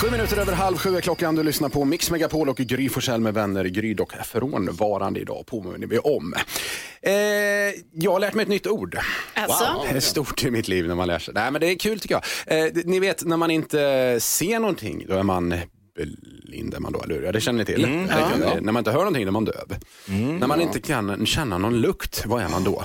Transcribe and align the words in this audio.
Sju 0.00 0.10
minuter 0.10 0.36
över 0.36 0.52
halv 0.52 0.76
sju 0.76 0.96
är 0.96 1.00
klockan. 1.00 1.34
Du 1.34 1.42
lyssnar 1.42 1.68
på 1.68 1.84
Mix 1.84 2.10
Megapol 2.10 2.48
och 2.48 2.56
Gry 2.56 2.88
Forssell 2.88 3.20
med 3.20 3.34
vänner. 3.34 3.64
Gry 3.64 3.94
dock 3.94 4.12
frånvarande 4.12 5.20
idag, 5.20 5.46
påminner 5.46 5.86
vi 5.86 5.98
om. 5.98 6.34
Eh, 7.02 7.12
jag 7.92 8.12
har 8.12 8.20
lärt 8.20 8.34
mig 8.34 8.42
ett 8.42 8.48
nytt 8.48 8.66
ord. 8.66 8.98
Alltså? 9.34 9.72
Wow. 9.74 9.86
Det 9.90 9.96
är 9.96 10.00
stort 10.00 10.44
i 10.44 10.50
mitt 10.50 10.68
liv 10.68 10.88
när 10.88 10.94
man 10.94 11.06
lär 11.08 11.18
sig. 11.18 11.34
Nej, 11.34 11.50
men 11.50 11.60
det 11.60 11.66
är 11.66 11.74
kul 11.78 12.00
tycker 12.00 12.20
jag. 12.46 12.66
Eh, 12.66 12.72
ni 12.84 13.00
vet, 13.00 13.24
när 13.24 13.36
man 13.36 13.50
inte 13.50 14.16
ser 14.20 14.58
någonting, 14.60 15.04
då 15.08 15.14
är 15.14 15.22
man 15.22 15.54
blind 16.48 16.74
är 16.74 16.78
man 16.80 16.92
då, 16.92 17.02
eller 17.02 17.14
hur? 17.14 17.22
Ja, 17.22 17.32
det 17.32 17.40
känner 17.40 17.58
ni 17.58 17.64
till. 17.64 17.84
Mm, 17.84 18.06
ja. 18.10 18.30
ni- 18.54 18.60
När 18.60 18.72
man 18.72 18.80
inte 18.80 18.90
hör 18.90 18.98
någonting, 18.98 19.24
då 19.24 19.28
är 19.28 19.32
man 19.32 19.44
döv. 19.44 19.76
när 20.40 20.46
man 20.46 20.60
inte 20.60 20.80
kan 20.80 21.26
känna 21.26 21.58
någon 21.58 21.80
lukt, 21.80 22.26
vad 22.26 22.42
är 22.42 22.48
man 22.48 22.64
då? 22.64 22.84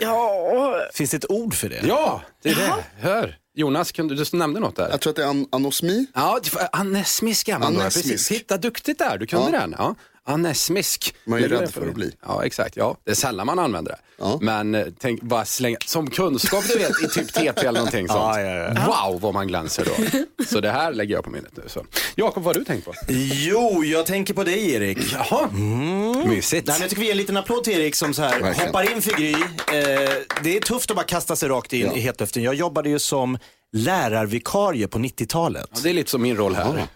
Ja. 0.00 0.80
Finns 0.94 1.10
det 1.10 1.16
ett 1.16 1.30
ord 1.30 1.54
för 1.54 1.68
det? 1.68 1.82
Ja, 1.86 2.22
det 2.42 2.48
är 2.50 2.54
det. 2.54 2.74
Hör. 3.00 3.36
Jonas, 3.56 3.92
kunde, 3.92 4.14
du 4.14 4.24
nämnde 4.36 4.60
något 4.60 4.76
där. 4.76 4.88
Jag 4.90 5.00
tror 5.00 5.10
att 5.10 5.16
det 5.16 5.22
är 5.24 5.28
an 5.28 5.46
anosmi. 5.50 6.06
Ja, 6.14 6.40
anesmisk 6.72 7.48
är 7.48 7.58
man 7.58 7.74
då. 7.74 7.80
Precis. 7.80 8.28
Titta, 8.28 8.56
duktigt 8.56 8.98
där. 8.98 9.18
Du 9.18 9.26
kunde 9.26 9.50
Ja. 9.52 9.60
den. 9.60 9.74
Ja. 9.78 9.94
Anesmisk. 10.26 11.14
Man 11.24 11.38
är 11.38 11.42
ju 11.42 11.48
rädd 11.48 11.70
för 11.72 11.88
att 11.88 11.94
bli. 11.94 12.12
Ja, 12.26 12.44
exakt. 12.44 12.76
Ja. 12.76 12.96
Det 13.04 13.10
är 13.10 13.14
sällan 13.14 13.46
man 13.46 13.58
använder 13.58 13.92
det. 13.92 13.98
Ja. 14.18 14.38
Men 14.42 14.74
eh, 14.74 14.86
tänk, 15.00 15.22
bara 15.22 15.44
slänga, 15.44 15.76
som 15.86 16.10
kunskap 16.10 16.64
du 16.68 16.78
vet, 16.78 16.90
i 17.04 17.08
typ 17.08 17.32
TP 17.32 17.60
eller 17.60 17.72
någonting 17.72 18.08
sånt. 18.08 18.36
Ja, 18.36 18.40
ja, 18.40 19.08
Wow, 19.10 19.20
vad 19.20 19.34
man 19.34 19.48
glänser 19.48 19.84
då. 19.84 20.44
Så 20.46 20.60
det 20.60 20.70
här 20.70 20.92
lägger 20.92 21.14
jag 21.14 21.24
på 21.24 21.30
minnet 21.30 21.56
nu. 21.56 21.62
Så. 21.66 21.84
Jakob, 22.14 22.42
vad 22.42 22.56
har 22.56 22.60
du 22.60 22.64
tänkt 22.64 22.84
på? 22.84 22.94
Jo, 23.08 23.84
jag 23.84 24.06
tänker 24.06 24.34
på 24.34 24.44
dig 24.44 24.70
Erik. 24.72 24.98
Jaha, 25.12 25.48
mysigt. 26.26 26.66
Nej, 26.66 26.76
jag 26.80 26.88
tycker 26.90 27.00
vi 27.00 27.06
ger 27.06 27.12
en 27.12 27.18
liten 27.18 27.36
applåd 27.36 27.64
till 27.64 27.72
Erik 27.80 27.94
som 27.94 28.14
så 28.14 28.22
här 28.22 28.40
Verkligen. 28.40 28.66
hoppar 28.68 28.92
in 28.92 29.02
för 29.02 29.10
Gry. 29.16 29.32
Eh, 29.32 29.38
det 30.42 30.56
är 30.56 30.60
tufft 30.60 30.90
att 30.90 30.96
bara 30.96 31.06
kasta 31.06 31.36
sig 31.36 31.48
rakt 31.48 31.72
in 31.72 31.86
Ja. 31.86 31.92
i 31.96 32.00
hetluften. 32.00 32.42
Jag 32.42 32.54
jobbade 32.54 32.88
ju 32.88 32.98
som 32.98 33.38
lärarvikarie 33.72 34.88
på 34.88 34.98
90-talet. 34.98 35.66
Ja, 35.74 35.80
det 35.82 35.90
är 35.90 35.94
lite 35.94 36.10
som 36.10 36.22
min 36.22 36.36
roll 36.36 36.54
här. 36.54 36.86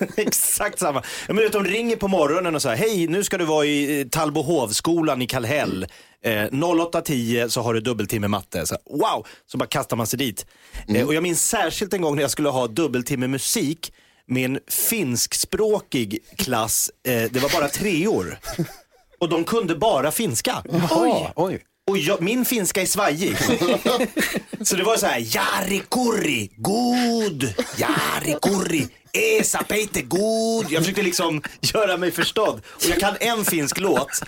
Exakt 0.16 0.78
samma. 0.78 1.02
Ja, 1.28 1.34
Men 1.34 1.50
de 1.52 1.64
ringer 1.64 1.96
på 1.96 2.08
morgonen 2.08 2.54
och 2.54 2.62
säger, 2.62 2.76
hej 2.76 3.06
nu 3.06 3.24
ska 3.24 3.38
du 3.38 3.44
vara 3.44 3.64
i 3.64 4.00
eh, 4.00 4.06
Tallbohovskolan 4.06 5.22
i 5.22 5.26
Kallhäll. 5.26 5.86
Eh, 6.24 6.30
08.10 6.30 7.48
så 7.48 7.60
har 7.60 7.74
du 7.74 7.80
dubbeltimme 7.80 8.28
matte. 8.28 8.66
Så, 8.66 8.76
wow, 8.90 9.26
så 9.46 9.58
bara 9.58 9.66
kastar 9.68 9.96
man 9.96 10.06
sig 10.06 10.18
dit. 10.18 10.46
Eh, 10.88 11.06
och 11.06 11.14
jag 11.14 11.22
minns 11.22 11.48
särskilt 11.48 11.94
en 11.94 12.02
gång 12.02 12.14
när 12.16 12.22
jag 12.22 12.30
skulle 12.30 12.48
ha 12.48 12.66
dubbeltimme 12.66 13.26
musik 13.26 13.92
med 14.26 14.44
en 14.44 14.58
finskspråkig 14.68 16.18
klass. 16.36 16.90
Eh, 17.08 17.30
det 17.30 17.38
var 17.38 17.60
bara 17.60 17.68
treor. 17.68 18.38
Och 19.18 19.28
de 19.28 19.44
kunde 19.44 19.74
bara 19.74 20.10
finska. 20.10 20.62
Oj. 20.90 21.32
Oj. 21.36 21.62
Och 21.90 21.98
jag, 21.98 22.22
min 22.22 22.44
finska 22.44 22.82
är 22.82 22.86
svajig. 22.86 23.36
så 24.62 24.76
det 24.76 24.82
var 24.82 24.96
så 24.96 25.06
här, 25.06 25.18
jari 25.18 25.82
kurri, 25.90 26.50
god, 26.56 27.54
jari 27.76 28.36
kurri, 28.42 28.88
esa 29.16 29.62
peite 29.62 30.02
god. 30.02 30.66
Jag 30.70 30.82
försökte 30.82 31.02
liksom 31.02 31.42
göra 31.60 31.96
mig 31.96 32.10
förstådd. 32.10 32.62
Och 32.74 32.84
jag 32.84 33.00
kan 33.00 33.16
en 33.20 33.44
finsk 33.44 33.80
låt. 33.80 34.22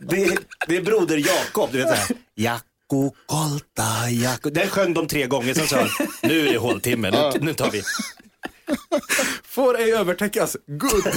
Det, 0.00 0.38
det 0.68 0.76
är 0.76 0.82
Broder 0.82 1.16
Jakob, 1.16 1.72
du 1.72 1.78
vet 1.78 1.88
så 1.88 1.94
här. 1.94 2.06
Jakku 2.34 3.10
kolta, 3.26 4.10
jakku. 4.10 4.50
Den 4.50 4.68
sjöng 4.68 4.94
de 4.94 5.08
tre 5.08 5.26
gånger, 5.26 5.54
sen 5.54 5.66
sa 5.66 5.76
han, 5.76 5.88
nu 6.22 6.48
är 6.48 6.52
det 6.52 6.58
håltimme, 6.58 7.10
nu, 7.10 7.32
nu 7.40 7.54
tar 7.54 7.70
vi. 7.70 7.82
Får 9.44 9.78
ej 9.78 9.92
övertäckas. 9.92 10.56
Good. 10.66 11.04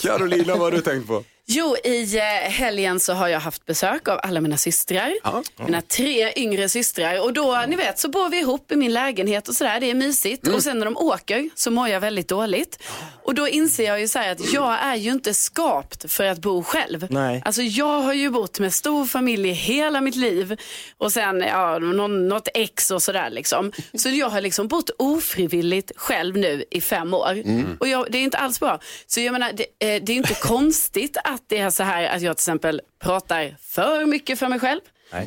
Carolina, 0.00 0.52
vad 0.52 0.60
har 0.60 0.70
du 0.70 0.80
tänkt 0.80 1.06
på? 1.06 1.24
Jo, 1.50 1.76
i 1.84 2.16
eh, 2.16 2.22
helgen 2.50 3.00
så 3.00 3.12
har 3.12 3.28
jag 3.28 3.40
haft 3.40 3.66
besök 3.66 4.08
av 4.08 4.20
alla 4.22 4.40
mina 4.40 4.56
systrar. 4.56 5.14
Ja. 5.24 5.42
Mina 5.56 5.82
tre 5.82 6.32
yngre 6.36 6.68
systrar. 6.68 7.20
Och 7.20 7.32
då, 7.32 7.64
ni 7.68 7.76
vet, 7.76 7.98
så 7.98 8.08
bor 8.08 8.28
vi 8.28 8.38
ihop 8.38 8.72
i 8.72 8.76
min 8.76 8.92
lägenhet 8.92 9.48
och 9.48 9.54
sådär. 9.54 9.80
Det 9.80 9.90
är 9.90 9.94
mysigt. 9.94 10.44
Mm. 10.44 10.56
Och 10.56 10.62
sen 10.62 10.78
när 10.78 10.84
de 10.84 10.96
åker 10.96 11.50
så 11.54 11.70
mår 11.70 11.88
jag 11.88 12.00
väldigt 12.00 12.28
dåligt. 12.28 12.82
Och 13.24 13.34
då 13.34 13.48
inser 13.48 13.84
jag 13.84 14.00
ju 14.00 14.08
så 14.08 14.18
att 14.18 14.52
jag 14.52 14.78
är 14.82 14.96
ju 14.96 15.10
inte 15.10 15.34
skapt 15.34 16.12
för 16.12 16.24
att 16.24 16.38
bo 16.38 16.62
själv. 16.62 17.06
Nej. 17.10 17.42
Alltså 17.44 17.62
jag 17.62 18.00
har 18.00 18.12
ju 18.12 18.30
bott 18.30 18.58
med 18.58 18.74
stor 18.74 19.06
familj 19.06 19.50
hela 19.50 20.00
mitt 20.00 20.16
liv. 20.16 20.56
Och 20.98 21.12
sen 21.12 21.40
ja, 21.40 21.78
någon, 21.78 22.28
något 22.28 22.48
ex 22.54 22.90
och 22.90 23.02
sådär 23.02 23.30
liksom. 23.30 23.72
Så 23.94 24.08
jag 24.08 24.28
har 24.28 24.40
liksom 24.40 24.68
bott 24.68 24.90
ofrivilligt 24.98 25.92
själv 25.96 26.36
nu 26.36 26.64
i 26.70 26.80
fem 26.80 27.14
år. 27.14 27.32
Mm. 27.32 27.76
Och 27.80 27.88
jag, 27.88 28.06
det 28.10 28.18
är 28.18 28.22
inte 28.22 28.38
alls 28.38 28.60
bra. 28.60 28.80
Så 29.06 29.20
jag 29.20 29.32
menar, 29.32 29.52
det, 29.52 29.62
eh, 29.62 30.02
det 30.02 30.12
är 30.12 30.16
inte 30.16 30.34
konstigt 30.34 31.16
att 31.24 31.37
det 31.46 31.58
är 31.58 31.70
så 31.70 31.82
här 31.82 32.06
att 32.16 32.22
jag 32.22 32.36
till 32.36 32.40
exempel 32.42 32.80
pratar 33.02 33.56
för 33.60 34.04
mycket 34.06 34.38
för 34.38 34.48
mig 34.48 34.60
själv. 34.60 34.80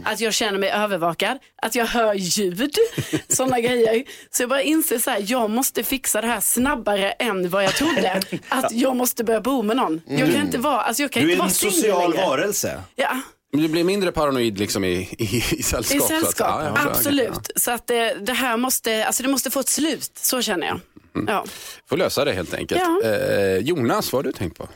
Att 0.05 0.19
jag 0.19 0.33
känner 0.33 0.59
mig 0.59 0.69
övervakad, 0.69 1.37
att 1.61 1.75
jag 1.75 1.85
hör 1.85 2.13
ljud, 2.13 2.75
sådana 3.27 3.59
grejer. 3.59 4.03
Så 4.31 4.43
jag 4.43 4.49
bara 4.49 4.61
inser 4.61 4.99
så 4.99 5.09
här, 5.11 5.23
jag 5.27 5.49
måste 5.49 5.83
fixa 5.83 6.21
det 6.21 6.27
här 6.27 6.39
snabbare 6.41 7.11
än 7.11 7.49
vad 7.49 7.63
jag 7.63 7.75
trodde. 7.75 8.21
Att 8.49 8.71
jag 8.71 8.95
måste 8.95 9.23
börja 9.23 9.41
bo 9.41 9.61
med 9.61 9.77
någon. 9.77 10.01
Jag 10.07 10.31
kan 10.33 10.41
inte 10.45 10.57
vara, 10.57 10.81
alltså 10.81 11.01
jag 11.03 11.11
kan 11.11 11.23
Du 11.23 11.29
är 11.29 11.31
inte 11.31 11.39
vara 11.39 11.47
en 11.49 11.53
singel 11.53 11.75
social 11.75 12.11
längre. 12.11 12.25
varelse. 12.27 12.81
Ja, 12.95 13.21
Du 13.51 13.67
blir 13.67 13.83
mindre 13.83 14.11
paranoid 14.11 14.59
liksom 14.59 14.83
i, 14.83 14.87
i, 15.17 15.43
i 15.51 15.63
sällskap. 15.63 15.95
i 15.95 15.97
att 16.03 16.07
sällskap, 16.07 16.47
Ja, 16.49 16.73
ja, 16.75 16.83
så- 16.83 16.89
absolut. 16.89 17.51
Så 17.55 17.71
att 17.71 17.87
det, 17.87 18.13
det 18.13 18.33
här 18.33 18.57
måste, 18.57 19.05
alltså 19.05 19.23
det 19.23 19.29
måste 19.29 19.51
få 19.51 19.59
ett 19.59 19.69
slut, 19.69 20.11
så 20.17 20.41
känner 20.41 20.67
jag. 20.67 20.79
Ja. 21.27 21.45
Får 21.89 21.97
lösa 21.97 22.25
det 22.25 22.33
helt 22.33 22.53
enkelt. 22.53 22.81
Ja. 22.81 23.09
Eh, 23.09 23.57
Jonas, 23.57 24.13
vad 24.13 24.19
har 24.25 24.31
du 24.31 24.37
tänkt 24.37 24.57
på? 24.57 24.67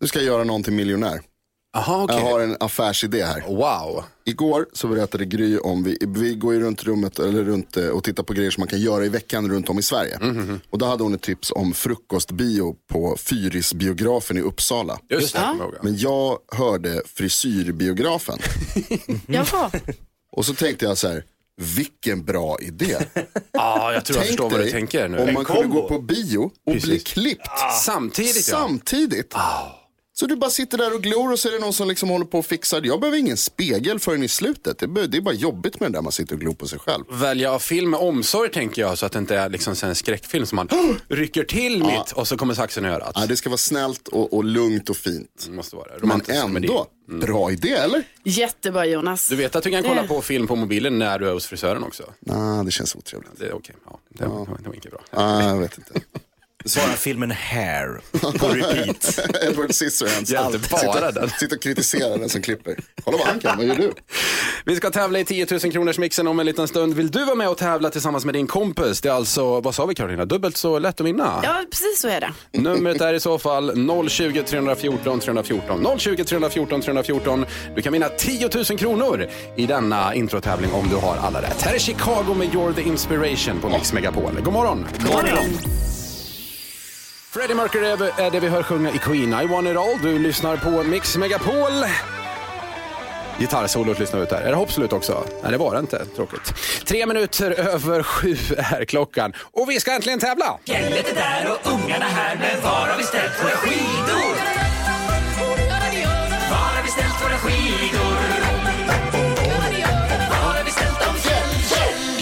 Nu 0.00 0.06
ska 0.06 0.18
jag 0.18 0.26
göra 0.26 0.44
någon 0.44 0.62
till 0.62 0.72
miljonär. 0.72 1.20
Jaha, 1.76 2.04
okej. 2.04 2.16
Jag 2.16 2.24
har 2.24 2.40
en 2.40 2.56
affärsidé 2.60 3.24
här. 3.24 3.40
Wow. 3.48 4.04
Igår 4.24 4.66
så 4.72 4.88
berättade 4.88 5.24
Gry 5.24 5.58
om, 5.58 5.82
vi, 5.84 5.98
vi 6.00 6.34
går 6.34 6.54
ju 6.54 6.60
runt 6.60 6.84
rummet 6.84 7.18
eller 7.18 7.44
runt 7.44 7.76
eh, 7.76 7.86
och 7.88 8.04
tittar 8.04 8.22
på 8.22 8.32
grejer 8.32 8.50
som 8.50 8.60
man 8.60 8.68
kan 8.68 8.80
göra 8.80 9.04
i 9.04 9.08
veckan 9.08 9.50
runt 9.50 9.68
om 9.68 9.78
i 9.78 9.82
Sverige. 9.82 10.18
Mhm, 10.20 10.60
Och 10.70 10.78
då 10.78 10.86
hade 10.86 11.02
hon 11.02 11.14
ett 11.14 11.22
tips 11.22 11.50
om 11.54 11.72
frukostbio 11.74 12.76
på 12.92 13.16
Fyrisbiografen 13.18 14.38
i 14.38 14.40
Uppsala. 14.40 14.98
Just 15.08 15.34
det. 15.34 15.54
Men 15.82 15.96
jag 15.96 16.38
hörde 16.52 17.02
frisyrbiografen. 17.06 18.38
Jaha. 19.26 19.70
och 20.32 20.44
så 20.46 20.54
tänkte 20.54 20.84
jag 20.84 20.98
så 20.98 21.08
här, 21.08 21.24
vilken 21.76 22.24
bra 22.24 22.58
idé. 22.60 22.96
Ja, 23.52 23.92
jag 23.92 24.04
tror 24.04 24.18
jag 24.18 24.26
förstår 24.26 24.50
vad 24.50 24.60
du 24.60 24.70
tänker 24.70 25.08
nu. 25.08 25.18
om 25.18 25.34
man 25.34 25.44
kunde 25.44 25.68
gå 25.68 25.88
på 25.88 25.98
bio 25.98 26.38
och 26.38 26.50
bli 26.72 26.80
Precis. 26.80 27.04
klippt 27.04 27.48
Samtidigt 27.84 28.48
ja. 28.48 28.56
samtidigt. 28.56 29.34
Så 30.16 30.26
du 30.26 30.36
bara 30.36 30.50
sitter 30.50 30.78
där 30.78 30.94
och 30.94 31.02
glor 31.02 31.32
och 31.32 31.38
så 31.38 31.48
är 31.48 31.52
det 31.52 31.58
någon 31.58 31.72
som 31.72 31.88
liksom 31.88 32.08
håller 32.08 32.24
på 32.24 32.38
och 32.38 32.46
fixar. 32.46 32.80
Jag 32.84 33.00
behöver 33.00 33.18
ingen 33.18 33.36
spegel 33.36 33.98
förrän 34.00 34.22
i 34.22 34.28
slutet. 34.28 34.78
Det, 34.78 34.84
är 34.84 35.20
bara 35.20 35.34
jobbigt 35.34 35.80
med 35.80 35.92
det 35.92 35.96
där 35.98 36.02
man 36.02 36.12
sitter 36.12 36.34
och 36.34 36.40
glor 36.40 36.54
på 36.54 36.68
sig 36.68 36.78
själv. 36.78 37.04
Välja 37.10 37.52
av 37.52 37.58
film 37.58 37.90
med 37.90 38.00
omsorg 38.00 38.50
tänker 38.50 38.82
jag 38.82 38.98
så 38.98 39.06
att 39.06 39.12
det 39.12 39.18
inte 39.18 39.36
är 39.36 39.48
liksom 39.48 39.74
en 39.84 39.94
skräckfilm 39.94 40.46
som 40.46 40.56
man 40.56 40.68
rycker 41.08 41.44
till 41.44 41.84
mitt 41.84 42.12
och 42.14 42.28
så 42.28 42.36
kommer 42.36 42.54
saxen 42.54 42.84
i 42.84 42.88
örat. 42.88 43.12
Ja, 43.14 43.26
det 43.26 43.36
ska 43.36 43.48
vara 43.50 43.56
snällt 43.58 44.08
och, 44.08 44.32
och 44.32 44.44
lugnt 44.44 44.90
och 44.90 44.96
fint. 44.96 45.44
Det 45.46 45.52
måste 45.52 45.76
vara 45.76 45.98
det. 45.98 46.06
Men 46.06 46.22
ändå, 46.56 46.86
bra 47.20 47.50
idé 47.52 47.70
eller? 47.72 48.02
Jättebra 48.24 48.86
Jonas. 48.86 49.28
Du 49.28 49.36
vet 49.36 49.56
att 49.56 49.64
du 49.64 49.70
kan 49.70 49.82
kolla 49.82 50.02
Det- 50.02 50.08
på 50.08 50.22
film 50.22 50.46
på 50.46 50.56
mobilen 50.56 50.98
när 50.98 51.18
du 51.18 51.28
är 51.28 51.32
hos 51.32 51.46
frisören 51.46 51.84
också? 51.84 52.02
Nej, 52.20 52.64
det 52.64 52.70
känns 52.70 52.94
otrevligt. 52.96 53.30
Det 53.38 53.46
är 53.46 53.54
okej. 53.54 53.74
Ja, 53.86 53.98
det, 54.08 54.26
var, 54.26 54.58
det 54.62 54.68
var 54.68 54.74
inte 54.74 54.88
bra. 54.88 55.00
Ah, 55.10 55.42
jag 55.48 55.58
vet 55.58 55.78
inte. 55.78 55.92
Svarar 56.66 56.92
filmen 56.96 57.30
Hair 57.30 58.00
på 58.38 58.48
repeat. 58.48 59.18
Edward 59.42 59.74
Scissorhands. 59.74 60.30
Hjälpte 60.30 60.58
bara 60.70 60.80
Sitter- 60.80 61.12
den. 61.12 61.30
Sitter 61.30 61.56
och 61.56 61.62
kritiserar 61.62 62.18
den 62.18 62.28
som 62.28 62.42
klipper. 62.42 62.76
Kolla 63.04 63.16
vad 63.18 63.26
han 63.26 63.40
kan, 63.40 63.56
vad 63.56 63.66
gör 63.66 63.74
du? 63.74 63.92
Vi 64.64 64.76
ska 64.76 64.90
tävla 64.90 65.18
i 65.18 65.24
10 65.24 65.46
000 65.50 65.60
kronors 65.60 65.98
mixen 65.98 66.26
om 66.26 66.40
en 66.40 66.46
liten 66.46 66.68
stund. 66.68 66.94
Vill 66.94 67.10
du 67.10 67.24
vara 67.24 67.34
med 67.34 67.48
och 67.48 67.58
tävla 67.58 67.90
tillsammans 67.90 68.24
med 68.24 68.34
din 68.34 68.46
kompis? 68.46 69.00
Det 69.00 69.08
är 69.08 69.12
alltså, 69.12 69.60
vad 69.60 69.74
sa 69.74 69.86
vi 69.86 69.94
Carolina, 69.94 70.24
dubbelt 70.24 70.56
så 70.56 70.78
lätt 70.78 71.00
att 71.00 71.06
vinna. 71.06 71.40
Ja, 71.42 71.64
precis 71.70 72.00
så 72.00 72.08
är 72.08 72.20
det. 72.20 72.58
Numret 72.60 73.00
är 73.00 73.14
i 73.14 73.20
så 73.20 73.38
fall 73.38 73.72
020 74.08 74.42
314 74.42 75.20
314. 75.20 75.98
020 75.98 76.24
314 76.24 76.80
314. 76.82 77.46
Du 77.76 77.82
kan 77.82 77.92
vinna 77.92 78.08
10 78.08 78.50
000 78.54 78.64
kronor 78.78 79.28
i 79.56 79.66
denna 79.66 80.14
introtävling 80.14 80.72
om 80.72 80.88
du 80.88 80.96
har 80.96 81.16
alla 81.16 81.42
rätt. 81.42 81.62
Här 81.62 81.74
är 81.74 81.78
Chicago 81.78 82.34
med 82.36 82.48
You're 82.48 82.74
the 82.74 82.82
Inspiration 82.82 83.60
på 83.60 83.68
Mix 83.68 83.92
Megapol. 83.92 84.40
God 84.44 84.52
morgon! 84.52 84.86
God 85.00 85.10
morgon. 85.10 85.83
Freddie 87.34 87.54
Mercury 87.54 87.86
är 88.18 88.30
det 88.30 88.40
vi 88.40 88.48
hör 88.48 88.62
sjunga 88.62 88.90
i 88.90 88.98
Queen. 88.98 89.40
I 89.42 89.46
want 89.46 89.68
it 89.68 89.76
all. 89.76 89.98
Du 90.02 90.18
lyssnar 90.18 90.56
på 90.56 90.82
Mix 90.82 91.16
Megapol. 91.16 91.72
Gitarrsolot 93.38 93.98
lyssnar 93.98 94.22
ut 94.22 94.30
där. 94.30 94.40
Är 94.40 94.50
det 94.50 94.56
hoppslut 94.56 94.92
också? 94.92 95.24
Nej, 95.42 95.52
det 95.52 95.58
var 95.58 95.74
det 95.74 95.80
inte. 95.80 96.04
Tråkigt. 96.16 96.54
Tre 96.86 97.06
minuter 97.06 97.50
över 97.50 98.02
sju 98.02 98.36
är 98.58 98.84
klockan 98.84 99.32
och 99.52 99.70
vi 99.70 99.80
ska 99.80 99.92
äntligen 99.92 100.18
tävla! 100.18 100.58
Fjället 100.66 101.10
är 101.10 101.14
där 101.14 101.50
och 101.50 101.72
ungarna 101.72 102.04
här, 102.04 102.36
men 102.36 102.62
var 102.62 102.70
har 102.70 102.98
vi 102.98 103.04
ställt 103.04 103.44
våra 103.44 103.50
skidor? 103.50 104.34
Var 106.50 106.56
har 106.56 106.82
vi 106.84 106.90
ställt 106.90 107.22
våra 107.24 107.38
skidor? 107.38 107.93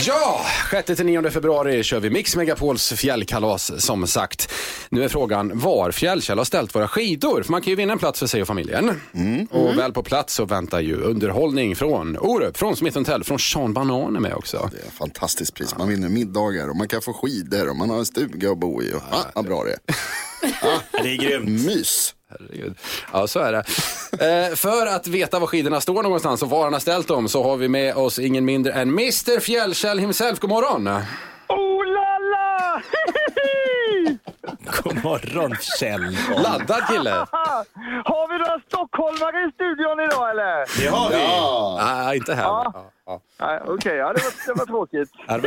Skivor? 0.03 0.83
6-9 0.83 1.31
februari 1.31 1.83
kör 1.83 2.01
vi 2.01 2.11
Mix 2.11 2.37
Megapols 2.37 2.93
fjällkalas 2.93 3.85
som 3.85 4.07
sagt. 4.07 4.53
Nu 4.89 5.05
är 5.05 5.09
frågan 5.09 5.59
var 5.59 5.91
Fjällkäll 5.91 6.39
har 6.39 6.45
ställt 6.45 6.75
våra 6.75 6.89
skidor. 6.89 7.43
För 7.43 7.51
man 7.51 7.63
kan 7.63 7.71
ju 7.71 7.77
vinna 7.77 7.93
en 7.93 7.99
plats 7.99 8.19
för 8.19 8.27
sig 8.27 8.41
och 8.43 8.47
familjen. 8.49 9.01
Och 9.51 9.79
väl 9.79 9.93
på 9.93 10.03
plats 10.03 10.35
så 10.35 10.45
väntar 10.45 10.81
ju 10.81 10.97
underhållning 10.97 11.77
från 11.77 12.19
Orup, 12.19 12.57
från 12.57 12.77
Smith 12.77 13.03
Tell, 13.03 13.25
från 13.25 13.39
Sean 13.39 13.75
Banan 13.75 14.17
är 14.17 14.21
med 14.21 14.35
också. 14.35 14.71
Det 14.73 14.79
är 14.79 14.87
ett 14.87 14.93
fantastiskt 14.93 15.55
pris. 15.55 15.75
Man 15.79 15.89
vinner 15.89 16.09
middagar 16.09 16.69
och 16.69 16.77
man 16.77 16.89
kan 16.89 17.03
få 17.03 17.13
skidor 17.13 17.69
och 17.71 17.77
man 17.77 17.91
har 17.91 17.99
en 17.99 18.07
stuga 18.07 18.51
att 18.51 18.59
bo 18.59 18.83
i. 18.83 18.93
Och, 18.93 19.03
ah, 19.11 19.25
vad 19.35 19.45
bra 19.45 19.65
det 19.65 19.71
är. 19.71 19.79
Det 21.03 21.09
är 21.09 21.17
grymt. 21.17 21.49
Mys. 21.49 22.15
Herregud. 22.41 22.77
Ja, 23.13 23.27
så 23.27 23.41
är 23.41 23.53
det. 23.53 23.59
Eh, 24.49 24.55
för 24.55 24.87
att 24.87 25.07
veta 25.07 25.39
var 25.39 25.47
skidorna 25.47 25.81
står 25.81 26.03
någonstans 26.03 26.43
och 26.43 26.51
var 26.51 26.65
han 26.65 26.73
har 26.73 26.81
ställt 26.81 27.09
dem 27.09 27.29
så 27.29 27.43
har 27.43 27.57
vi 27.57 27.69
med 27.69 27.95
oss 27.95 28.19
ingen 28.19 28.45
mindre 28.45 28.73
än 28.73 28.89
Mr 28.89 29.41
Fjällkäll 29.41 29.99
himself. 29.99 30.39
God 30.41 30.51
morgon! 30.51 30.87
Oh 31.49 31.85
la 31.87 32.19
la! 32.19 32.83
God 34.83 35.05
morgon 35.05 35.57
Kjell. 35.81 36.17
Laddad 36.43 36.87
kille! 36.89 37.11
Har 38.05 38.33
vi 38.33 38.39
några 38.39 38.61
stockholmare 38.67 39.49
i 39.49 39.53
studion 39.53 40.01
idag 40.01 40.31
eller? 40.31 40.81
Det 40.83 40.89
har 40.89 41.11
vi. 41.11 41.17
Nej, 41.85 42.17
inte 42.17 42.35
här. 42.35 42.43
Ja. 42.43 42.71
Ja. 42.75 42.91
Ja. 43.07 43.21
Nej, 43.41 43.61
Okej, 43.67 43.97
ja, 43.97 44.13
det, 44.13 44.23
var, 44.25 44.33
det 44.47 44.59
var 44.59 44.67
tråkigt. 44.67 45.11
Ja, 45.29 45.41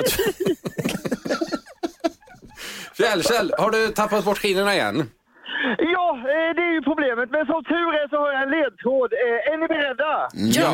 Fjällkäll, 2.97 3.53
har 3.57 3.71
du 3.71 3.87
tappat 3.87 4.25
bort 4.25 4.37
skidorna 4.37 4.73
igen? 4.73 5.09
Ja, 5.77 6.17
eh, 6.17 6.55
det 6.55 6.61
är 6.69 6.73
ju 6.73 6.81
problemet. 6.81 7.29
Men 7.31 7.45
som 7.45 7.63
tur 7.63 7.89
är 8.01 8.07
så 8.09 8.17
har 8.17 8.31
jag 8.33 8.43
en 8.43 8.49
ledtråd. 8.49 9.13
Eh, 9.13 9.53
Är 9.53 9.57
ni 9.57 9.67
beredda? 9.67 10.27
Ja. 10.33 10.71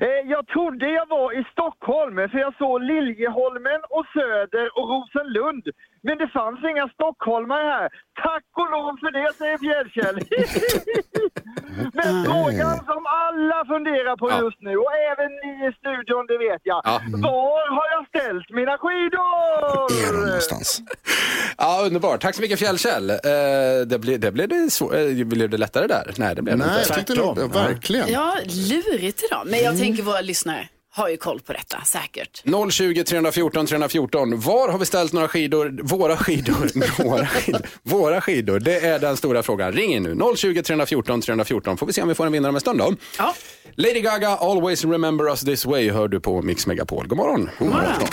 Eh, 0.00 0.30
Jag 0.30 0.46
trodde 0.46 0.88
jag 0.90 1.06
var 1.08 1.32
i 1.40 1.44
Stockholm 1.52 2.28
för 2.30 2.38
jag 2.38 2.56
såg 2.56 2.82
Liljeholmen 2.82 3.80
och 3.90 4.06
Söder 4.12 4.78
och 4.78 4.88
Rosenlund. 4.88 5.68
Men 6.06 6.18
det 6.18 6.28
fanns 6.38 6.60
inga 6.72 6.86
stockholmare 6.96 7.66
här. 7.76 7.88
Tack 8.26 8.46
och 8.62 8.68
lov 8.74 8.92
för 9.02 9.10
det, 9.16 9.26
säger 9.40 9.58
Fjällkäll. 9.64 10.16
Men 11.98 12.24
frågan 12.24 12.76
som 12.90 13.02
alla 13.24 13.58
funderar 13.72 14.16
på 14.16 14.30
Ja. 14.30 14.42
just 14.44 14.60
nu, 14.60 14.76
och 14.76 14.92
även 15.12 15.30
ni 15.42 15.52
i 15.68 15.72
studion, 15.80 16.24
det 16.30 16.38
vet 16.38 16.60
jag. 16.64 16.80
Ja. 16.84 17.00
Var 17.28 17.74
har 17.76 17.86
jag 17.94 18.02
ställt 18.12 18.50
mina 18.50 18.78
skidor? 18.78 20.08
Är 20.08 20.12
de 20.12 20.26
någonstans? 20.26 20.82
Ja, 21.58 21.82
underbart. 21.86 22.20
Tack 22.20 22.34
så 22.34 22.42
mycket 22.42 22.58
Fjällkäll. 22.58 23.10
Eh, 23.10 23.16
det 23.86 23.98
blev 23.98 24.20
det, 24.20 24.32
blev 24.32 24.48
det, 24.48 24.70
svår, 24.72 24.96
eh, 24.96 25.24
blev 25.26 25.50
det 25.50 25.56
lättare 25.58 25.86
där? 25.86 26.10
Nej, 26.16 26.34
det 26.34 26.42
blev 26.42 26.58
det 26.58 26.64
Nej, 26.66 26.78
inte. 26.98 27.14
nog, 27.14 27.36
Tvärtom. 27.36 27.50
ja, 27.54 27.60
verkligen. 27.62 28.08
Ja, 28.12 28.34
lurigt 28.70 29.22
idag. 29.24 29.42
Men 29.46 29.58
jag 29.60 29.78
tänker 29.78 30.02
våra 30.02 30.20
lyssnare 30.20 30.68
har 30.96 31.08
ju 31.08 31.16
koll 31.16 31.40
på 31.40 31.52
detta, 31.52 31.80
säkert. 31.84 32.42
020 32.70 33.04
314 33.04 33.66
314. 33.66 34.40
Var 34.40 34.68
har 34.68 34.78
vi 34.78 34.84
ställt 34.84 35.12
några 35.12 35.28
skidor? 35.28 35.78
Våra 35.82 36.16
skidor. 36.16 37.02
Våra 37.04 37.26
skidor. 37.26 37.60
Våra 37.82 38.20
skidor. 38.20 38.60
Det 38.60 38.80
är 38.80 38.98
den 38.98 39.16
stora 39.16 39.42
frågan. 39.42 39.72
Ring 39.72 39.94
in 39.94 40.02
nu. 40.02 40.36
020 40.36 40.62
314 40.62 41.20
314. 41.20 41.76
Får 41.76 41.86
vi 41.86 41.92
se 41.92 42.02
om 42.02 42.08
vi 42.08 42.14
får 42.14 42.26
en 42.26 42.32
vinnare 42.32 42.48
om 42.48 42.54
en 42.54 42.60
stund 42.60 42.78
då. 42.78 42.94
Ja. 43.18 43.34
Lady 43.74 44.00
Gaga, 44.00 44.28
Always 44.28 44.84
Remember 44.84 45.28
Us 45.28 45.40
This 45.40 45.66
Way 45.66 45.90
hör 45.90 46.08
du 46.08 46.20
på 46.20 46.42
Mix 46.42 46.66
Megapol. 46.66 47.06
God 47.06 47.18
morgon. 47.18 47.50
God 47.58 47.68
morgon. 47.68 48.08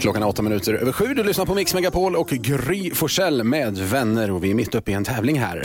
Klockan 0.00 0.22
är 0.22 0.26
åtta 0.28 0.42
minuter 0.42 0.74
över 0.74 0.92
sju. 0.92 1.14
Du 1.14 1.24
lyssnar 1.24 1.46
på 1.46 1.54
Mix 1.54 1.74
Megapol 1.74 2.16
och 2.16 2.28
Gry 2.28 2.90
Forssell 2.94 3.44
med 3.44 3.78
vänner 3.78 4.30
och 4.30 4.44
vi 4.44 4.50
är 4.50 4.54
mitt 4.54 4.74
uppe 4.74 4.90
i 4.90 4.94
en 4.94 5.04
tävling 5.04 5.40
här. 5.40 5.62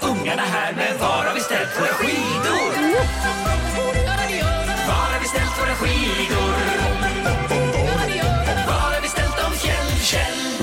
Och 0.00 0.08
ungarna 0.08 0.42
här, 0.42 0.72
men 0.76 0.98
var 0.98 1.24
har 1.24 1.34
vi 1.34 1.40
ställt 1.40 1.80
våra 1.80 1.86
skidor? 1.86 2.62
Var 4.86 4.94
har 4.94 5.20
vi 5.20 5.28
ställt 5.28 5.58
våra 5.60 5.74
skidor? 5.74 6.52
Var 8.66 8.74
har 8.74 9.00
vi 9.02 9.08
ställt 9.08 9.36
dem, 9.36 9.52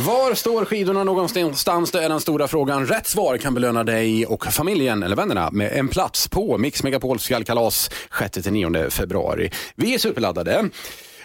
Var 0.05 0.35
står 0.35 0.65
skidorna 0.65 1.03
någonstans? 1.03 1.91
Det 1.91 2.03
är 2.03 2.09
den 2.09 2.19
stora 2.19 2.47
frågan. 2.47 2.87
Rätt 2.87 3.07
svar 3.07 3.37
kan 3.37 3.53
belöna 3.53 3.83
dig 3.83 4.25
och 4.25 4.45
familjen 4.45 5.03
eller 5.03 5.15
vännerna 5.15 5.49
med 5.51 5.71
en 5.71 5.87
plats 5.87 6.27
på 6.27 6.57
Mix 6.57 6.83
Megapols 6.83 7.25
fjällkalas 7.25 7.89
6-9 8.11 8.89
februari. 8.89 9.51
Vi 9.75 9.93
är 9.93 9.97
superladdade. 9.97 10.69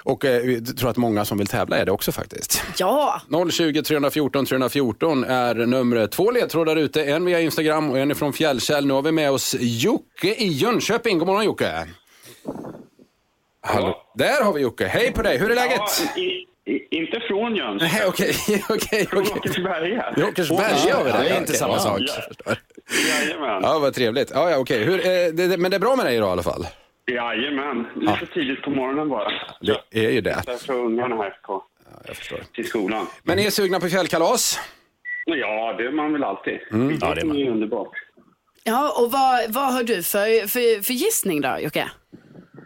Och 0.04 0.24
eh, 0.24 0.42
vi 0.42 0.60
tror 0.60 0.90
att 0.90 0.96
många 0.96 1.24
som 1.24 1.38
vill 1.38 1.46
tävla 1.46 1.76
är 1.78 1.84
det 1.86 1.92
också 1.92 2.12
faktiskt. 2.12 2.62
Ja, 2.78 3.20
020 3.50 3.82
314 3.82 4.46
314 4.46 5.24
är 5.24 5.54
numret. 5.54 6.12
Två 6.12 6.30
ledtrådar 6.30 6.76
ute, 6.76 7.04
en 7.04 7.24
via 7.24 7.40
Instagram 7.40 7.90
och 7.90 7.98
en 7.98 8.10
ifrån 8.10 8.32
Fjällkäll. 8.32 8.86
Nu 8.86 8.94
har 8.94 9.02
vi 9.02 9.12
med 9.12 9.30
oss 9.30 9.56
Jocke 9.60 10.34
i 10.34 10.48
Jönköping. 10.48 11.18
God 11.18 11.26
morgon 11.28 11.44
Jocke! 11.44 11.86
Hallå. 13.66 14.02
Där 14.14 14.44
har 14.44 14.52
vi 14.52 14.60
Jocke. 14.60 14.86
Hej 14.86 15.12
på 15.12 15.22
dig, 15.22 15.38
hur 15.38 15.50
är 15.50 15.54
läget? 15.54 15.80
Ja, 16.16 16.20
i, 16.22 16.46
i, 16.72 16.98
inte 16.98 17.20
från 17.28 17.56
Jönköping. 17.56 17.98
Nej, 17.98 18.06
okej, 18.08 18.34
okej, 18.68 19.06
Från 19.06 19.22
okej. 19.22 19.32
Åkersberga. 19.38 20.14
Åkersberga 20.28 20.96
har 20.96 21.04
vi 21.04 21.10
det 21.12 21.16
är 21.18 21.22
där. 21.22 21.30
inte 21.30 21.42
Okej, 21.42 21.56
samma 21.56 21.72
ja, 21.74 21.78
sak. 21.78 22.00
jag 22.00 22.24
förstår. 22.24 22.58
Jajamän. 23.08 23.60
Ja, 23.62 23.78
vad 23.78 23.94
trevligt. 23.94 24.30
Ja, 24.34 24.50
ja, 24.50 24.56
okej. 24.58 24.84
Hur, 24.84 24.98
eh, 24.98 25.04
det, 25.06 25.30
det, 25.46 25.56
men 25.56 25.70
det 25.70 25.76
är 25.76 25.80
bra 25.80 25.96
med 25.96 26.06
dig 26.06 26.16
idag 26.16 26.28
i 26.28 26.32
alla 26.32 26.42
fall? 26.42 26.66
Jajamän. 27.12 27.86
Lite 27.96 28.26
tidigt 28.34 28.62
på 28.62 28.70
morgonen 28.70 29.08
bara. 29.08 29.28
Det 29.90 30.06
är 30.06 30.10
ju 30.10 30.20
det. 30.20 30.42
Därför 30.46 30.72
ungarna 30.74 31.16
här 31.16 31.36
på, 31.42 31.62
Jag 32.06 32.16
förstår. 32.16 32.40
till 32.54 32.68
skolan. 32.68 33.06
Men 33.22 33.38
är 33.38 33.50
sugna 33.50 33.80
på 33.80 33.88
fjällkalas? 33.88 34.58
Ja, 35.26 35.74
det 35.78 35.84
är 35.86 35.92
man 35.92 36.12
väl 36.12 36.24
alltid. 36.24 36.58
Mm. 36.72 36.98
Ja, 37.00 37.14
det 37.14 37.20
är 37.20 37.24
man. 37.24 37.36
ju 37.36 37.50
underbart. 37.50 37.92
ja 38.64 38.94
och 39.02 39.12
vad, 39.12 39.52
vad 39.54 39.72
har 39.72 39.82
du 39.82 40.02
för, 40.02 40.46
för, 40.48 40.82
för 40.82 40.92
gissning 40.92 41.40
då, 41.40 41.56
Jocke? 41.60 41.90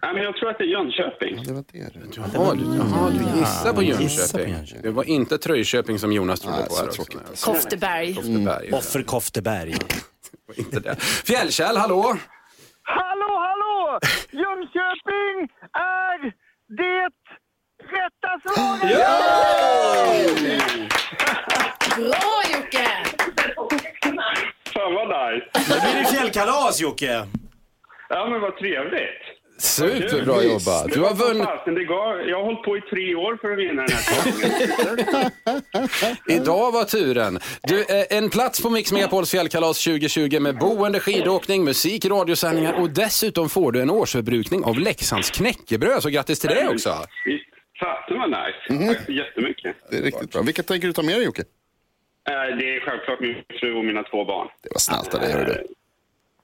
Nej, 0.02 0.14
men 0.14 0.22
jag 0.22 0.36
tror 0.36 0.50
att 0.50 0.58
det 0.58 0.64
är 0.64 0.68
Jönköping. 0.68 1.42
Det 1.44 1.52
var 1.52 1.64
det 1.72 1.92
du. 1.94 2.00
Jaha, 2.34 2.54
du, 2.54 2.64
jaha, 2.76 3.10
du 3.10 3.38
gissar 3.38 3.72
på 3.72 3.82
Jönköping. 3.82 4.82
Det 4.82 4.90
var 4.90 5.04
inte 5.04 5.38
Tröjköping 5.38 5.98
som 5.98 6.12
Jonas 6.12 6.40
trodde 6.40 6.56
på 6.68 6.74
här 6.76 6.84
också. 6.86 7.04
tråkigt. 7.04 7.20
Nej, 7.26 7.36
Kofteberg. 7.44 8.14
Kofteberg. 8.14 8.72
Offer 8.72 9.02
Kofteberg. 9.02 9.74
Inte 10.56 10.80
det. 10.80 10.96
Fjällkäll, 11.00 11.76
hallå? 11.76 12.16
Hallå, 12.82 13.38
hallå! 13.38 13.67
Jönköping 14.30 15.48
är 15.72 16.32
det 16.68 17.10
rätta 17.82 18.40
svaret! 18.44 18.98
Bra 21.96 22.42
Jocke! 22.52 22.88
Fan 24.74 24.94
vad 24.94 25.08
nice. 25.08 25.46
Nu 25.54 25.80
blir 25.80 26.02
det 26.02 26.08
fjällkalas 26.08 26.80
Jocke. 26.80 27.26
Ja, 28.08 28.26
men 28.30 28.40
vad 28.40 28.56
trevligt. 28.56 29.37
Superbra 29.58 30.42
jobbat. 30.42 30.92
Du 30.92 31.00
har 31.00 31.14
vunnit. 31.14 31.44
Fasen, 31.44 31.74
det 31.74 31.84
gav, 31.84 32.20
jag 32.28 32.36
har 32.36 32.44
hållit 32.44 32.62
på 32.62 32.76
i 32.76 32.80
tre 32.80 33.14
år 33.14 33.36
för 33.40 33.52
att 33.52 33.58
vinna 33.58 33.82
den 33.86 33.96
här. 33.96 35.30
Idag 36.36 36.72
var 36.72 36.84
turen. 36.84 37.38
Du, 37.62 37.80
eh, 37.80 38.18
en 38.18 38.30
plats 38.30 38.62
på 38.62 38.70
Mix 38.70 38.92
Megapols 38.92 39.30
fjällkalas 39.30 39.84
2020 39.84 40.40
med 40.40 40.58
boende, 40.58 41.00
skidåkning, 41.00 41.64
musik, 41.64 42.04
radiosändningar 42.04 42.80
och 42.80 42.90
dessutom 42.90 43.48
får 43.48 43.72
du 43.72 43.80
en 43.82 43.90
årsförbrukning 43.90 44.64
av 44.64 44.78
Leksands 44.78 45.30
knäckebröd. 45.30 46.02
Så 46.02 46.08
grattis 46.08 46.40
till 46.40 46.50
det 46.50 46.68
också. 46.68 46.94
Visst. 47.24 47.44
Fasen 47.80 48.18
vad 48.18 48.30
nice. 48.30 48.94
Tack 48.94 49.06
så 49.06 49.12
jättemycket. 49.12 49.76
Det 49.90 49.96
är 49.96 50.02
riktigt 50.02 50.32
bra. 50.32 50.42
Vilka 50.42 50.62
tänker 50.62 50.86
du 50.86 50.92
ta 50.92 51.02
med 51.02 51.14
dig 51.14 51.24
Jocke? 51.24 51.42
Eh, 52.28 52.56
Det 52.58 52.76
är 52.76 52.80
självklart 52.80 53.20
min 53.20 53.34
fru 53.60 53.74
och 53.78 53.84
mina 53.84 54.02
två 54.02 54.24
barn. 54.24 54.48
Det 54.62 54.68
var 54.72 54.78
snällt 54.78 55.14
av 55.14 55.20
dig, 55.20 55.32
hörru 55.32 55.44
du. 55.44 55.66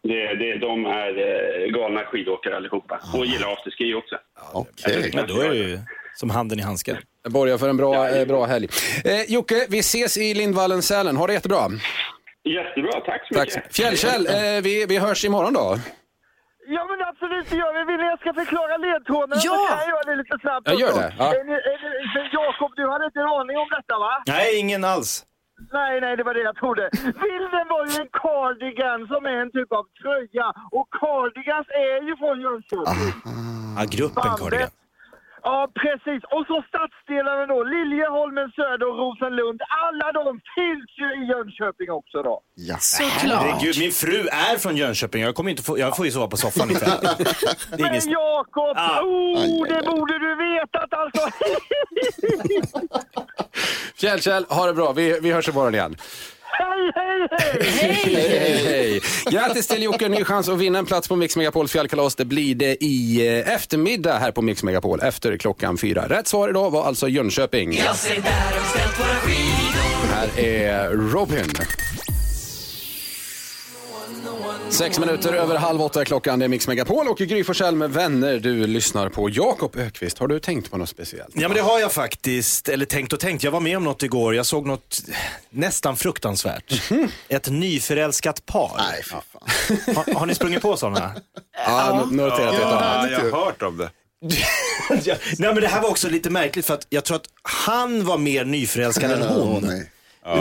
Det, 0.09 0.35
det, 0.35 0.59
de 0.59 0.87
är 0.87 1.11
eh, 1.19 1.67
galna 1.77 2.05
skidåkare 2.05 2.57
allihopa 2.57 3.01
och 3.15 3.27
gillar 3.27 3.53
afterski 3.53 3.95
också. 3.95 4.17
Okej. 4.53 5.11
Men 5.15 5.27
då 5.27 5.41
är 5.41 5.49
det 5.49 5.57
ju 5.57 5.79
som 6.15 6.31
handen 6.31 6.59
i 6.59 6.63
handsken. 6.63 6.97
Jag 7.23 7.33
borgar 7.33 7.59
för 7.59 7.69
en 7.69 7.77
bra, 7.77 8.09
eh, 8.09 8.27
bra 8.27 8.45
helg. 8.45 8.69
Eh, 9.05 9.23
Jocke, 9.35 9.67
vi 9.71 9.79
ses 9.79 10.19
i 10.19 10.35
Lindvallen, 10.35 10.83
Sälen. 10.83 11.17
Ha 11.17 11.27
det 11.27 11.33
jättebra. 11.33 11.59
Jättebra, 12.45 13.01
tack 13.01 13.29
så 13.29 13.35
Tack. 13.35 13.49
mycket. 13.57 13.77
Fjällkäll, 13.77 14.27
eh, 14.27 14.63
vi, 14.63 14.87
vi 14.89 14.99
hörs 14.99 15.25
imorgon 15.25 15.53
då. 15.55 15.77
Ja 16.67 16.83
men 16.91 17.09
absolut, 17.09 17.51
det 17.51 17.57
gör 17.57 17.73
vi. 17.79 17.93
Vill 17.93 18.01
ni 18.01 18.07
jag 18.07 18.21
ska 18.21 18.35
förklara 18.35 18.77
ledtrådarna? 18.77 19.41
Ja! 19.45 19.53
Så 19.59 19.67
kan 19.69 19.79
jag 19.79 19.89
göra 19.89 20.05
det 20.11 20.17
lite 20.23 20.39
snabbt. 20.41 20.69
Ja, 20.71 20.75
gör 20.81 20.95
det. 21.03 21.15
Ja. 21.19 21.35
Jakob, 22.33 22.73
du 22.77 22.91
hade 22.91 23.05
inte 23.05 23.21
en 23.21 23.27
aning 23.27 23.57
om 23.57 23.69
detta 23.77 23.99
va? 23.99 24.23
Nej, 24.27 24.59
ingen 24.59 24.85
alls. 24.85 25.25
Nej, 25.73 26.01
nej, 26.01 26.17
det 26.17 26.23
var 26.23 26.35
det 26.35 26.41
jag 26.41 26.57
trodde. 26.57 26.91
Bilden 26.93 27.67
var 27.69 27.87
ju 27.87 27.95
en 28.03 28.09
cardigan 28.13 29.07
som 29.07 29.27
är 29.27 29.37
en 29.45 29.51
typ 29.51 29.73
av 29.73 29.85
tröja. 30.03 30.47
Och 30.71 30.89
cardigans 31.01 31.67
är 31.69 32.03
ju 32.09 32.17
från 32.17 32.41
Jönköping. 32.41 33.23
Ja, 33.77 33.85
gruppen 33.91 34.23
Cardigan. 34.23 34.69
Ja, 35.47 35.69
precis. 35.83 36.23
Och 36.35 36.45
så 36.51 36.57
stadsdelarna 36.69 37.47
då. 37.47 37.59
Liljeholmen, 37.75 38.49
Söder 38.57 38.87
och 38.91 38.99
Rosenlund. 39.03 39.61
Alla 39.87 40.13
de 40.13 40.41
finns 40.57 40.89
ju 41.01 41.07
i 41.21 41.23
Jönköping 41.33 41.91
också 41.91 42.23
då. 42.23 42.41
Ja. 42.55 42.77
Såklart. 42.81 43.43
Herregud, 43.43 43.79
min 43.79 43.93
fru 43.93 44.19
är 44.51 44.59
från 44.59 44.77
Jönköping. 44.77 45.23
Jag, 45.23 45.35
kommer 45.35 45.51
inte 45.51 45.63
få, 45.63 45.79
jag 45.79 45.97
får 45.97 46.07
ju 46.07 46.13
sova 46.13 46.29
på 46.29 46.37
soffan 46.37 46.71
ikväll. 46.71 46.91
Är 47.73 47.83
Men 47.83 47.95
ingen... 47.95 48.11
Jakob, 48.11 48.77
Ah. 48.77 49.01
oh, 49.03 49.67
det 49.69 49.83
borde 49.91 50.19
du 50.19 50.35
vetat 50.35 50.91
alltså. 51.03 51.29
Fjällkäll, 53.97 54.45
ha 54.49 54.67
det 54.67 54.75
bra. 54.75 54.93
Vi, 54.93 55.19
vi 55.23 55.33
hörs 55.33 55.49
imorgon 55.49 55.75
igen. 55.75 55.97
Hej, 56.59 56.93
hej, 56.95 57.29
Hej, 57.61 58.65
hej. 58.67 59.01
Grattis 59.31 59.67
till 59.67 59.83
Jocke, 59.83 60.09
ny 60.09 60.25
chans 60.25 60.49
att 60.49 60.59
vinna 60.59 60.79
en 60.79 60.87
plats 60.87 61.09
på 61.09 61.17
Mix 61.17 61.37
Megapols 61.37 61.73
fjällkalas. 61.73 62.15
Det 62.15 62.25
blir 62.25 62.55
det 62.55 62.85
i 62.85 63.29
eh, 63.47 63.55
eftermiddag 63.55 64.19
här 64.19 64.33
på 64.33 64.43
Mix 64.43 64.63
Megapol 64.63 65.01
efter 65.01 65.37
klockan 65.37 65.79
fyra. 65.79 66.09
Rätt 66.09 66.29
svar 66.29 66.49
idag 66.49 66.71
var 66.71 66.85
alltså 66.85 67.09
Jönköping. 67.09 67.77
Jag 67.77 67.97
ser 67.97 68.15
där 68.15 68.31
har 68.31 68.61
vi 68.61 68.69
ställt 68.69 69.01
våra 69.01 69.15
skidor. 69.15 70.15
Här 70.15 70.39
är 70.39 70.91
Robin. 70.91 71.51
Sex 74.71 74.99
minuter 74.99 75.33
över 75.33 75.57
halv 75.57 75.83
åtta 75.83 76.01
är 76.01 76.05
klockan. 76.05 76.39
Det 76.39 76.45
är 76.45 76.49
Mix 76.49 76.69
Megapol 76.69 77.09
och 77.09 77.19
Gry 77.19 77.45
Forssell 77.45 77.77
med 77.77 77.91
vänner. 77.91 78.39
Du 78.39 78.67
lyssnar 78.67 79.09
på 79.09 79.31
Jakob 79.31 79.77
Ökvist. 79.77 80.19
Har 80.19 80.29
du 80.29 80.41
tänkt 80.41 80.71
på 80.71 80.77
något 80.79 80.89
speciellt? 80.89 81.31
Ja 81.35 81.49
men 81.49 81.57
det 81.57 81.63
har 81.63 81.81
jag 81.81 81.93
faktiskt, 81.93 82.69
eller 82.69 82.87
tänkt 82.87 83.13
och 83.13 83.21
tänkt. 83.21 83.45
Jag 83.45 83.51
var 83.51 83.61
med 83.61 83.77
om 83.77 83.85
något 83.85 84.03
igår, 84.03 84.35
jag 84.35 84.47
såg 84.47 84.67
något 84.67 85.01
nästan 85.51 85.97
fruktansvärt. 85.97 86.83
Ett 87.29 87.51
nyförälskat 87.51 88.47
par. 88.47 88.73
Nej, 88.79 89.03
fy 89.03 89.11
fan. 89.11 89.97
Har, 89.97 90.15
har 90.15 90.27
ni 90.27 90.35
sprungit 90.35 90.63
på 90.63 90.77
sådana? 90.77 91.15
Ja, 91.67 92.09
noterat. 92.11 92.55
Ja, 92.61 93.09
jag 93.11 93.21
har 93.21 93.45
hört 93.45 93.63
om 93.63 93.77
det. 93.77 93.91
nej 94.91 95.19
men 95.39 95.55
det 95.55 95.69
här 95.69 95.83
var 95.83 95.89
också 95.91 96.09
lite 96.09 96.31
märkligt 96.31 96.67
för 96.67 96.75
att 96.75 96.87
jag 96.89 97.05
tror 97.05 97.17
att 97.17 97.27
han 97.43 98.05
var 98.05 98.19
mer 98.19 98.45
nyförälskad 98.45 99.11
än 99.11 99.23
hon. 99.23 99.63
nej. 99.67 99.91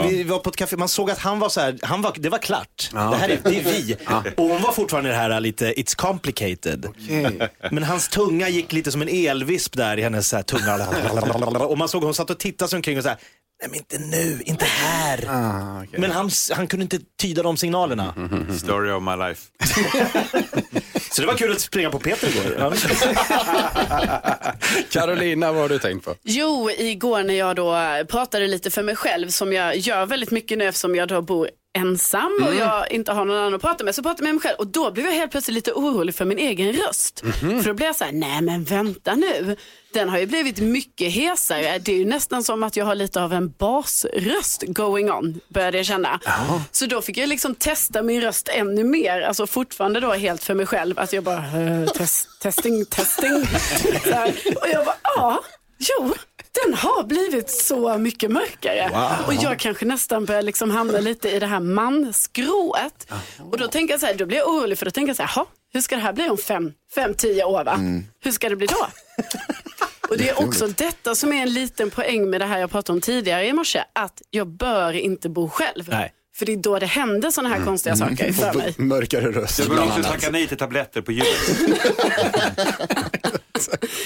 Vi 0.08 0.22
var 0.22 0.38
på 0.38 0.50
ett 0.50 0.56
café, 0.56 0.76
man 0.76 0.88
såg 0.88 1.10
att 1.10 1.18
han 1.18 1.38
var 1.38 1.48
så 1.48 1.60
här, 1.60 1.78
han 1.82 2.02
var, 2.02 2.14
det 2.16 2.28
var 2.28 2.38
klart. 2.38 2.88
Det 2.92 2.98
här 2.98 3.28
är, 3.28 3.40
det 3.44 3.58
är 3.58 3.64
vi. 3.64 3.96
Och 4.36 4.44
hon 4.48 4.62
var 4.62 4.72
fortfarande 4.72 5.10
det 5.10 5.16
här 5.16 5.40
lite, 5.40 5.72
it's 5.72 5.96
complicated. 5.96 6.86
Men 7.70 7.82
hans 7.82 8.08
tunga 8.08 8.48
gick 8.48 8.72
lite 8.72 8.92
som 8.92 9.02
en 9.02 9.08
elvisp 9.08 9.76
där 9.76 9.98
i 9.98 10.02
hennes 10.02 10.28
så 10.28 10.36
här, 10.36 10.42
tunga. 10.42 11.66
Och 11.66 11.78
man 11.78 11.88
såg 11.88 12.04
hon 12.04 12.14
satt 12.14 12.30
och 12.30 12.38
tittade 12.38 12.68
sig 12.68 12.76
omkring 12.76 12.96
och 12.98 13.02
så 13.02 13.08
här, 13.08 13.18
nej 13.60 13.70
men 13.70 13.78
inte 13.78 13.98
nu, 13.98 14.42
inte 14.44 14.64
här. 14.64 15.24
Ah, 15.28 15.84
Men 15.98 16.10
han, 16.10 16.30
han 16.52 16.66
kunde 16.66 16.82
inte 16.82 16.98
tyda 17.22 17.42
de 17.42 17.56
signalerna. 17.56 18.14
Story 18.58 18.90
of 18.92 19.02
my 19.02 19.16
life. 19.16 19.42
Så 21.14 21.20
det 21.20 21.26
var 21.26 21.34
kul 21.34 21.52
att 21.52 21.60
springa 21.60 21.90
på 21.90 21.98
Peter 21.98 22.28
igår. 22.28 22.74
Carolina, 24.90 25.52
vad 25.52 25.62
har 25.62 25.68
du 25.68 25.78
tänkt 25.78 26.04
på? 26.04 26.14
Jo, 26.22 26.70
igår 26.70 27.22
när 27.22 27.34
jag 27.34 27.56
då 27.56 27.76
pratade 28.08 28.46
lite 28.46 28.70
för 28.70 28.82
mig 28.82 28.96
själv 28.96 29.28
som 29.28 29.52
jag 29.52 29.76
gör 29.76 30.06
väldigt 30.06 30.30
mycket 30.30 30.58
nu 30.58 30.64
eftersom 30.64 30.94
jag 30.94 31.08
då 31.08 31.22
bor 31.22 31.50
ensam 31.78 32.38
och 32.48 32.54
jag 32.54 32.92
inte 32.92 33.12
har 33.12 33.24
någon 33.24 33.36
annan 33.36 33.54
att 33.54 33.60
prata 33.60 33.84
med. 33.84 33.94
Så 33.94 34.02
pratade 34.02 34.22
jag 34.22 34.24
med 34.24 34.34
mig 34.34 34.42
själv 34.42 34.56
och 34.58 34.66
då 34.66 34.90
blev 34.90 35.06
jag 35.06 35.12
helt 35.12 35.30
plötsligt 35.30 35.54
lite 35.54 35.72
orolig 35.72 36.14
för 36.14 36.24
min 36.24 36.38
egen 36.38 36.72
röst. 36.72 37.20
För 37.40 37.64
då 37.68 37.74
blev 37.74 37.86
jag 37.86 37.96
så 37.96 38.04
här, 38.04 38.12
nej 38.12 38.42
men 38.42 38.64
vänta 38.64 39.14
nu. 39.14 39.56
Den 39.92 40.08
har 40.08 40.18
ju 40.18 40.26
blivit 40.26 40.58
mycket 40.58 41.12
hesare. 41.12 41.78
Det 41.78 41.92
är 41.92 41.96
ju 41.96 42.04
nästan 42.04 42.44
som 42.44 42.62
att 42.62 42.76
jag 42.76 42.84
har 42.84 42.94
lite 42.94 43.22
av 43.22 43.32
en 43.32 43.50
basröst 43.58 44.62
going 44.66 45.10
on, 45.10 45.40
började 45.48 45.76
jag 45.76 45.86
känna. 45.86 46.20
Så 46.70 46.86
då 46.86 47.02
fick 47.02 47.16
jag 47.16 47.28
liksom 47.28 47.54
testa 47.54 48.02
min 48.02 48.20
röst 48.20 48.48
ännu 48.48 48.84
mer. 48.84 49.20
Alltså 49.20 49.46
fortfarande 49.46 50.00
då 50.00 50.12
helt 50.12 50.42
för 50.44 50.54
mig 50.54 50.66
själv. 50.66 50.98
Att 50.98 51.12
jag 51.12 51.24
bara, 51.24 51.60
eh, 51.60 51.86
test, 51.86 52.28
testing, 52.40 52.84
testing. 52.84 53.32
Och 54.62 54.68
jag 54.72 54.84
bara, 54.84 54.96
ja, 55.02 55.40
jo. 55.78 56.14
Den 56.64 56.74
har 56.74 57.04
blivit 57.04 57.50
så 57.50 57.98
mycket 57.98 58.30
mörkare. 58.30 58.90
Och 59.26 59.34
jag 59.34 59.58
kanske 59.58 59.84
nästan 59.84 60.24
börjar 60.24 60.42
liksom 60.42 60.70
hamna 60.70 61.00
lite 61.00 61.30
i 61.30 61.38
det 61.38 61.46
här 61.46 61.60
manskrået. 61.60 63.06
Och 63.50 63.58
då 63.58 63.68
tänker 63.68 63.94
jag 63.94 64.00
så 64.00 64.06
här, 64.06 64.14
då 64.14 64.26
blir 64.26 64.36
jag 64.38 64.48
orolig 64.48 64.78
för 64.78 64.84
då 64.84 64.90
tänker 64.90 65.08
jag 65.08 65.16
så 65.16 65.22
här, 65.22 65.32
"Jaha, 65.36 65.46
hur 65.72 65.80
ska 65.80 65.96
det 65.96 66.02
här 66.02 66.12
bli 66.12 66.28
om 66.28 66.38
fem, 66.38 66.72
fem 66.94 67.14
tio 67.14 67.44
år 67.44 67.64
va? 67.64 67.78
Hur 68.24 68.32
ska 68.32 68.48
det 68.48 68.56
bli 68.56 68.66
då? 68.66 68.86
Och 70.08 70.18
det 70.18 70.28
är 70.28 70.44
också 70.44 70.66
detta 70.66 71.14
som 71.14 71.32
är 71.32 71.42
en 71.42 71.52
liten 71.54 71.90
poäng 71.90 72.30
med 72.30 72.40
det 72.40 72.44
här 72.46 72.58
jag 72.58 72.70
pratade 72.70 72.96
om 72.96 73.00
tidigare 73.00 73.46
i 73.46 73.52
morse, 73.52 73.84
att 73.92 74.22
jag 74.30 74.46
bör 74.46 74.92
inte 74.92 75.28
bo 75.28 75.48
själv. 75.48 75.88
Nej. 75.88 76.12
För 76.36 76.46
det 76.46 76.52
är 76.52 76.56
då 76.56 76.78
det 76.78 76.86
händer 76.86 77.30
sådana 77.30 77.54
här 77.54 77.64
konstiga 77.64 77.96
saker 77.96 78.32
för 78.32 78.54
mig. 78.54 78.74
Mörkare 78.78 79.32
röst. 79.32 79.62
Du 79.62 79.68
bör 79.68 79.82
också 79.84 80.02
tacka 80.02 80.30
nej 80.30 80.46
till 80.46 80.56
tabletter 80.56 81.00
på 81.00 81.12
ljudet. 81.12 81.28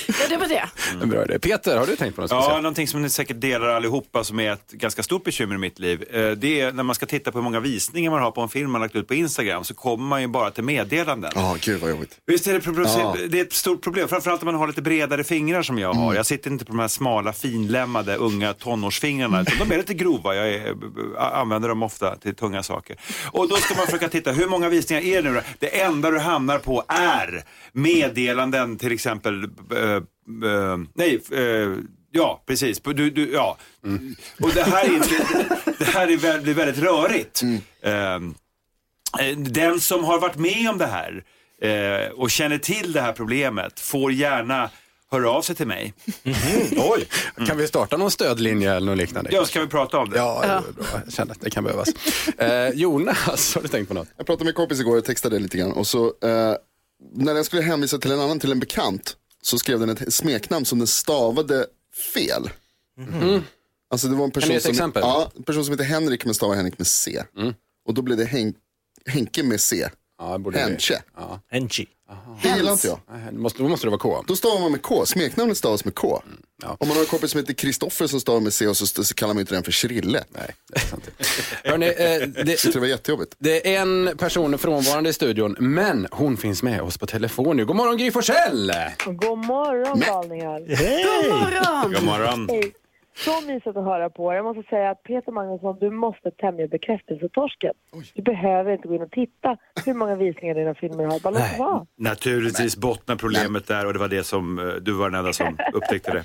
Ja, 0.09 0.15
det 0.29 0.37
var 0.37 0.49
det. 0.49 0.65
En 1.03 1.09
Bra 1.09 1.25
idé. 1.25 1.39
Peter, 1.39 1.77
har 1.79 1.87
du 1.87 1.97
tänkt 1.97 2.15
på 2.17 2.23
något 2.23 2.31
Ja, 2.31 2.57
någonting 2.57 2.89
som 2.89 3.03
ni 3.03 3.11
säkert 3.11 3.41
delar 3.41 3.69
allihopa 3.69 4.25
som 4.25 4.41
är 4.41 4.53
ett 4.53 4.71
ganska 4.73 5.03
stort 5.03 5.25
bekymmer 5.25 5.55
i 5.55 5.59
mitt 5.59 5.79
liv. 5.79 6.05
Eh, 6.11 6.31
Det 6.31 6.61
är 6.61 6.73
när 6.73 6.83
man 6.83 6.95
ska 6.95 7.07
titta 7.07 7.33
på 7.33 7.39
hur 7.39 7.43
många 7.43 7.61
visningar 7.61 8.11
man 8.11 8.23
har 8.23 8.31
på 8.31 8.41
en 8.41 8.49
film 8.49 8.71
man 8.71 8.81
lagt 8.81 8.97
ut 8.97 9.09
på 9.09 9.15
Instagram 9.15 9.65
så 9.65 9.75
kommer 9.75 10.05
man 10.05 10.21
ju 10.23 10.29
bara 10.29 10.51
till 10.51 10.65
meddelanden. 10.65 11.31
Ja, 11.35 11.57
gud 11.61 11.81
vad 11.81 11.91
jobbigt. 11.91 12.19
Visst 12.27 12.47
är 12.47 12.53
det, 12.53 12.89
Ja. 12.99 13.17
det 13.29 13.41
är 13.41 13.45
ett 13.45 13.53
stort 13.53 13.83
problem, 13.83 14.09
framförallt 14.09 14.43
om 14.43 14.47
man 14.47 14.55
har 14.55 14.67
lite 14.67 14.83
bredare 14.83 15.25
fingrar 15.25 15.63
som 15.63 15.79
jag 15.79 15.91
Mm. 15.91 16.03
har. 16.05 16.15
Jag 16.15 16.27
sitter 16.27 16.51
inte 16.51 16.65
på 16.65 16.73
de 16.73 16.79
här 16.79 16.89
smala 16.89 17.33
finlämmade 17.33 18.17
unga 18.17 18.55
tonårsfingrarna, 18.55 19.41
utan 19.43 19.69
de 19.69 19.75
är 19.75 19.79
lite 19.79 19.95
grova. 19.95 20.35
Jag 20.35 20.49
är, 20.49 20.75
använder 21.19 21.69
dem 21.69 21.83
ofta 21.83 22.17
till 22.17 22.35
tunga 22.35 22.63
saker. 22.63 22.97
Och 23.33 23.49
då 23.49 23.57
ska 23.57 23.75
man 23.75 23.87
försöka 23.87 24.09
titta, 24.09 24.33
hur 24.33 24.47
många 24.47 24.69
visningar 24.69 25.03
är 25.03 25.23
det 25.23 25.29
nu 25.31 25.35
då? 25.35 25.41
Det 25.59 25.81
enda 25.81 26.11
du 26.11 26.19
hamnar 26.19 26.59
på 26.59 26.85
är 26.89 27.45
meddelanden 27.73 28.77
till 28.79 28.93
exempel, 28.93 29.38
eh, 29.45 30.51
eh, 30.51 30.79
nej, 30.95 31.21
eh, 31.33 31.77
Ja, 32.11 32.43
precis. 32.47 32.81
Du, 32.81 33.11
du, 33.11 33.33
ja. 33.33 33.59
Och 34.41 34.51
det 34.55 34.63
här 34.63 34.85
är, 34.85 34.95
inte, 34.95 35.15
det 35.79 35.85
här 35.85 36.09
är 36.13 36.17
väldigt, 36.17 36.57
väldigt 36.57 36.79
rörigt. 36.85 37.43
Ehm, 37.83 38.35
Eh, 39.21 39.37
Den 39.39 39.81
som 39.81 40.05
har 40.05 40.19
varit 40.21 40.37
med 40.37 40.71
om 40.71 40.79
det 40.79 40.87
här 40.87 41.25
eh, 41.63 42.11
och 42.13 42.31
känner 42.31 42.59
till 42.59 42.93
det 42.93 43.01
här 43.01 43.13
problemet 43.13 43.81
får 43.81 44.13
gärna 44.13 44.71
höra 45.11 45.31
av 45.31 45.43
sig 45.43 45.57
till 45.57 45.67
mig. 45.67 45.95
Oj, 46.77 47.09
kan 47.47 47.57
vi 47.57 47.67
starta 47.69 47.97
någon 47.97 48.11
stödlinje 48.11 48.75
eller 48.75 48.87
något 48.87 48.99
liknande? 48.99 49.31
Ja, 49.33 49.45
ska 49.45 49.61
vi 49.61 49.67
prata 49.67 49.99
om 49.99 50.11
det? 50.11 50.17
Ja, 50.17 50.43
är 50.45 50.61
bra. 50.73 50.85
Jag 51.05 51.13
känner 51.13 51.33
att 51.33 51.41
det 51.41 51.51
kan 51.51 51.65
behövas. 51.65 51.89
Eh, 52.39 52.69
Jonas, 52.75 53.55
har 53.55 53.63
du 53.63 53.69
tänkt 53.69 53.89
på 53.89 53.95
något? 53.95 54.09
Jag 54.17 54.27
pratade 54.27 54.45
med 54.45 54.51
en 54.51 54.55
kompis 54.55 54.81
igår, 54.81 54.97
jag 54.97 55.05
textade 55.05 55.37
det 55.37 55.43
lite 55.43 55.59
grann. 55.59 55.73
Och 55.73 55.87
så, 55.87 56.07
eh, 56.07 56.55
när 57.15 57.35
jag 57.35 57.45
skulle 57.47 57.63
hänvisa 57.63 57.99
till 57.99 58.11
en 58.13 58.21
annan, 58.21 58.41
till 58.41 58.53
en 58.53 58.61
bekant, 58.61 59.17
så 59.43 59.59
skrev 59.59 59.81
den 59.81 59.91
ett 59.91 60.15
smeknamn 60.15 60.65
som 60.65 60.79
den 60.79 60.87
stavade 60.87 61.67
fel. 62.15 62.51
Alltså 63.91 64.09
det 64.09 64.17
var 64.17 64.25
en 64.25 64.31
person 64.31 64.61
som, 64.61 64.71
exempel? 64.71 65.03
Ja, 65.03 65.31
en 65.37 65.43
person 65.43 65.65
som 65.65 65.73
heter 65.73 65.85
Henrik 65.85 66.25
men 66.25 66.35
stavar 66.35 66.55
Henrik 66.55 66.79
med 66.79 66.87
C. 66.87 67.25
Och 67.85 67.95
då 67.95 68.03
blev 68.03 68.19
det 68.19 68.25
Hen 68.25 68.55
Henke 69.07 69.43
med 69.43 69.61
C. 69.61 69.89
Ja, 70.19 70.39
Henche. 70.55 71.03
Ja. 71.17 71.41
Henchi. 71.51 71.87
Det 72.43 72.49
gillar 72.49 72.73
inte 72.73 72.87
jag. 72.87 73.01
Det 73.33 73.39
måste, 73.39 73.63
då 73.63 73.69
måste 73.69 73.87
det 73.87 73.91
vara 73.91 74.01
K. 74.01 74.25
Då 74.27 74.37
stavar 74.37 74.61
man 74.61 74.73
med 74.73 74.83
K, 74.83 75.07
smeknamnet 75.07 75.59
stavas 75.59 75.85
med 75.85 75.95
K. 75.95 76.23
ja. 76.63 76.77
Om 76.81 76.89
man 76.89 76.97
har 76.97 77.05
en 77.05 77.09
kompis 77.11 77.31
som 77.31 77.41
heter 77.41 77.55
Kristoffer 77.55 78.07
som 78.07 78.21
stavar 78.21 78.41
med 78.41 78.55
C 78.55 78.67
och 78.67 78.77
så, 78.77 78.87
så 79.05 79.15
kallar 79.15 79.35
man 79.35 79.41
inte 79.41 79.55
den 79.55 79.65
för 79.65 79.73
Schrille. 79.73 80.25
Nej, 80.31 80.55
det 80.67 80.81
är 80.81 80.87
sant. 80.87 81.09
Hörrni, 81.65 81.87
eh, 81.87 82.45
det, 82.45 82.73
det 82.73 82.77
var 82.77 82.87
jättejobbigt. 82.87 83.35
det 83.39 83.75
är 83.75 83.81
en 83.81 84.17
person 84.19 84.59
frånvarande 84.59 85.11
i 85.11 85.13
studion, 85.13 85.57
men 85.59 86.07
hon 86.11 86.37
finns 86.37 86.63
med 86.63 86.81
oss 86.83 86.99
på 86.99 87.07
telefon 87.07 87.57
nu. 87.57 87.65
God 87.67 87.77
morgon 87.77 87.97
Gry 87.99 88.11
Forssell! 88.11 88.73
God 89.07 89.39
morgon 89.39 90.01
galningar. 90.01 90.59
God 90.61 91.31
morgon! 91.41 91.93
God 91.93 92.05
morgon. 92.05 92.49
Hej. 92.51 92.73
Så 93.25 93.41
mysigt 93.47 93.77
att 93.77 93.85
höra 93.85 94.11
på. 94.11 94.35
Jag 94.35 94.45
måste 94.45 94.63
säga 94.63 94.91
att 94.91 95.03
Peter 95.03 95.33
Magnusson, 95.33 95.79
du 95.81 95.91
måste 95.91 96.31
tämja 96.31 96.67
bekräftelsetorsken. 96.67 97.75
Du 98.15 98.23
behöver 98.23 98.73
inte 98.73 98.89
gå 98.89 98.95
in 98.95 99.03
och 99.03 99.11
titta 99.11 99.57
hur 99.87 99.95
många 99.95 100.15
visningar 100.17 100.55
dina 100.55 100.75
filmer 100.75 101.05
har. 101.05 101.21
Bara 101.21 101.31
låt 101.31 101.59
vara. 101.59 101.87
Naturligtvis 101.97 102.77
bottnar 102.77 103.17
problemet 103.17 103.67
där 103.67 103.87
och 103.87 103.93
det 103.93 103.99
var 103.99 104.09
det 104.09 104.25
som, 104.25 104.59
eh, 104.59 104.65
du 104.65 104.93
var 104.93 105.11
den 105.11 105.19
enda 105.19 105.33
som 105.33 105.59
upptäckte 105.73 106.13
det. 106.13 106.25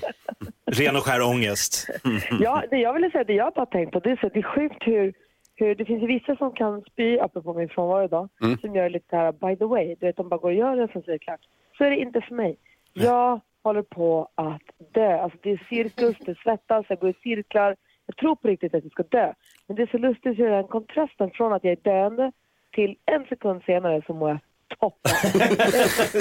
Ren 0.66 0.96
och 0.96 1.02
skär 1.02 1.22
ångest. 1.22 1.88
Ja, 2.40 2.62
det 2.70 2.76
jag 2.76 2.92
ville 2.92 3.10
säga, 3.10 3.24
det 3.24 3.32
jag 3.34 3.52
bara 3.52 3.66
tänkt 3.66 3.92
på, 3.92 4.00
det 4.00 4.10
är, 4.10 4.16
så, 4.16 4.28
det 4.28 4.38
är 4.38 4.42
sjukt 4.42 4.86
hur, 4.86 5.14
hur 5.54 5.74
det 5.74 5.84
finns 5.84 6.02
ju 6.02 6.06
vissa 6.06 6.36
som 6.36 6.52
kan 6.52 6.82
spy, 6.82 7.18
apropå 7.18 7.54
min 7.54 7.68
frånvaro 7.68 8.04
idag, 8.04 8.28
som 8.60 8.74
gör 8.74 8.90
lite 8.90 9.16
här 9.16 9.32
by 9.32 9.56
the 9.56 9.64
way, 9.64 9.94
du 10.00 10.06
vet 10.06 10.16
de 10.16 10.28
bara 10.28 10.40
går 10.40 10.48
och 10.48 10.54
gör 10.56 10.76
det, 10.76 10.88
sen 10.92 11.02
så 11.02 11.10
är 11.10 11.12
det 11.12 11.18
klart. 11.18 11.40
Så 11.78 11.84
är 11.84 11.90
det 11.90 11.96
inte 11.96 12.20
för 12.20 12.34
mig. 12.34 12.56
Jag 12.92 13.40
håller 13.64 13.82
på 13.82 14.28
att 14.34 14.62
dö. 14.94 15.18
Alltså 15.20 15.38
det 15.42 15.50
är 15.50 15.66
cirkus, 15.68 16.16
det 16.20 16.38
svettas, 16.38 16.86
jag 16.88 16.98
går 16.98 17.10
i 17.10 17.14
cirklar. 17.22 17.76
Jag 18.06 18.16
tror 18.16 18.36
på 18.36 18.48
riktigt 18.48 18.74
att 18.74 18.82
jag 18.82 18.92
ska 18.92 19.02
dö. 19.02 19.32
Men 19.66 19.76
det 19.76 19.82
är 19.82 19.86
så 19.86 19.98
lustigt 19.98 20.38
hur 20.38 20.50
den 20.50 20.66
kontrasten 20.68 21.30
från 21.30 21.52
att 21.52 21.64
jag 21.64 21.72
är 21.72 21.76
döende 21.82 22.32
till 22.74 22.96
en 23.06 23.24
sekund 23.24 23.62
senare 23.66 24.02
så 24.06 24.14
mår 24.14 24.28
jag 24.30 24.38
toppen. 24.78 25.12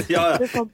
Ja, 0.08 0.36
Det 0.38 0.44
är, 0.44 0.48
så, 0.48 0.70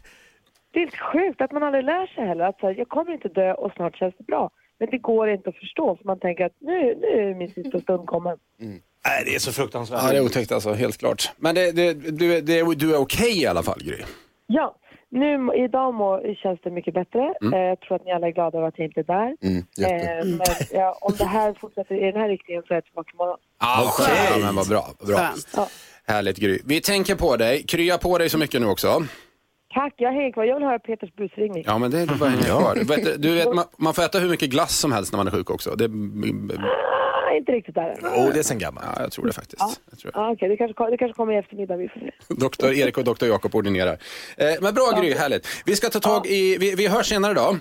det 0.72 0.80
är 0.84 0.90
sjukt 1.12 1.42
att 1.42 1.52
man 1.52 1.64
aldrig 1.64 1.84
lär 1.84 2.08
sig 2.08 2.28
heller. 2.28 2.46
Att 2.46 2.60
så 2.60 2.68
här, 2.68 2.76
jag 2.78 2.90
kommer 2.90 3.12
inte 3.14 3.28
dö 3.28 3.54
och 3.54 3.72
snart 3.76 3.96
känns 3.98 4.16
det 4.18 4.24
bra. 4.24 4.50
Men 4.80 4.90
det 4.92 4.98
går 4.98 5.30
inte 5.30 5.50
att 5.50 5.56
förstå 5.56 5.96
för 5.96 6.06
man 6.06 6.20
tänker 6.20 6.46
att 6.46 6.56
nu, 6.60 6.96
nu 7.02 7.30
är 7.30 7.36
min 7.36 7.50
sista 7.50 7.80
stund 7.80 8.08
kommen. 8.08 8.38
nej, 8.58 9.24
det 9.26 9.36
är 9.36 9.40
så 9.40 9.52
fruktansvärt. 9.52 10.00
Ja, 10.04 10.12
det 10.12 10.18
är 10.18 10.26
otäckt 10.26 10.52
alltså, 10.52 10.74
helt 10.74 10.98
klart. 10.98 11.32
Men 11.38 11.56
det, 11.56 11.72
det, 11.72 11.94
du, 11.94 12.38
är- 12.38 12.42
det, 12.42 12.76
du 12.76 12.94
är 12.96 13.00
okej 13.00 13.42
i 13.44 13.48
alla 13.48 13.64
fall, 13.64 13.80
Gry? 13.84 14.04
Ja, 14.48 14.76
nu, 15.12 15.52
idag 15.56 15.94
må, 15.94 16.22
känns 16.44 16.60
det 16.64 16.72
mycket 16.72 16.94
bättre. 16.94 17.34
Eh, 17.54 17.60
jag 17.60 17.80
tror 17.80 17.96
att 17.96 18.06
ni 18.06 18.12
alla 18.12 18.28
är 18.28 18.32
glada 18.32 18.58
över 18.58 18.68
att 18.68 18.78
jag 18.78 18.86
inte 18.86 19.00
är 19.00 19.04
där. 19.04 19.36
Mm. 19.42 19.58
Eh, 19.58 20.26
men 20.26 20.56
ja, 20.72 20.98
om 21.02 21.14
det 21.18 21.26
här 21.26 21.54
fortsätter 21.54 21.96
i 21.96 22.12
den 22.12 22.22
här 22.22 22.30
riktningen 22.30 22.64
så 22.68 22.74
är 22.74 22.76
jag 22.76 22.86
tillbaka 22.86 23.12
imorgon. 23.14 23.38
Ja, 23.60 23.90
skönt. 23.92 24.30
Ja, 24.30 24.46
men 24.46 24.56
vad 24.56 24.68
bra. 24.68 24.86
Vad 25.00 25.08
bra. 25.08 25.18
Skönt. 25.18 25.48
Ja. 25.56 25.68
Härligt 26.08 26.38
Gry. 26.38 26.60
Vi 26.66 26.82
tänker 26.82 27.16
på 27.16 27.38
dig. 27.38 27.64
Krya 27.64 27.98
på 27.98 28.18
dig 28.18 28.30
så 28.30 28.38
mycket 28.38 28.62
nu 28.62 28.68
också. 28.68 29.04
Tack, 29.74 29.94
jag 29.98 30.12
hänger 30.12 30.32
kvar. 30.32 30.44
Jag 30.44 30.56
vill 30.56 30.64
höra 30.64 30.80
Peters 30.80 31.16
busringning. 31.16 31.64
Ja, 31.68 31.78
men 31.78 31.92
det 31.92 32.00
är 32.00 32.06
bara 32.06 32.30
hänga 32.30 32.42
kvar. 32.42 32.76
Du 32.76 32.84
vet, 32.84 33.22
du 33.22 33.36
vet, 33.36 33.56
man, 33.56 33.66
man 33.78 33.94
får 33.94 34.04
äta 34.04 34.20
hur 34.20 34.30
mycket 34.30 34.50
glass 34.50 34.80
som 34.80 34.92
helst 34.92 35.14
när 35.14 35.18
man 35.18 35.28
är 35.28 35.32
sjuk 35.32 35.50
också. 35.50 35.76
Det, 35.76 35.88
Ah, 37.30 37.36
inte 37.36 37.52
riktigt 37.52 37.76
där 37.76 37.90
än. 37.90 38.06
Oh, 38.06 38.34
det 38.34 38.40
är 38.40 38.44
sen 38.44 38.60
gammalt. 38.60 38.88
Ja, 38.96 39.02
jag 39.02 39.12
tror 39.12 39.26
det 39.26 39.34
faktiskt. 39.34 39.62
Jag 39.90 40.00
tror 40.00 40.12
det. 40.12 40.20
Ja, 40.20 40.32
okej, 40.32 40.50
det, 40.50 40.58
kanske, 40.58 40.90
det 40.90 40.98
kanske 40.98 41.16
kommer 41.16 41.34
i 41.34 41.38
eftermiddag, 41.38 41.76
vi 41.76 41.88
får 41.88 42.00
se. 42.00 42.12
Doktor 42.28 42.74
Erik 42.74 42.98
och 42.98 43.04
doktor 43.04 43.30
Jakob 43.30 43.56
ordinerar. 43.56 43.98
Eh, 44.38 44.48
men 44.62 44.74
bra 44.74 44.92
Gry, 45.02 45.14
härligt. 45.14 45.48
Vi 45.66 45.76
ska 45.76 45.90
ta 45.90 46.00
tag 46.00 46.28
i, 46.28 46.58
vi, 46.58 46.76
vi 46.76 46.88
hörs 46.88 47.10
senare 47.10 47.34
då. 47.34 47.58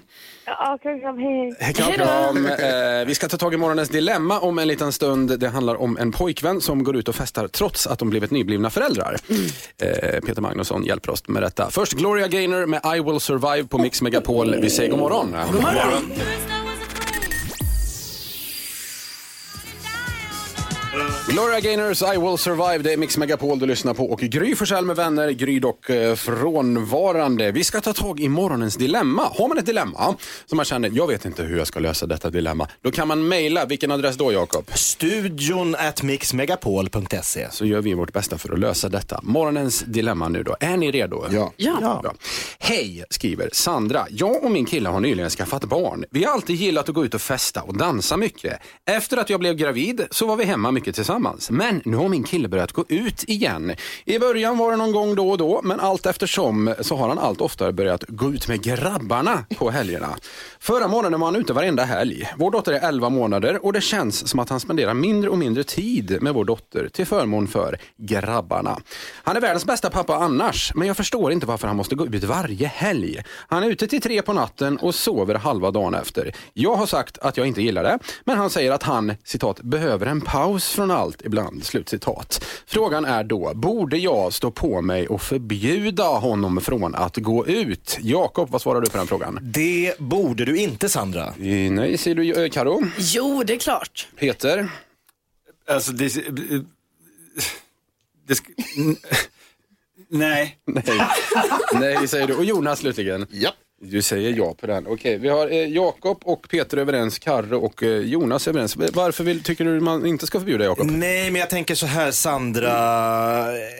Ja, 0.47 0.79
kram, 0.83 1.01
kram, 1.01 1.19
hej, 1.19 1.57
hej. 1.61 1.75
Kram, 1.75 1.93
kram. 1.93 2.47
Eh, 2.47 3.07
vi 3.07 3.15
ska 3.15 3.29
ta 3.29 3.37
tag 3.37 3.55
i 3.55 3.57
morgonens 3.57 3.89
dilemma 3.89 4.41
om 4.41 4.59
en 4.59 4.69
liten 4.69 4.93
stund. 4.93 5.41
Det 5.41 5.49
handlar 5.49 5.81
om 5.81 5.97
en 5.97 6.13
pojkvän 6.13 6.61
som 6.61 6.85
går 6.85 6.97
ut 6.97 7.09
och 7.09 7.15
festar 7.15 7.49
trots 7.49 7.87
att 7.87 7.99
de 7.99 8.11
blivit 8.11 8.31
nyblivna 8.31 8.71
föräldrar. 8.71 9.17
Eh, 9.83 10.21
Peter 10.21 10.41
Magnusson 10.41 10.85
hjälper 10.85 11.13
oss 11.13 11.29
med 11.29 11.43
detta. 11.43 11.71
Först 11.71 11.93
Gloria 11.93 12.29
Gaynor 12.29 12.67
med 12.67 12.81
I 12.97 13.01
will 13.01 13.21
survive 13.21 13.69
på 13.69 13.79
Mix 13.79 14.03
Megapol. 14.03 14.55
Vi 14.63 14.71
säger 14.71 14.91
god 14.91 14.99
morgon. 14.99 15.37
God 15.53 15.63
morgon. 15.63 16.58
Gloria 21.29 21.61
Gaynors 21.61 22.03
I 22.03 22.19
will 22.19 22.39
survive, 22.39 22.79
det 22.79 22.93
är 22.93 22.97
Mix 22.97 23.19
Megapol 23.19 23.59
du 23.59 23.67
lyssnar 23.67 23.95
på 23.95 24.11
och 24.11 24.21
Gry 24.21 24.55
Forssell 24.55 24.85
med 24.85 24.97
vänner, 24.97 25.31
Gry 25.31 25.59
dock 25.59 25.91
eh, 25.91 26.15
frånvarande. 26.15 27.53
Vi 27.53 27.65
ska 27.65 27.81
ta 27.81 27.93
tag 27.93 28.21
i 28.21 28.29
morgonens 28.29 28.77
dilemma. 28.77 29.23
Har 29.35 29.49
man 29.49 29.59
ett 29.59 29.67
dilemma 29.67 30.17
som 30.47 30.57
man 30.57 30.65
känner, 30.65 30.91
jag 30.95 31.07
vet 31.07 31.25
inte 31.25 31.43
hur 31.43 31.59
jag 31.59 31.67
ska 31.67 31.81
lösa 31.81 32.07
detta 32.07 32.31
dilemma, 32.31 32.69
då 32.83 32.91
kan 32.91 33.09
man 33.09 33.29
mejla. 33.29 33.65
Vilken 33.65 33.91
adress 33.91 34.17
då 34.17 34.33
Jakob? 34.33 34.71
Studion 34.75 35.75
at 35.75 36.03
mixmegapol.se. 36.03 37.51
Så 37.51 37.67
gör 37.67 37.81
vi 37.81 37.95
vårt 37.95 38.13
bästa 38.13 38.39
för 38.39 38.53
att 38.53 38.59
lösa 38.59 38.89
detta. 38.89 39.21
Morgonens 39.23 39.81
dilemma 39.81 40.29
nu 40.29 40.43
då. 40.43 40.57
Är 40.61 40.77
ni 40.77 40.91
redo? 40.91 41.25
Ja. 41.31 41.53
Ja. 41.57 42.01
Bra. 42.03 42.15
Hej, 42.59 43.05
skriver 43.11 43.51
Sandra. 43.53 44.07
Jag 44.11 44.45
och 44.45 44.51
min 44.51 44.65
kille 44.67 44.89
har 44.89 45.01
nyligen 45.01 45.31
skaffat 45.31 45.65
barn. 45.65 46.05
Vi 46.11 46.25
har 46.25 46.33
alltid 46.33 46.57
gillat 46.57 46.89
att 46.89 46.95
gå 46.95 47.05
ut 47.05 47.15
och 47.15 47.21
festa 47.21 47.63
och 47.63 47.77
dansa 47.77 48.17
mycket. 48.17 48.61
Efter 48.87 49.17
att 49.17 49.31
jag 49.31 49.41
blev 49.41 49.55
gravid 49.55 50.07
så 50.11 50.27
var 50.27 50.37
vi 50.37 50.45
hemma 50.45 50.71
mycket 50.71 50.88
tillsammans. 50.93 51.51
Men 51.51 51.83
nu 51.85 51.97
har 51.97 52.09
min 52.09 52.25
kille 52.25 52.49
börjat 52.49 52.73
gå 52.73 52.85
ut 52.89 53.25
igen. 53.25 53.75
I 54.05 54.19
början 54.19 54.59
var 54.59 54.71
det 54.71 54.77
någon 54.77 54.93
gång 54.93 55.15
då 55.15 55.31
och 55.31 55.39
då, 55.39 55.61
men 55.65 55.81
allt 55.81 56.07
eftersom 56.07 56.75
så 56.81 56.97
har 56.97 57.09
han 57.09 57.19
allt 57.19 57.41
oftare 57.41 57.73
börjat 57.73 58.05
gå 58.09 58.33
ut 58.33 58.49
med 58.49 58.63
grabbarna 58.63 59.45
på 59.59 59.71
helgerna. 59.71 60.17
Förra 60.61 60.89
månaden 60.89 61.21
var 61.21 61.27
han 61.27 61.37
ute 61.37 61.53
varenda 61.53 61.85
helg. 61.85 62.29
Vår 62.37 62.51
dotter 62.51 62.73
är 62.73 62.89
11 62.89 63.09
månader 63.09 63.65
och 63.65 63.73
det 63.73 63.81
känns 63.81 64.29
som 64.29 64.41
att 64.41 64.49
han 64.49 64.61
spenderar 64.61 64.95
mindre 64.95 65.31
och 65.31 65.39
mindre 65.39 65.65
tid 65.65 66.19
med 66.23 66.35
vår 66.35 66.45
dotter 66.45 66.89
till 66.89 67.07
förmån 67.07 67.47
för 67.47 67.79
grabbarna. 67.97 68.81
Han 69.25 69.37
är 69.37 69.41
världens 69.41 69.65
bästa 69.65 69.91
pappa 69.91 70.17
annars, 70.17 70.73
men 70.75 70.89
jag 70.89 70.97
förstår 70.97 71.33
inte 71.33 71.47
varför 71.47 71.67
han 71.67 71.77
måste 71.77 71.95
gå 71.95 72.07
ut 72.07 72.25
varje 72.25 72.67
helg. 72.67 73.23
Han 73.49 73.63
är 73.63 73.71
ute 73.71 73.87
till 73.87 74.03
tre 74.03 74.23
på 74.23 74.33
natten 74.33 74.77
och 74.77 74.95
sover 74.95 75.35
halva 75.35 75.71
dagen 75.71 75.95
efter. 75.95 76.35
Jag 76.53 76.77
har 76.77 76.87
sagt 76.87 77.19
att 77.19 77.37
jag 77.37 77.47
inte 77.47 77.63
gillar 77.63 77.83
det, 77.83 77.99
men 78.25 78.39
han 78.39 78.51
säger 78.51 78.73
att 78.73 78.83
han 78.83 79.15
citat, 79.25 79.61
behöver 79.63 80.07
en 80.07 80.21
paus 80.21 80.78
från 80.79 80.91
allt 80.91 81.23
ibland. 81.25 81.65
Slut 81.65 81.89
citat. 81.89 82.45
Frågan 82.67 83.05
är 83.05 83.25
då, 83.25 83.53
borde 83.55 83.97
jag 83.99 84.33
stå 84.33 84.51
på 84.51 84.83
mig 84.83 85.09
och 85.09 85.23
förbjuda 85.23 86.05
honom 86.05 86.61
från 86.61 86.95
att 86.95 87.17
gå 87.17 87.47
ut? 87.47 87.99
Jakob, 88.01 88.51
vad 88.51 88.63
svarar 88.63 88.81
du 88.81 88.91
på 88.91 88.97
den 88.97 89.07
frågan? 89.07 89.39
Det 89.43 89.95
borde 89.99 90.45
du 90.45 90.57
inte 90.59 90.89
Sandra. 90.89 91.27
Eh, 91.27 91.35
Nej, 91.73 91.99
säger 91.99 92.15
du 92.15 92.45
eh, 92.45 92.51
Karo. 92.51 92.83
Jo, 92.99 93.43
det 93.47 93.55
är 93.55 93.59
klart. 93.59 94.09
Peter? 94.17 94.69
Alltså, 95.69 95.93
det... 95.93 96.15
det 98.27 98.35
sk- 98.35 98.55
n- 98.77 98.97
nej. 100.09 100.59
Nej. 100.67 100.85
Nej, 101.75 102.09
säger 102.09 102.27
du. 102.27 102.35
Och 102.35 102.45
Jonas 102.45 102.79
slutligen? 102.79 103.27
Ja. 103.31 103.51
Du 103.81 104.03
säger 104.03 104.31
ja 104.37 104.55
på 104.55 104.67
den. 104.67 104.87
Okej, 104.87 105.19
vi 105.19 105.29
har 105.29 105.49
eh, 105.51 105.69
Jakob 105.69 106.23
och 106.25 106.49
Peter 106.49 106.77
överens, 106.77 107.19
Karro 107.19 107.59
och 107.59 107.83
eh, 107.83 107.99
Jonas 107.99 108.49
överens. 108.49 108.77
Varför 108.77 109.25
vill, 109.25 109.43
tycker 109.43 109.65
du 109.65 109.81
man 109.81 110.07
inte 110.07 110.27
ska 110.27 110.39
förbjuda 110.39 110.65
Jakob? 110.65 110.91
Nej, 110.91 111.31
men 111.31 111.41
jag 111.41 111.51
tänker 111.51 111.75
så 111.75 111.87
här 111.87 112.11
Sandra, 112.11 112.73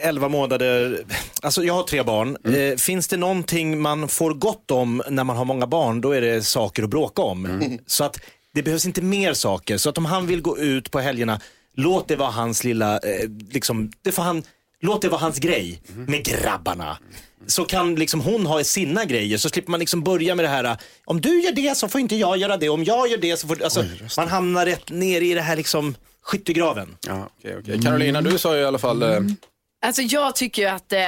11 0.01 0.29
månader. 0.29 1.03
Alltså 1.41 1.63
jag 1.63 1.73
har 1.73 1.83
tre 1.83 2.03
barn. 2.03 2.37
Eh, 2.55 2.77
finns 2.77 3.07
det 3.07 3.17
någonting 3.17 3.81
man 3.81 4.07
får 4.07 4.33
gott 4.33 4.71
om 4.71 5.03
när 5.09 5.23
man 5.23 5.37
har 5.37 5.45
många 5.45 5.67
barn, 5.67 6.01
då 6.01 6.11
är 6.11 6.21
det 6.21 6.41
saker 6.41 6.83
att 6.83 6.89
bråka 6.89 7.21
om. 7.21 7.61
Så 7.85 8.03
att 8.03 8.19
det 8.53 8.63
behövs 8.63 8.85
inte 8.85 9.01
mer 9.01 9.33
saker. 9.33 9.77
Så 9.77 9.89
att 9.89 9.97
om 9.97 10.05
han 10.05 10.27
vill 10.27 10.41
gå 10.41 10.57
ut 10.57 10.91
på 10.91 10.99
helgerna, 10.99 11.39
låt 11.75 12.07
det 12.07 12.15
vara 12.15 12.31
hans 12.31 12.63
lilla, 12.63 12.93
eh, 12.93 13.29
liksom, 13.51 13.91
det 14.01 14.11
får 14.11 14.23
han, 14.23 14.43
låt 14.81 15.01
det 15.01 15.09
vara 15.09 15.21
hans 15.21 15.39
grej 15.39 15.81
med 16.07 16.25
grabbarna. 16.25 16.97
Så 17.47 17.65
kan 17.65 17.95
liksom 17.95 18.21
hon 18.21 18.45
ha 18.45 18.63
sina 18.63 19.05
grejer 19.05 19.37
så 19.37 19.49
slipper 19.49 19.71
man 19.71 19.79
liksom 19.79 20.03
börja 20.03 20.35
med 20.35 20.45
det 20.45 20.49
här, 20.49 20.77
om 21.05 21.21
du 21.21 21.41
gör 21.41 21.51
det 21.51 21.77
så 21.77 21.87
får 21.87 22.01
inte 22.01 22.15
jag 22.15 22.37
göra 22.37 22.57
det, 22.57 22.69
om 22.69 22.83
jag 22.83 23.07
gör 23.07 23.17
det 23.17 23.37
så 23.37 23.47
får 23.47 23.63
alltså, 23.63 23.85
man 24.17 24.27
hamnar 24.27 24.65
rätt 24.65 24.89
ner 24.89 25.21
i 25.21 25.33
det 25.33 25.41
här 25.41 25.55
liksom 25.55 25.95
skyttegraven. 26.21 26.95
Ja, 27.07 27.29
okej, 27.39 27.57
okej. 27.59 27.81
Carolina, 27.81 28.21
du 28.21 28.37
sa 28.37 28.55
ju 28.55 28.61
i 28.61 28.65
alla 28.65 28.79
fall... 28.79 29.03
Eh, 29.03 29.19
Alltså 29.81 30.01
jag 30.01 30.35
tycker 30.35 30.61
ju 30.61 30.67
att 30.67 30.93
eh, 30.93 30.99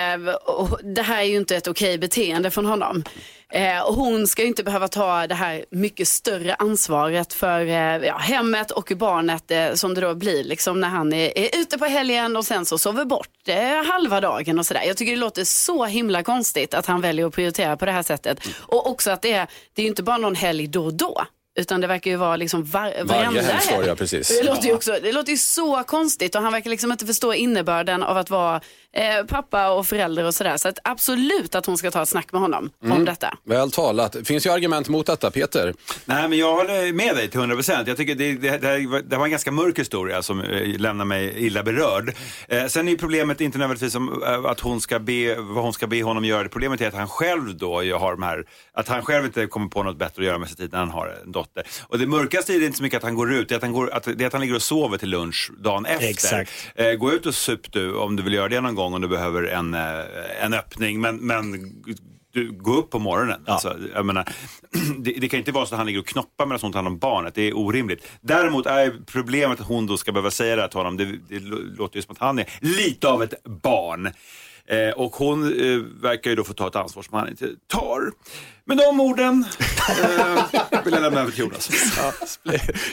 det 0.96 1.02
här 1.02 1.22
är 1.22 1.26
ju 1.26 1.38
inte 1.38 1.56
ett 1.56 1.68
okej 1.68 1.98
beteende 1.98 2.52
från 2.52 2.66
honom. 2.66 3.04
Eh, 3.52 3.82
och 3.82 3.96
hon 3.96 4.28
ska 4.28 4.42
ju 4.42 4.48
inte 4.48 4.64
behöva 4.64 4.88
ta 4.88 5.28
det 5.28 5.36
här 5.36 5.66
mycket 5.72 6.08
större 6.08 6.56
ansvaret 6.56 7.34
för 7.34 7.66
eh, 7.66 8.08
ja, 8.08 8.18
hemmet 8.18 8.72
och 8.72 8.92
barnet 8.96 9.52
eh, 9.52 9.74
som 9.74 9.94
det 9.94 10.02
då 10.02 10.16
blir 10.16 10.44
liksom 10.44 10.80
när 10.80 10.88
han 10.88 11.14
är, 11.14 11.38
är 11.38 11.60
ute 11.60 11.78
på 11.78 11.86
helgen 11.86 12.36
och 12.38 12.46
sen 12.46 12.66
så 12.66 12.78
sover 12.78 13.06
bort 13.06 13.48
eh, 13.48 13.86
halva 13.86 14.22
dagen 14.22 14.60
och 14.60 14.66
sådär. 14.66 14.84
Jag 14.88 14.98
tycker 14.98 15.12
det 15.12 15.18
låter 15.18 15.44
så 15.44 15.86
himla 15.86 16.24
konstigt 16.24 16.74
att 16.74 16.86
han 16.86 17.02
väljer 17.02 17.26
att 17.26 17.34
prioritera 17.34 17.78
på 17.78 17.86
det 17.86 17.92
här 17.92 18.04
sättet. 18.04 18.40
Och 18.58 18.90
också 18.90 19.12
att 19.12 19.22
det 19.22 19.34
är, 19.34 19.48
det 19.74 19.82
är 19.82 19.84
ju 19.84 19.90
inte 19.90 20.04
bara 20.04 20.18
någon 20.18 20.36
helg 20.36 20.68
då 20.68 20.86
och 20.86 20.94
då. 20.94 21.26
Utan 21.56 21.82
det 21.82 21.88
verkar 21.88 22.12
ju 22.12 22.18
vara 22.18 22.36
liksom 22.36 22.66
var, 22.66 23.04
varenda 23.04 23.42
helg 23.42 23.88
ja, 23.88 23.96
precis. 23.96 24.40
Det 24.40 24.44
låter, 24.44 24.68
ju 24.68 24.74
också, 24.74 25.00
det 25.02 25.12
låter 25.12 25.32
ju 25.32 25.38
så 25.38 25.84
konstigt 25.84 26.36
och 26.36 26.42
han 26.42 26.54
verkar 26.54 26.70
liksom 26.70 26.92
inte 26.92 27.06
förstå 27.06 27.34
innebörden 27.34 28.04
av 28.04 28.18
att 28.18 28.30
vara 28.30 28.62
eh, 28.94 29.26
pappa 29.28 29.72
och 29.72 29.88
förälder 29.88 30.26
och 30.26 30.34
sådär. 30.34 30.58
Så 30.58 30.68
att 30.68 30.80
absolut 30.84 31.56
att 31.56 31.66
hon 31.66 31.78
ska 31.78 31.92
ta 31.92 32.02
ett 32.02 32.10
snack 32.10 32.32
med 32.32 32.42
honom 32.42 32.70
om 32.92 33.06
detta. 33.06 33.38
väl 33.44 33.72
talat. 33.72 34.16
Finns 34.24 34.46
ju 34.46 34.50
argument 34.50 34.90
mot 34.90 35.06
detta, 35.06 35.32
Peter. 35.32 35.74
Nej, 36.06 36.28
men 36.28 36.38
jag 36.38 36.56
håller 36.56 36.94
med 36.94 37.16
dig 37.16 37.28
till 37.28 37.40
100 37.40 37.56
procent. 37.56 37.88
Jag 37.88 37.98
tycker 37.98 38.16
det, 38.16 38.34
det, 38.34 38.58
det, 38.58 39.02
det 39.02 39.18
var 39.18 39.26
en 39.26 39.32
ganska 39.32 39.52
mörk 39.52 39.80
historia 39.80 40.22
som 40.22 40.42
eh, 40.42 40.80
lämnar 40.80 41.06
mig 41.06 41.46
illa 41.46 41.64
berörd. 41.64 42.16
Eh, 42.48 42.66
sen 42.66 42.88
är 42.88 42.92
ju 42.92 42.98
problemet 42.98 43.42
inte 43.42 43.58
nödvändigtvis 43.58 43.96
om, 43.96 44.24
eh, 44.24 44.46
att 44.46 44.60
hon 44.60 44.82
ska 44.82 45.00
be, 45.00 45.36
vad 45.36 45.64
hon 45.64 45.74
ska 45.74 45.88
be 45.88 46.04
honom 46.04 46.26
göra. 46.26 46.50
Problemet 46.50 46.82
är 46.82 46.88
att 46.88 46.94
han 46.94 47.08
själv 47.08 47.58
då 47.58 47.76
har 47.76 48.12
de 48.12 48.24
här, 48.24 48.46
att 48.74 48.88
han 48.88 49.02
själv 49.02 49.26
inte 49.26 49.48
kommer 49.48 49.68
på 49.68 49.84
något 49.84 49.98
bättre 49.98 50.22
att 50.22 50.26
göra 50.26 50.38
med 50.38 50.48
sin 50.48 50.58
tid 50.58 50.72
när 50.72 50.80
han 50.80 50.90
har 50.90 51.18
en 51.26 51.32
dotter. 51.42 51.64
Och 51.88 52.00
det 52.00 52.08
mörkaste 52.08 52.54
är 52.54 52.60
det 52.60 52.66
inte 52.66 52.78
så 52.78 52.84
mycket 52.84 52.98
att 52.98 53.04
han 53.04 53.16
går 53.16 53.34
ut, 53.34 53.50
det 53.50 53.56
är 53.56 53.58
att 53.58 53.64
han, 53.64 53.72
går, 53.72 53.94
att, 53.94 54.04
det 54.04 54.22
är 54.22 54.28
att 54.28 54.34
han 54.34 54.42
ligger 54.42 54.56
och 54.56 54.62
sover 54.62 54.98
till 54.98 55.10
lunch 55.10 55.52
dagen 55.58 55.86
efter. 55.86 56.10
Exakt. 56.10 56.52
Eh, 56.76 56.94
gå 56.94 57.12
ut 57.12 57.26
och 57.26 57.36
sup 57.36 57.72
du 57.72 57.96
om 57.96 58.16
du 58.16 58.24
vill 58.24 58.34
göra 58.34 58.50
det 58.50 58.62
någon 58.62 58.76
gång 58.76 58.94
om 58.94 59.02
du 59.02 59.08
behöver 59.08 59.44
en, 59.44 59.74
eh, 59.74 60.44
en 60.44 60.54
öppning. 60.54 61.02
Men, 61.02 61.18
men 61.18 61.74
du, 62.34 62.52
gå 62.52 62.74
upp 62.74 62.90
på 62.90 63.00
morgonen. 63.00 63.44
Alltså, 63.48 63.78
jag 63.94 64.06
menar, 64.06 64.30
det, 65.00 65.12
det 65.12 65.30
kan 65.30 65.40
inte 65.40 65.52
vara 65.52 65.66
så 65.66 65.76
att 65.76 65.78
han 65.78 65.88
ligger 65.88 66.00
och 66.00 66.08
knoppar 66.08 66.46
medan 66.46 66.60
hon 66.62 66.72
tar 66.72 66.78
hand 66.78 66.88
om 66.88 66.98
barnet. 66.98 67.36
Det 67.36 67.42
är 67.42 67.58
orimligt. 67.58 68.08
Däremot 68.22 68.66
är 68.66 68.94
problemet 69.06 69.60
att 69.60 69.68
hon 69.68 69.88
då 69.88 69.98
ska 69.98 70.12
behöva 70.12 70.32
säga 70.32 70.56
det 70.56 70.62
här 70.62 70.70
till 70.70 70.78
honom. 70.78 70.98
Det, 70.98 71.06
det 71.06 71.40
låter 71.78 71.96
ju 71.96 72.02
som 72.02 72.12
att 72.12 72.20
han 72.20 72.40
är 72.40 72.46
lite 72.60 73.08
av 73.08 73.24
ett 73.24 73.44
barn. 73.44 74.10
Eh, 74.66 74.90
och 74.90 75.16
hon 75.16 75.44
eh, 75.44 75.78
verkar 76.02 76.30
ju 76.30 76.36
då 76.36 76.44
få 76.44 76.54
ta 76.54 76.68
ett 76.68 76.76
ansvar 76.76 77.04
som 77.04 77.18
han 77.18 77.30
inte 77.30 77.50
tar. 77.68 78.12
Med 78.72 78.78
de 78.78 79.00
orden 79.00 79.46
eh, 79.90 80.44
vill 80.86 80.94
jag 80.94 81.02
lämna 81.02 81.22
över 81.22 81.32
till 81.32 81.40
Jonas. 81.40 81.70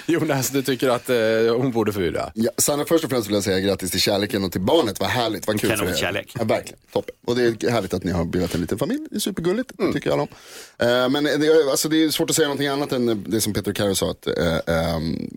Jonas, 0.06 0.50
du 0.50 0.62
tycker 0.62 0.88
att 0.88 1.10
eh, 1.10 1.16
hon 1.56 1.72
borde 1.72 1.92
förbjuda? 1.92 2.32
Ja, 2.34 2.50
Sanna, 2.58 2.84
först 2.84 3.04
och 3.04 3.10
främst 3.10 3.28
vill 3.28 3.34
jag 3.34 3.44
säga 3.44 3.60
grattis 3.60 3.90
till 3.90 4.00
kärleken 4.00 4.44
och 4.44 4.52
till 4.52 4.60
barnet. 4.60 5.00
Vad 5.00 5.08
härligt, 5.08 5.46
vad 5.46 5.60
kul 5.60 5.70
för 5.70 5.76
er. 5.76 5.78
Kanonkärlek. 5.86 6.32
Ja, 6.38 6.44
verkligen, 6.44 6.78
toppen. 6.92 7.14
Och 7.26 7.36
det 7.36 7.64
är 7.64 7.70
härligt 7.70 7.94
att 7.94 8.04
ni 8.04 8.12
har 8.12 8.24
bildat 8.24 8.54
en 8.54 8.60
liten 8.60 8.78
familj. 8.78 9.06
Det 9.10 9.16
är 9.16 9.20
supergulligt, 9.20 9.70
det 9.78 9.92
tycker 9.92 10.10
jag 10.10 10.20
om. 10.20 10.28
Eh, 10.78 11.08
men 11.08 11.24
det, 11.24 11.30
är- 11.46 11.70
alltså, 11.70 11.88
det 11.88 12.04
är 12.04 12.10
svårt 12.10 12.30
att 12.30 12.36
säga 12.36 12.48
någonting 12.48 12.68
annat 12.68 12.92
än 12.92 13.24
det 13.26 13.40
som 13.40 13.52
Peter 13.52 13.72
Karo 13.72 13.94
sa. 13.94 14.10
Att, 14.10 14.26
eh, 14.26 14.58
ehm, 14.66 15.30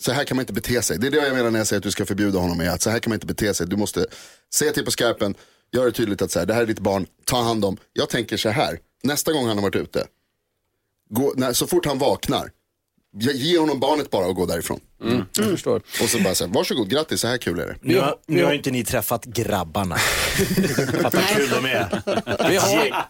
så 0.00 0.12
här 0.12 0.24
kan 0.24 0.36
man 0.36 0.42
inte 0.42 0.52
bete 0.52 0.82
sig. 0.82 0.98
Det 0.98 1.06
är 1.06 1.10
det 1.10 1.16
jag 1.26 1.36
menar 1.36 1.50
när 1.50 1.58
jag 1.60 1.66
säger 1.66 1.78
att 1.78 1.84
du 1.84 1.90
ska 1.90 2.06
förbjuda 2.06 2.38
honom. 2.38 2.60
Är 2.60 2.70
att 2.70 2.82
så 2.82 2.90
här 2.90 2.98
kan 2.98 3.10
man 3.10 3.16
inte 3.16 3.26
bete 3.26 3.54
sig. 3.54 3.66
Du 3.66 3.76
måste 3.76 4.06
säga 4.54 4.72
till 4.72 4.84
på 4.84 4.90
skarpen, 4.90 5.34
gör 5.72 5.84
det 5.84 5.92
tydligt 5.92 6.22
att 6.22 6.30
så 6.30 6.38
här, 6.38 6.46
det 6.46 6.54
här 6.54 6.62
är 6.62 6.66
ditt 6.66 6.78
barn, 6.80 7.06
ta 7.24 7.42
hand 7.42 7.64
om. 7.64 7.76
Jag 7.92 8.08
tänker 8.08 8.36
så 8.36 8.48
här, 8.48 8.78
nästa 9.02 9.32
gång 9.32 9.46
han 9.46 9.56
har 9.56 9.62
varit 9.62 9.76
ute, 9.76 10.06
gå, 11.10 11.32
när, 11.36 11.52
så 11.52 11.66
fort 11.66 11.86
han 11.86 11.98
vaknar, 11.98 12.50
ge, 13.20 13.58
honom 13.58 13.80
barnet 13.80 14.10
bara 14.10 14.26
och 14.26 14.34
gå 14.34 14.46
därifrån. 14.46 14.80
Jag 15.36 15.46
förstår. 15.46 15.76
Och 15.76 16.08
så 16.08 16.22
bara 16.22 16.34
säga, 16.34 16.50
varsågod, 16.54 16.90
grattis, 16.90 17.20
så 17.20 17.26
här 17.28 17.38
kul 17.38 17.58
är 17.60 17.66
det. 17.66 17.76
Nu, 17.82 17.98
har, 18.00 18.14
nu 18.26 18.44
har 18.44 18.52
inte 18.52 18.70
ni 18.70 18.84
träffat 18.84 19.24
grabbarna. 19.24 19.96
Fatta 21.02 21.20
kul 21.22 21.48
de 21.50 21.64
är. 21.68 21.88
Vi 22.48 22.56
har, 22.56 23.04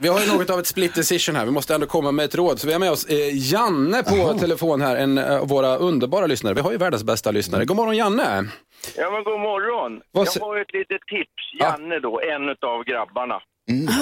vi 0.00 0.08
har 0.08 0.20
ju 0.20 0.26
något 0.26 0.50
av 0.50 0.60
ett 0.60 0.66
split 0.66 0.94
decision 0.94 1.36
här. 1.36 1.44
Vi 1.44 1.50
måste 1.50 1.74
ändå 1.74 1.86
komma 1.86 2.12
med 2.12 2.24
ett 2.24 2.34
råd. 2.34 2.60
Så 2.60 2.66
vi 2.66 2.72
har 2.72 2.80
med 2.80 2.90
oss 2.90 3.04
eh, 3.04 3.52
Janne 3.52 4.02
på 4.02 4.38
telefon 4.38 4.80
här, 4.80 4.96
en 4.96 5.18
av 5.18 5.48
våra 5.48 5.76
underbara 5.76 6.26
lyssnare. 6.26 6.54
Vi 6.54 6.60
har 6.60 6.72
ju 6.72 6.78
världens 6.78 7.04
bästa 7.04 7.30
lyssnare. 7.30 7.64
God 7.64 7.76
morgon 7.76 7.96
Janne! 7.96 8.48
Ja, 8.96 9.10
men 9.10 9.24
god 9.24 9.40
morgon. 9.40 10.00
Vad 10.12 10.28
Jag 10.34 10.42
har 10.42 10.60
ett 10.60 10.72
litet 10.72 11.00
tips. 11.06 11.60
Janne 11.60 11.98
då, 12.00 12.20
en 12.20 12.48
av 12.70 12.84
grabbarna. 12.84 13.40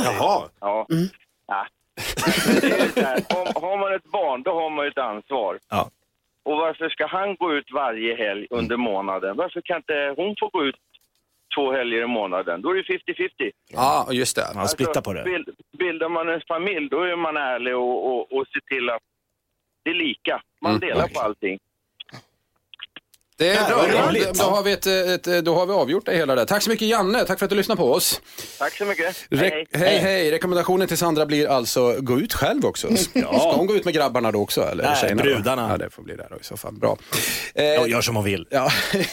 Jaha. 0.04 0.48
Ja. 0.60 0.86
Ja. 1.48 1.66
Om, 3.36 3.62
har 3.62 3.76
man 3.76 3.94
ett 3.94 4.04
barn, 4.04 4.42
då 4.42 4.54
har 4.60 4.70
man 4.70 4.84
ju 4.84 4.90
ett 4.90 4.98
ansvar. 4.98 5.58
Ja. 5.68 5.90
Och 6.42 6.56
varför 6.56 6.88
ska 6.88 7.06
han 7.06 7.36
gå 7.36 7.54
ut 7.54 7.72
varje 7.72 8.16
helg 8.16 8.46
under 8.50 8.76
månaden? 8.76 9.36
Varför 9.36 9.60
kan 9.60 9.76
inte 9.76 10.14
hon 10.16 10.34
få 10.40 10.48
gå 10.48 10.64
ut 10.64 10.76
två 11.56 11.72
helger 11.72 12.02
i 12.02 12.06
månaden? 12.06 12.62
Då 12.62 12.70
är 12.70 12.74
det 12.74 12.82
50-50. 12.82 13.50
Ja, 13.68 14.08
just 14.12 14.36
det. 14.36 14.46
Man 14.54 14.68
splittar 14.68 15.00
på 15.00 15.12
det. 15.12 15.22
Bild, 15.24 15.48
bildar 15.78 16.08
man 16.08 16.28
en 16.28 16.40
familj, 16.48 16.88
då 16.90 17.00
är 17.02 17.16
man 17.16 17.36
ärlig 17.36 17.76
och, 17.76 18.06
och, 18.06 18.32
och 18.32 18.46
ser 18.48 18.60
till 18.60 18.90
att 18.90 19.02
det 19.82 19.90
är 19.90 19.94
lika. 19.94 20.42
Man 20.60 20.72
Mm. 20.72 20.80
delar 20.88 21.08
på 21.08 21.20
allting. 21.20 21.58
Det 23.38 23.48
är 23.48 23.68
bra. 23.68 23.76
vad 23.76 24.36
Då, 24.36 24.42
har 24.42 24.62
vi 24.62 24.72
ett, 24.72 24.86
ett, 25.26 25.44
då 25.44 25.54
har 25.54 25.66
vi 25.66 25.72
avgjort 25.72 26.06
det 26.06 26.16
hela 26.16 26.34
där. 26.34 26.44
Tack 26.44 26.62
så 26.62 26.70
mycket 26.70 26.88
Janne, 26.88 27.24
tack 27.24 27.38
för 27.38 27.46
att 27.46 27.50
du 27.50 27.56
lyssnade 27.56 27.76
på 27.80 27.92
oss. 27.92 28.20
Tack 28.58 28.76
så 28.76 28.84
mycket. 28.84 29.16
Re- 29.30 29.66
hej, 29.72 29.98
hej. 29.98 30.30
Rekommendationen 30.30 30.88
till 30.88 30.98
Sandra 30.98 31.26
blir 31.26 31.48
alltså 31.48 31.96
gå 31.98 32.18
ut 32.20 32.34
själv 32.34 32.66
också. 32.66 32.96
Ska 32.96 33.52
hon 33.56 33.66
gå 33.66 33.74
ut 33.76 33.84
med 33.84 33.94
grabbarna 33.94 34.32
då 34.32 34.40
också? 34.40 34.62
Eller 34.62 34.84
Nej, 34.84 34.96
tjejerna 35.00 35.22
då? 35.22 35.30
brudarna. 35.30 35.68
Ja, 35.70 35.76
det 35.78 35.90
får 35.90 36.02
bli 36.02 36.16
där 36.16 36.26
då 36.30 36.36
i 36.36 36.44
så 36.44 36.56
fall. 36.56 36.72
Bra. 36.74 36.98
Eh, 37.54 37.64
Ja, 37.64 37.86
gör 37.86 38.00
som 38.00 38.16
hon 38.16 38.24
vill. 38.24 38.46
Ja, 38.50 38.70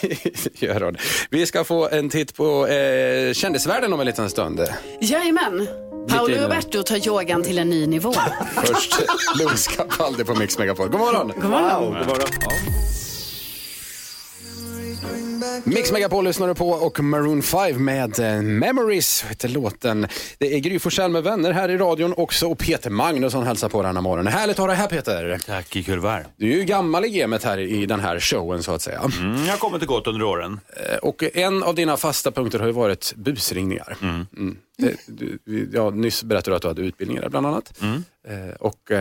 gör 0.53 0.81
hon. 0.81 0.97
Vi 1.29 1.45
ska 1.45 1.63
få 1.63 1.89
en 1.89 2.09
titt 2.09 2.35
på 2.35 2.67
eh, 2.67 3.33
kändisvärlden 3.33 3.93
om 3.93 3.99
en 3.99 4.05
liten 4.05 4.29
stund. 4.29 4.61
Jajamän. 5.01 5.67
Paolo 6.09 6.35
Roberto 6.37 6.83
tar 6.83 7.07
yogan 7.07 7.43
till 7.43 7.59
en 7.59 7.69
ny 7.69 7.87
nivå. 7.87 8.13
Först 8.65 8.93
Louis 9.39 9.67
Capaldi 9.67 10.23
på 10.23 10.35
Mix 10.35 10.57
Megapol. 10.57 10.89
God 10.89 10.99
morgon! 10.99 11.31
God 11.35 11.49
morgon. 11.49 11.83
Wow, 11.83 11.97
god 11.99 12.07
morgon. 12.07 12.27
Mix 15.63 15.91
Megapol 15.91 16.23
lyssnar 16.23 16.47
du 16.47 16.55
på 16.55 16.69
och 16.69 16.99
Maroon 16.99 17.41
5 17.41 17.85
med 17.85 18.19
eh, 18.19 18.41
Memories 18.41 19.23
heter 19.23 19.49
låten. 19.49 20.07
Det 20.37 20.53
är 20.55 20.59
Gry 20.59 20.79
Forssell 20.79 21.11
med 21.11 21.23
vänner 21.23 21.51
här 21.51 21.69
i 21.69 21.77
radion 21.77 22.13
också 22.17 22.47
och 22.47 22.57
Peter 22.59 22.89
Magnusson 22.89 23.43
hälsar 23.43 23.69
på 23.69 23.81
denna 23.83 24.01
morgon. 24.01 24.27
Härligt 24.27 24.53
att 24.55 24.59
ha 24.59 24.67
dig 24.67 24.75
här 24.75 24.87
Peter. 24.87 25.39
Tack, 25.45 25.69
kul 25.69 25.99
var. 25.99 26.25
Du 26.37 26.51
är 26.53 26.57
ju 26.57 26.63
gammal 26.63 27.05
i 27.05 27.09
gamet 27.09 27.43
här 27.43 27.57
i 27.57 27.85
den 27.85 27.99
här 27.99 28.19
showen 28.19 28.63
så 28.63 28.71
att 28.71 28.81
säga. 28.81 29.01
Mm, 29.19 29.45
jag 29.45 29.51
har 29.51 29.57
kommit 29.57 29.81
och 29.81 29.87
gått 29.87 30.07
under 30.07 30.23
åren. 30.25 30.59
Eh, 30.89 30.97
Och 30.97 31.23
en 31.33 31.63
av 31.63 31.75
dina 31.75 31.97
fasta 31.97 32.31
punkter 32.31 32.59
har 32.59 32.65
ju 32.67 32.71
varit 32.73 33.13
busringningar. 33.15 33.97
Mm. 34.01 34.57
Det, 34.77 34.95
du, 35.07 35.69
ja, 35.73 35.89
nyss 35.89 36.23
berättade 36.23 36.51
du 36.51 36.55
att 36.55 36.61
du 36.61 36.67
hade 36.67 36.81
utbildningar 36.81 37.29
bland 37.29 37.47
annat. 37.47 37.73
Eh, 38.27 38.55
Och 38.59 38.91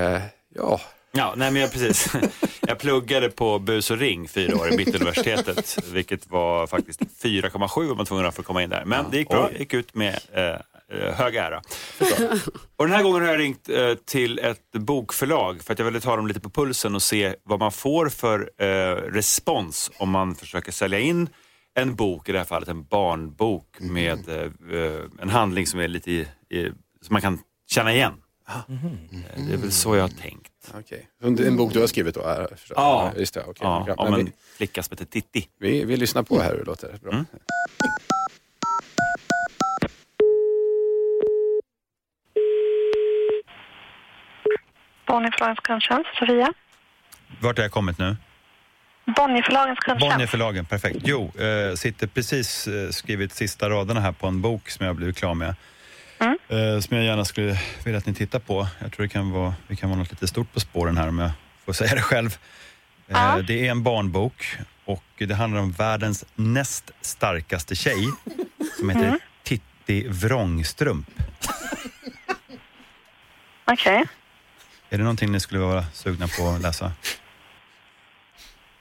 ja, 0.54 0.80
Ja, 1.16 1.34
nej 1.36 1.50
men 1.50 1.62
jag, 1.62 1.72
precis. 1.72 2.12
Jag 2.66 2.78
pluggade 2.78 3.30
på 3.30 3.58
bus 3.58 3.90
och 3.90 3.98
ring 3.98 4.28
fyra 4.28 4.56
år 4.56 4.72
i 4.72 4.76
Mittuniversitetet, 4.76 5.78
vilket 5.92 6.30
var 6.30 6.66
faktiskt 6.66 7.00
4,7 7.00 7.88
var 7.88 7.94
man 7.96 8.06
tvungen 8.06 8.26
att 8.26 8.38
att 8.38 8.44
komma 8.44 8.62
in 8.62 8.70
där. 8.70 8.84
Men 8.84 9.10
det 9.10 9.16
gick 9.18 9.28
bra, 9.28 9.48
jag 9.50 9.60
gick 9.60 9.74
ut 9.74 9.94
med 9.94 10.18
eh, 10.32 10.44
eh, 10.98 11.14
hög 11.14 11.36
ära. 11.36 11.62
Och 12.76 12.86
den 12.86 12.96
här 12.96 13.02
gången 13.02 13.22
har 13.22 13.28
jag 13.28 13.38
ringt 13.40 13.68
eh, 13.68 13.94
till 13.94 14.38
ett 14.38 14.72
bokförlag 14.72 15.62
för 15.62 15.72
att 15.72 15.78
jag 15.78 15.86
ville 15.86 16.00
ta 16.00 16.16
dem 16.16 16.26
lite 16.26 16.40
på 16.40 16.50
pulsen 16.50 16.94
och 16.94 17.02
se 17.02 17.34
vad 17.42 17.58
man 17.58 17.72
får 17.72 18.08
för 18.08 18.50
eh, 18.58 18.66
respons 19.12 19.90
om 19.98 20.10
man 20.10 20.34
försöker 20.34 20.72
sälja 20.72 20.98
in 20.98 21.28
en 21.74 21.94
bok, 21.94 22.28
i 22.28 22.32
det 22.32 22.38
här 22.38 22.44
fallet 22.44 22.68
en 22.68 22.84
barnbok 22.84 23.66
med 23.80 24.28
eh, 24.28 24.78
eh, 24.78 25.00
en 25.22 25.30
handling 25.30 25.66
som 25.66 25.80
är 25.80 25.88
lite 25.88 26.10
i, 26.12 26.20
i, 26.50 26.64
som 27.02 27.12
man 27.12 27.20
kan 27.22 27.38
känna 27.70 27.94
igen. 27.94 28.12
Eh, 28.48 29.44
Det 29.48 29.52
är 29.52 29.56
väl 29.56 29.72
så 29.72 29.96
jag 29.96 30.02
har 30.02 30.08
tänkt. 30.08 30.50
Okej. 30.68 31.08
Okay. 31.22 31.46
En 31.46 31.56
bok 31.56 31.72
du 31.72 31.80
har 31.80 31.86
skrivit 31.86 32.14
då? 32.14 32.20
är- 32.20 32.46
förstås. 32.56 32.74
Ja. 32.76 33.12
Just 33.16 33.34
det, 33.34 33.40
okej. 33.40 33.54
Ja, 33.60 33.84
Ja, 33.88 33.94
om 33.94 34.14
en 34.14 34.24
vi, 34.24 34.32
flicka 34.56 34.82
som 34.82 34.92
heter 34.92 35.04
Titti. 35.04 35.48
vi, 35.58 35.84
vi 35.84 35.96
lyssnar 35.96 36.22
på 36.22 36.40
här 36.40 36.50
hur 36.50 36.58
det 36.58 36.64
låter. 36.64 36.98
Bra. 37.02 37.12
Mm. 37.12 37.24
Bonnierförlagens 45.06 45.60
kundtjänst, 45.60 46.10
Sofia. 46.18 46.52
Vart 47.40 47.56
har 47.56 47.64
jag 47.64 47.72
kommit 47.72 47.98
nu? 47.98 48.16
Bonnierförlagens 49.16 49.78
kundtjänst. 49.78 50.12
Bonnierförlagen, 50.14 50.64
perfekt. 50.64 50.98
Jo, 51.04 51.32
eh, 51.38 51.74
sitter 51.74 52.06
precis 52.06 52.66
eh, 52.66 52.90
skrivit 52.90 53.32
sista 53.32 53.70
raderna 53.70 54.00
här 54.00 54.12
på 54.12 54.26
en 54.26 54.40
bok 54.40 54.68
som 54.70 54.84
jag 54.86 54.90
har 54.90 54.94
blivit 54.96 55.16
klar 55.16 55.34
med. 55.34 55.54
Mm. 56.24 56.38
Eh, 56.74 56.80
som 56.80 56.96
jag 56.96 57.06
gärna 57.06 57.24
skulle 57.24 57.58
vilja 57.84 57.98
att 57.98 58.06
ni 58.06 58.14
tittar 58.14 58.38
på. 58.38 58.68
Jag 58.80 58.92
tror 58.92 59.02
det 59.06 59.08
kan 59.12 59.30
vara, 59.30 59.54
det 59.68 59.76
kan 59.76 59.90
vara 59.90 59.98
något 59.98 60.10
lite 60.10 60.26
stort 60.26 60.52
på 60.52 60.60
spåren 60.60 60.96
här 60.96 61.08
om 61.08 61.18
jag 61.18 61.30
får 61.64 61.72
säga 61.72 61.94
det 61.94 62.02
själv. 62.02 62.26
Eh, 63.08 63.14
Ja. 63.16 63.42
Det 63.42 63.66
är 63.66 63.70
en 63.70 63.82
barnbok 63.82 64.56
och 64.84 65.04
det 65.18 65.34
handlar 65.34 65.60
om 65.60 65.72
världens 65.72 66.24
näst 66.34 66.90
starkaste 67.00 67.74
tjej 67.74 68.08
som 68.78 68.90
heter 68.90 69.04
Mm. 69.06 69.18
Titti 69.42 70.08
Vrångstrump. 70.08 71.10
Okej. 73.64 74.04
Är 74.90 74.98
det 74.98 75.04
någonting 75.04 75.32
ni 75.32 75.40
skulle 75.40 75.60
vara 75.60 75.84
sugna 75.92 76.28
på 76.38 76.48
att 76.48 76.60
läsa? 76.62 76.92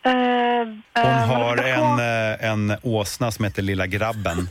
Eh, 0.06 0.12
Hon 1.04 1.14
har 1.30 1.58
en, 1.58 2.00
en 2.70 2.78
åsna 2.84 3.32
som 3.32 3.46
heter 3.46 3.62
Lilla 3.62 3.88
grabben. 3.88 4.50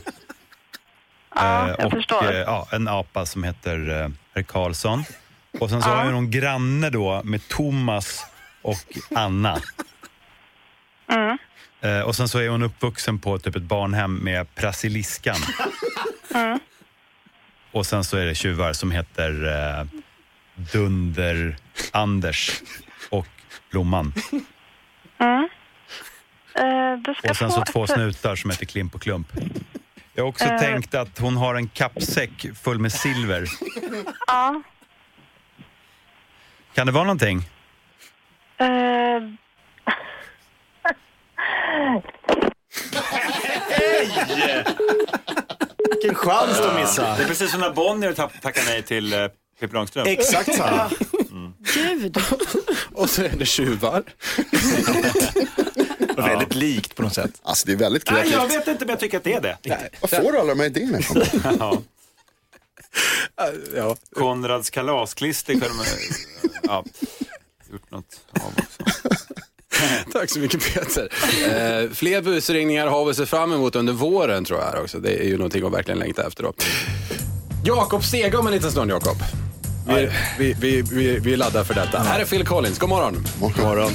Ja, 1.35 1.67
Eh, 1.69 1.75
jag 1.77 1.85
och 1.85 1.91
förstår. 1.91 2.31
eh, 2.31 2.37
ja, 2.37 2.67
en 2.71 2.87
apa 2.87 3.25
som 3.25 3.43
heter 3.43 4.01
eh, 4.03 4.09
Herr 4.35 4.43
Karlsson. 4.43 5.03
Och 5.59 5.69
sen 5.69 5.81
så 5.81 5.89
Ja. 5.89 5.95
har 5.95 6.03
hon 6.03 6.13
någon 6.13 6.31
granne 6.31 6.89
då 6.89 7.21
med 7.23 7.47
Thomas 7.47 8.25
och 8.61 8.97
Anna. 9.15 9.59
Mm. 11.11 11.37
Och 12.05 12.15
sen 12.15 12.27
så 12.27 12.39
är 12.39 12.49
hon 12.49 12.63
uppvuxen 12.63 13.19
på 13.19 13.39
typ 13.39 13.55
ett 13.55 13.63
barnhem 13.63 14.15
med 14.15 14.47
Brasiliskan. 14.55 15.35
Mm. 16.35 16.59
Och 17.71 17.85
sen 17.85 18.03
så 18.03 18.17
är 18.17 18.25
det 18.25 18.35
tjuvar 18.35 18.73
som 18.73 18.91
heter 18.91 19.45
eh, 19.79 19.85
Dunder-Anders 20.71 22.61
och 23.09 23.27
Blomman. 23.71 24.13
Mm. 25.19 25.49
Eh, 26.55 27.29
Och 27.29 27.35
sen 27.37 27.51
så 27.51 27.63
två 27.65 27.87
snutar 27.87 28.35
som 28.35 28.49
heter 28.49 28.65
Klimp 28.65 28.95
och 28.95 29.01
Klump. 29.01 29.27
Jag 30.13 30.23
har 30.23 30.29
också 30.29 30.45
Eh. 30.45 30.59
tänkt 30.59 30.95
att 30.95 31.19
hon 31.19 31.37
har 31.37 31.55
en 31.55 31.67
kappsäck 31.67 32.45
full 32.63 32.79
med 32.79 32.91
silver. 32.93 33.47
Ja. 34.27 34.61
Kan 36.73 36.85
det 36.87 36.93
vara 36.93 37.03
någonting? 37.03 37.37
Eh, 38.57 38.67
Vilken 45.91 46.15
chans 46.15 46.57
de 46.57 46.81
missade. 46.81 47.17
Det 47.17 47.23
är 47.23 47.27
precis 47.27 47.51
som 47.51 47.59
när 47.59 47.69
Bonnier 47.73 48.13
tack- 48.13 48.41
tackar 48.41 48.63
nej 48.65 48.81
till 48.83 49.13
eh, 49.13 49.19
Pippi 49.59 49.73
Långstrump. 49.73 50.07
Exakt 50.07 50.55
samma. 50.55 50.89
Gud. 51.73 52.17
Och 52.93 53.09
så 53.09 53.23
är 53.23 53.29
det 53.29 53.45
tjuvar. 53.45 54.03
Och 56.17 56.27
Väldigt 56.27 56.55
likt 56.55 56.95
på 56.95 57.03
något 57.03 57.13
sätt. 57.13 57.31
Alltså 57.43 57.65
det 57.67 57.71
är 57.73 57.77
väldigt 57.77 58.11
Nej, 58.11 58.21
kreativt. 58.21 58.33
jag 58.41 58.47
vet 58.59 58.67
inte, 58.67 58.85
men 58.85 58.89
jag 58.89 58.99
tycker 58.99 59.17
att 59.17 59.23
det 59.23 59.33
är 59.33 59.41
det. 59.41 59.57
Var 60.01 60.07
får 60.07 60.31
du 60.31 60.39
alla 60.39 60.49
de 60.49 60.59
här 60.59 60.67
idéerna 60.67 60.99
ifrån? 60.99 61.23
Ja. 61.59 61.81
Ja. 63.75 63.95
Konrads 64.15 64.69
kalasklister 64.69 65.53
kunde 65.53 65.73
man 65.73 65.85
ja, 66.63 66.83
gjort 67.71 67.91
något 67.91 68.21
av 68.41 68.53
också. 68.57 68.83
Tack 70.11 70.29
så 70.29 70.39
mycket 70.39 70.73
Peter. 70.73 71.09
Eh, 71.43 71.89
fler 71.89 72.21
busringningar 72.21 72.87
har 72.87 73.05
vi 73.05 73.13
sett 73.13 73.29
fram 73.29 73.53
emot 73.53 73.75
under 73.75 73.93
våren 73.93 74.45
tror 74.45 74.59
jag 74.59 74.83
också. 74.83 74.99
Det 74.99 75.19
är 75.23 75.27
ju 75.27 75.37
någonting 75.37 75.65
att 75.65 75.73
verkligen 75.73 75.99
längta 75.99 76.27
efter 76.27 76.43
då. 76.43 76.53
Jakob 77.65 78.03
Stege 78.03 78.37
om 78.37 78.47
en 78.47 78.53
liten 78.53 78.71
stund 78.71 78.91
Jakob. 78.91 79.17
Vi, 79.87 80.09
vi, 80.37 80.53
vi, 80.59 80.81
vi, 80.81 81.19
vi 81.19 81.35
laddar 81.35 81.63
för 81.63 81.73
detta. 81.73 81.99
Här 81.99 82.19
är 82.19 82.25
Phil 82.25 82.45
Collins, 82.45 82.79
god 82.79 82.89
morgon. 82.89 83.25
God 83.39 83.57
morgon. 83.57 83.91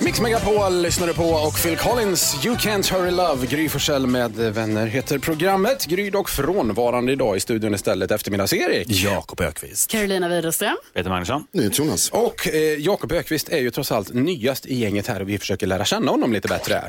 Mix 0.00 0.20
Megapol 0.20 0.82
lyssnar 0.82 1.06
du 1.06 1.14
på 1.14 1.24
och 1.24 1.62
Phil 1.62 1.76
Collins, 1.76 2.44
You 2.44 2.56
Can't 2.56 2.92
Hurry 2.92 3.10
Love. 3.10 3.46
Gry 3.46 3.68
Forssell 3.68 4.06
med 4.06 4.30
vänner 4.32 4.86
heter 4.86 5.18
programmet. 5.18 5.86
Gry 5.86 6.10
dock 6.10 6.28
frånvarande 6.28 7.12
idag 7.12 7.36
i 7.36 7.40
studion 7.40 7.74
istället. 7.74 8.10
Eftermiddags-Erik. 8.10 8.86
Jakob 8.90 9.40
Ökvist. 9.40 9.90
Carolina 9.90 10.28
Widerström. 10.28 10.76
Peter 10.94 11.10
Magnusson. 11.10 11.44
Jonas. 11.52 12.10
Och 12.10 12.48
eh, 12.48 12.54
Jakob 12.78 13.12
Ökvist 13.12 13.48
är 13.48 13.58
ju 13.58 13.70
trots 13.70 13.92
allt 13.92 14.14
nyast 14.14 14.66
i 14.66 14.74
gänget 14.74 15.06
här 15.06 15.22
och 15.22 15.28
vi 15.28 15.38
försöker 15.38 15.66
lära 15.66 15.84
känna 15.84 16.10
honom 16.10 16.32
lite 16.32 16.48
bättre. 16.48 16.84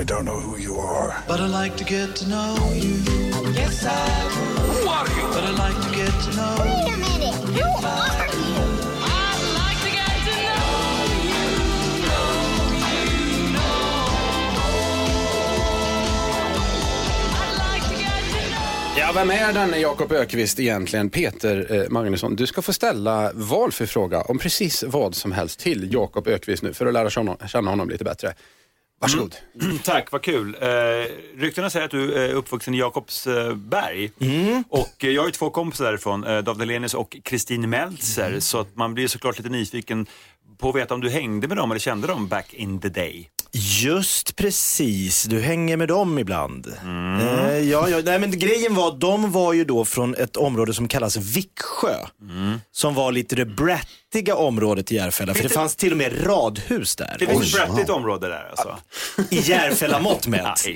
I 0.00 0.04
don't 0.04 0.22
know 0.22 0.42
who 0.42 0.58
you 0.58 0.80
are. 0.80 1.12
But 1.28 1.40
I 1.40 1.64
like 1.64 1.84
to 1.84 1.94
get 1.94 2.16
to 2.16 2.24
know 2.24 2.58
you. 2.74 2.94
Yes, 3.56 3.82
I 3.82 3.88
would. 3.88 4.84
Who 4.84 4.90
are 4.90 5.08
you? 5.08 5.28
But 5.34 5.44
I 5.44 5.52
like 5.52 5.88
to 5.88 5.96
get 5.96 6.12
to 6.24 6.30
know 6.30 6.58
Wait 6.58 6.94
a 6.94 6.96
minute. 6.96 7.62
Who 7.62 7.86
are 7.86 8.26
you? 8.32 8.37
Ja, 18.98 19.12
vem 19.14 19.30
är 19.30 19.52
den 19.52 19.80
Jakob 19.80 20.12
Ökvist 20.12 20.60
egentligen? 20.60 21.10
Peter 21.10 21.74
eh, 21.74 21.90
Magnusson, 21.90 22.36
du 22.36 22.46
ska 22.46 22.62
få 22.62 22.72
ställa 22.72 23.32
valfri 23.34 23.86
fråga 23.86 24.20
om 24.20 24.38
precis 24.38 24.84
vad 24.86 25.14
som 25.14 25.32
helst 25.32 25.60
till 25.60 25.92
Jakob 25.92 26.28
Ökvist 26.28 26.62
nu 26.62 26.74
för 26.74 26.86
att 26.86 26.92
lära 26.92 27.10
känna, 27.10 27.48
känna 27.48 27.70
honom 27.70 27.88
lite 27.88 28.04
bättre. 28.04 28.34
Varsågod. 29.00 29.36
Mm. 29.62 29.78
Tack, 29.84 30.12
vad 30.12 30.22
kul. 30.22 30.56
Eh, 30.60 30.68
ryktena 31.36 31.70
säger 31.70 31.84
att 31.84 31.90
du 31.90 32.14
är 32.14 32.32
uppvuxen 32.32 32.74
i 32.74 32.78
Jakobsberg. 32.78 34.10
Och 34.68 35.04
eh, 35.04 35.10
jag 35.10 35.22
har 35.22 35.26
ju 35.26 35.32
två 35.32 35.50
kompisar 35.50 35.84
därifrån, 35.84 36.24
eh, 36.24 36.38
David 36.38 36.60
Hellenius 36.60 36.94
och 36.94 37.16
Kristin 37.24 37.70
Meltzer. 37.70 38.40
Så 38.40 38.60
att 38.60 38.76
man 38.76 38.94
blir 38.94 39.08
såklart 39.08 39.38
lite 39.38 39.50
nyfiken 39.50 40.06
på 40.58 40.68
att 40.68 40.76
veta 40.76 40.94
om 40.94 41.00
du 41.00 41.10
hängde 41.10 41.48
med 41.48 41.56
dem 41.56 41.70
eller 41.70 41.80
kände 41.80 42.06
dem 42.06 42.28
back 42.28 42.54
in 42.54 42.80
the 42.80 42.88
day. 42.88 43.30
Just 43.52 44.36
precis, 44.36 45.24
du 45.24 45.40
hänger 45.40 45.76
med 45.76 45.88
dem 45.88 46.18
ibland. 46.18 46.74
Mm. 46.82 47.20
Eh, 47.20 47.58
ja, 47.58 47.88
ja, 47.88 48.00
nej, 48.04 48.18
men 48.18 48.38
grejen 48.38 48.74
var, 48.74 48.96
de 48.98 49.32
var 49.32 49.52
ju 49.52 49.64
då 49.64 49.84
från 49.84 50.14
ett 50.14 50.36
område 50.36 50.74
som 50.74 50.88
kallas 50.88 51.16
Vicksjö. 51.16 51.94
Mm. 52.22 52.60
Som 52.72 52.94
var 52.94 53.12
lite 53.12 53.36
det 53.36 53.44
brattiga 53.44 54.34
området 54.34 54.92
i 54.92 54.94
Järfälla, 54.94 55.34
för 55.34 55.42
det 55.42 55.48
fanns 55.48 55.76
till 55.76 55.92
och 55.92 55.98
med 55.98 56.26
radhus 56.26 56.96
där. 56.96 57.16
Det 57.18 57.26
finns 57.26 57.54
ett 57.54 57.66
brattigt 57.66 57.90
område 57.90 58.28
där 58.28 58.50
alltså. 58.50 58.76
I 59.30 59.40
Järfälla-mått 59.40 60.26
mätt. 60.26 60.66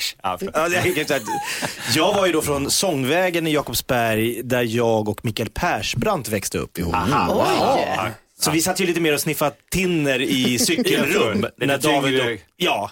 Jag 1.95 2.15
var 2.15 2.27
ju 2.27 2.33
då 2.33 2.43
från 2.43 2.71
Sångvägen 2.71 3.47
i 3.47 3.53
Jakobsberg 3.53 4.43
där 4.43 4.63
jag 4.63 5.09
och 5.09 5.25
Mikael 5.25 5.49
Persbrandt 5.51 6.29
växte 6.29 6.59
upp 6.59 6.79
ihop. 6.79 6.95
Ja. 7.11 8.09
Så 8.45 8.51
vi 8.51 8.63
satt 8.63 8.81
ju 8.81 8.87
lite 8.87 9.01
mer 9.01 9.15
och 9.15 9.21
sniffade 9.21 9.57
tinner 9.71 10.21
i 10.23 10.59
cykelrum. 10.67 11.47
När 11.57 11.79
David 11.79 12.21
tyngre- 12.21 12.35
och, 12.35 12.41
ja, 12.57 12.91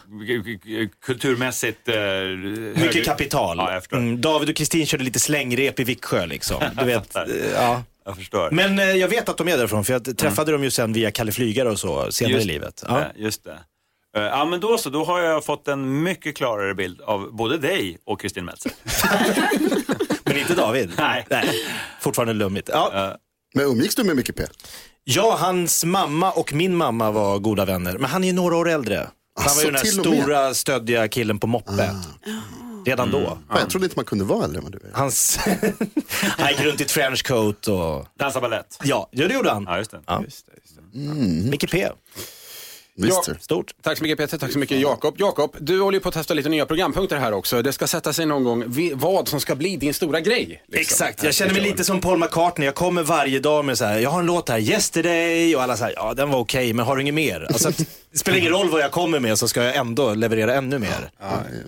Kulturmässigt 1.07 1.89
eh, 1.89 1.95
mycket 1.95 2.77
högre- 2.83 3.05
kapital. 3.05 3.57
Ja. 3.59 3.81
Mm, 3.93 4.21
David 4.21 4.49
och 4.49 4.57
Kristin 4.57 4.87
körde 4.87 5.05
lite 5.05 5.21
slängrep 5.21 5.81
i 5.81 5.85
Vicksjö 5.85 6.27
liksom. 6.27 6.63
Du 6.79 6.85
vet, 6.85 7.17
eh, 7.17 7.23
ja. 7.55 7.83
Jag 8.05 8.17
förstår. 8.17 8.51
Men 8.51 8.79
eh, 8.79 8.85
jag 8.91 9.09
vet 9.09 9.29
att 9.29 9.37
de 9.37 9.49
är 9.49 9.57
därifrån 9.59 9.85
för 9.85 9.93
jag 9.93 10.19
träffade 10.19 10.53
dem 10.53 10.65
ju 10.65 10.71
sen 10.71 10.93
via 10.93 11.11
Kalle 11.11 11.33
Flygare 11.33 11.71
och 11.71 11.79
så 11.81 12.13
senare 12.13 12.35
Just 12.35 12.45
i 12.45 12.49
livet. 12.53 12.85
Ja. 12.89 13.01
Ja. 13.01 13.07
Just 13.25 13.45
det. 13.45 13.59
Eh, 14.17 14.23
Ja 14.23 14.45
men 14.45 14.61
då 14.61 14.79
så, 14.79 14.91
då 14.91 15.05
har 15.05 15.21
jag 15.21 15.45
fått 15.45 15.69
en 15.69 16.03
mycket 16.03 16.37
klarare 16.37 16.75
bild 16.75 17.01
av 17.01 17.33
både 17.37 17.59
dig 17.59 17.99
och 18.07 18.21
Kristin 18.21 18.45
Meltzer. 18.45 18.73
Men 20.25 20.37
inte 20.39 20.55
David. 20.55 20.91
Nej. 20.99 21.27
Fortfarande 22.01 22.35
lummigt. 22.35 22.71
Ja. 22.73 23.17
Men 23.55 23.65
umgicks 23.67 23.95
du 23.95 24.05
med 24.05 24.17
Micke 24.17 24.37
P? 24.37 24.43
Ja, 25.15 25.37
hans 25.41 25.85
mamma 25.85 26.31
och 26.31 26.53
min 26.53 26.77
mamma 26.77 27.11
var 27.11 27.39
goda 27.39 27.65
vänner. 27.65 27.99
Men 27.99 28.11
han 28.11 28.25
är 28.25 28.29
ju 28.29 28.35
några 28.35 28.57
år 28.57 28.69
äldre. 28.69 28.97
Han 28.97 29.45
var 29.45 29.47
Asså, 29.47 29.61
ju 29.61 29.73
den 29.73 29.85
där 29.85 30.01
och 30.01 30.17
med. 30.17 30.23
stora 30.25 30.55
stöddiga 30.55 31.09
killen 31.09 31.39
på 31.39 31.47
moppe. 31.47 31.95
Redan 32.87 33.11
då. 33.11 33.21
Fan, 33.21 33.39
jag 33.59 33.71
trodde 33.71 33.87
inte 33.87 33.99
man 33.99 34.05
kunde 34.05 34.25
vara 34.25 34.45
äldre 34.45 34.59
än 34.59 34.65
vad 34.65 34.73
du 34.73 34.79
är. 34.79 34.93
Hans... 34.93 35.39
han 36.39 36.51
gick 36.51 36.61
runt 36.61 36.81
i 36.81 36.85
trenchcoat 36.85 37.69
och... 37.69 38.07
Dansa 38.19 38.41
balett. 38.41 38.79
Ja, 38.85 39.09
ja, 39.11 39.29
det 39.29 39.35
gjorde 39.35 39.51
han. 39.51 39.65
Ja, 39.69 39.79
just 39.79 39.91
det. 39.91 40.01
Ja. 40.07 40.23
Micke 41.51 41.71
P. 41.71 41.89
Visst 42.97 43.29
Ja. 43.29 43.35
Stort. 43.41 43.75
Tack 43.83 43.99
så 43.99 44.05
mycket 44.05 44.19
Peter, 44.19 44.39
tack 44.39 44.53
så 44.53 44.59
mycket 44.59 44.81
Jakob. 44.81 45.15
Jakob, 45.19 45.57
du 45.61 45.81
håller 45.81 45.97
ju 45.97 46.03
på 46.03 46.09
att 46.09 46.15
testa 46.15 46.35
lite 46.35 46.49
nya 46.49 46.67
programpunkter 46.67 47.17
här 47.17 47.33
också. 47.33 47.63
Det 47.63 47.73
ska 47.73 47.87
sätta 47.87 48.13
sig 48.13 48.27
någon 48.27 48.45
gång 48.45 48.65
vad 48.95 49.29
som 49.29 49.41
ska 49.41 49.55
bli 49.55 49.77
din 49.77 49.95
stora 49.95 50.21
grej. 50.21 50.47
liksom. 50.47 50.81
Exakt, 50.81 51.23
jag 51.23 51.35
känner 51.35 51.53
mig 51.53 51.63
lite 51.63 51.85
som 51.85 52.01
Paul 52.01 52.19
McCartney. 52.19 52.65
Jag 52.67 52.75
kommer 52.75 53.03
varje 53.03 53.41
dag 53.41 53.65
med 53.65 53.79
så 53.79 53.85
här, 53.85 53.99
jag 53.99 54.11
har 54.11 54.21
en 54.21 54.27
låt 54.27 54.49
här, 54.49 54.59
Yesterday 54.59 55.57
och 55.57 55.63
alla 55.63 55.77
säger 55.77 55.95
ja 55.97 56.15
den 56.15 56.31
var 56.31 56.39
okej 56.39 56.73
men 56.73 56.87
har 56.87 56.97
du 56.97 57.03
inget 57.03 57.15
mer? 57.15 57.47
Alltså, 57.49 57.69
att, 57.69 57.77
det 58.13 58.19
spelar 58.19 58.39
ingen 58.39 58.53
roll 58.53 58.71
vad 58.71 58.81
jag 58.81 58.91
kommer 58.91 59.21
med 59.21 59.39
så 59.39 59.49
ska 59.49 59.63
jag 59.63 59.77
ändå 59.77 60.15
leverera 60.15 60.55
ännu 60.55 60.79
mer. 60.79 61.11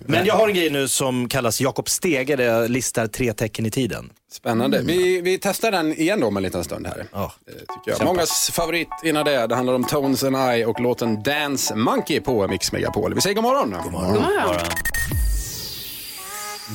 Men 0.05 0.25
jag 0.25 0.35
har 0.35 0.47
en 0.47 0.53
grej 0.53 0.69
nu 0.69 0.87
som 0.87 1.29
kallas 1.29 1.61
Jakob 1.61 1.89
Stege 1.89 2.35
där 2.35 2.43
jag 2.45 2.69
listar 2.71 3.07
tre 3.07 3.33
tecken 3.33 3.65
i 3.65 3.71
tiden. 3.71 4.09
Spännande. 4.33 4.81
Vi, 4.81 5.21
vi 5.21 5.37
testar 5.41 5.71
den 5.71 5.93
igen 5.93 6.19
då 6.19 6.27
om 6.27 6.37
en 6.37 6.43
liten 6.43 6.63
stund 6.63 6.87
här. 6.87 7.05
Ja. 7.11 7.33
Eh, 7.47 7.53
Tycker 7.53 7.91
jag. 7.99 8.05
Mångas 8.05 8.51
favorit 8.53 8.87
innan 9.03 9.25
det, 9.25 9.47
det 9.47 9.55
handlar 9.55 9.73
om 9.73 9.83
Tones 9.83 10.23
and 10.23 10.35
I 10.57 10.65
och 10.65 10.79
låten 10.79 11.23
Dance 11.23 11.75
Monkey 11.75 12.19
på 12.19 12.47
Mix 12.47 12.71
Megapol. 12.71 13.13
Vi 13.13 13.21
säger 13.21 13.35
god 13.35 13.43
morgon. 13.43 13.75
God 13.83 13.91
morgon. 13.91 14.23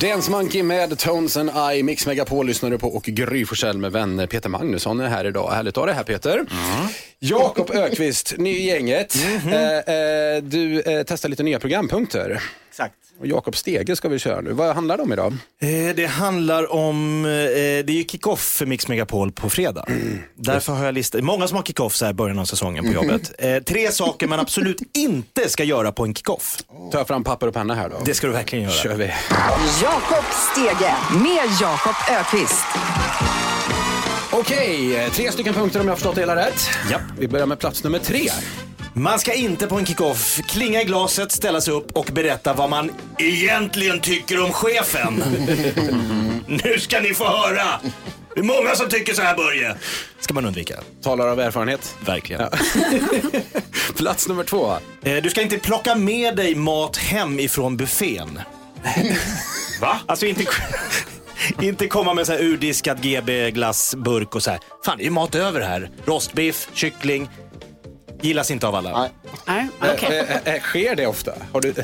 Dance 0.00 0.30
Monkey 0.30 0.62
med 0.62 0.98
Tones 0.98 1.36
and 1.36 1.50
I, 1.74 1.82
Mix 1.82 2.06
Megapol 2.06 2.46
lyssnar 2.46 2.70
du 2.70 2.78
på 2.78 2.88
och 2.88 3.02
Gry 3.02 3.46
Forssell 3.46 3.78
med 3.78 3.92
vänner. 3.92 4.26
Peter 4.26 4.48
Magnusson 4.48 5.00
är 5.00 5.08
här 5.08 5.24
idag. 5.24 5.50
Härligt 5.50 5.76
att 5.76 5.80
ha 5.82 5.86
dig 5.86 5.94
här 5.94 6.02
Peter. 6.04 6.46
Jakob 7.18 7.70
Ökvist, 7.70 8.34
ny 8.38 8.50
i 8.50 8.66
gänget. 8.66 9.16
Eh, 9.46 9.72
eh, 9.78 10.42
du 10.42 10.80
eh, 10.80 11.04
testar 11.06 11.28
lite 11.28 11.42
nya 11.42 11.58
programpunkter. 11.60 12.42
Exakt. 12.78 12.94
Och 13.20 13.26
Jakob 13.26 13.56
Stege 13.56 13.96
ska 13.96 14.08
vi 14.08 14.18
köra 14.18 14.40
nu. 14.40 14.52
Vad 14.52 14.74
handlar 14.74 14.96
det 14.96 15.02
om 15.02 15.12
idag? 15.12 15.32
Eh, 15.60 15.94
det 15.96 16.06
handlar 16.06 16.72
om, 16.72 17.24
eh, 17.24 17.30
det 17.30 17.88
är 17.88 17.90
ju 17.90 18.04
kick-off 18.04 18.40
för 18.40 18.66
Mix 18.66 18.88
Megapol 18.88 19.32
på 19.32 19.50
fredag. 19.50 19.84
Därför 20.36 20.72
har 20.72 20.84
jag 20.84 20.94
listat, 20.94 21.24
många 21.24 21.48
som 21.48 21.56
har 21.56 21.62
kick-off 21.62 21.94
så 21.94 22.04
här 22.04 22.12
i 22.12 22.14
början 22.14 22.38
av 22.38 22.44
säsongen 22.44 22.84
på 22.84 22.92
jobbet. 22.92 23.32
Eh, 23.38 23.58
tre 23.62 23.92
saker 23.92 24.26
man 24.26 24.40
absolut 24.40 24.78
inte 24.94 25.48
ska 25.48 25.64
göra 25.64 25.92
på 25.92 26.04
en 26.04 26.14
kick-off. 26.14 26.56
Ta 26.92 27.04
fram 27.04 27.24
papper 27.24 27.46
och 27.46 27.54
penna 27.54 27.74
här 27.74 27.88
då. 27.88 27.96
Det 28.04 28.14
ska 28.14 28.26
du 28.26 28.32
verkligen 28.32 28.64
göra. 28.64 28.74
kör 28.74 28.94
vi. 28.94 29.12
Jakob 29.82 30.24
Stege 30.52 30.94
med 31.24 31.48
Jakob 31.60 31.94
Ökvist. 32.10 32.64
Okej, 34.32 34.96
eh, 34.96 35.12
tre 35.12 35.32
stycken 35.32 35.54
punkter 35.54 35.80
om 35.80 35.86
jag 35.86 35.92
har 35.92 35.96
förstått 35.96 36.14
det 36.14 36.20
hela 36.20 36.36
rätt. 36.36 36.68
Japp. 36.90 37.02
Vi 37.18 37.28
börjar 37.28 37.46
med 37.46 37.58
plats 37.58 37.84
nummer 37.84 37.98
tre. 37.98 38.30
Man 38.98 39.18
ska 39.18 39.32
inte 39.34 39.66
på 39.66 39.76
en 39.78 39.86
kick-off 39.86 40.40
klinga 40.48 40.80
i 40.82 40.84
glaset, 40.84 41.32
ställa 41.32 41.60
sig 41.60 41.74
upp 41.74 41.96
och 41.96 42.04
berätta 42.12 42.52
vad 42.52 42.70
man 42.70 42.90
egentligen 43.18 44.00
tycker 44.00 44.44
om 44.44 44.52
chefen. 44.52 45.22
nu 46.46 46.78
ska 46.80 47.00
ni 47.00 47.14
få 47.14 47.24
höra! 47.24 47.80
Det 48.34 48.40
är 48.40 48.44
många 48.44 48.74
som 48.74 48.88
tycker 48.88 49.14
så 49.14 49.22
här 49.22 49.36
Börje. 49.36 49.74
ska 50.20 50.34
man 50.34 50.44
undvika. 50.46 50.74
Talar 51.02 51.28
av 51.28 51.40
erfarenhet. 51.40 51.94
Verkligen. 52.00 52.42
Plats 53.96 54.28
nummer 54.28 54.44
två. 54.44 54.72
Eh, 55.02 55.16
Du 55.16 55.30
ska 55.30 55.42
inte 55.42 55.58
plocka 55.58 55.94
med 55.94 56.36
dig 56.36 56.54
mat 56.54 56.96
hem 56.96 57.40
ifrån 57.40 57.76
buffén. 57.76 58.40
Va? 59.80 59.98
Alltså 60.06 60.26
inte, 60.26 60.44
inte 61.60 61.86
komma 61.86 62.14
med 62.14 62.26
så 62.26 62.32
här 62.32 62.40
urdiskad 62.42 63.02
GB 63.02 63.50
glassburk 63.50 64.34
och 64.34 64.42
så 64.42 64.50
här. 64.50 64.60
Fan, 64.84 64.96
det 64.98 65.02
är 65.02 65.04
ju 65.04 65.10
mat 65.10 65.34
över 65.34 65.60
här. 65.60 65.90
Rostbiff, 66.04 66.68
kyckling. 66.74 67.28
Gillas 68.22 68.50
inte 68.50 68.66
av 68.66 68.74
alla. 68.74 68.98
Nej. 69.00 69.10
Nej, 69.80 69.94
okej. 69.94 70.18
Eh, 70.18 70.36
eh, 70.36 70.54
eh, 70.54 70.60
sker 70.60 70.96
det 70.96 71.06
ofta? 71.06 71.32
Har 71.52 71.60
du... 71.60 71.74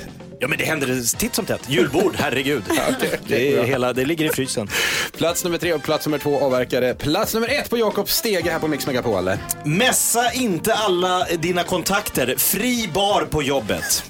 Ja, 0.41 0.49
men 0.49 0.59
det 0.59 0.65
händer 0.65 1.17
titt 1.17 1.35
som 1.35 1.45
tätt. 1.45 1.61
Julbord, 1.69 2.15
herregud. 2.17 2.63
det, 3.27 3.55
är 3.55 3.65
hela, 3.65 3.93
det 3.93 4.05
ligger 4.05 4.25
i 4.25 4.29
frysen. 4.29 4.69
Plats 5.17 5.45
nummer 5.45 5.59
tre 5.59 5.73
och 5.73 5.83
plats 5.83 6.07
nummer 6.07 6.19
två 6.19 6.41
avverkade. 6.41 6.95
Plats 6.95 7.35
nummer 7.35 7.49
ett 7.49 7.71
på 7.71 7.79
Jakob 7.79 8.09
Stege 8.09 8.51
här 8.51 8.59
på 8.59 8.69
Mix 8.69 8.87
Megapol. 8.87 9.31
Mässa 9.65 10.33
inte 10.33 10.75
alla 10.75 11.25
dina 11.25 11.63
kontakter. 11.63 12.35
Fri 12.39 12.91
bar 12.95 13.25
på 13.25 13.43
jobbet. 13.43 14.05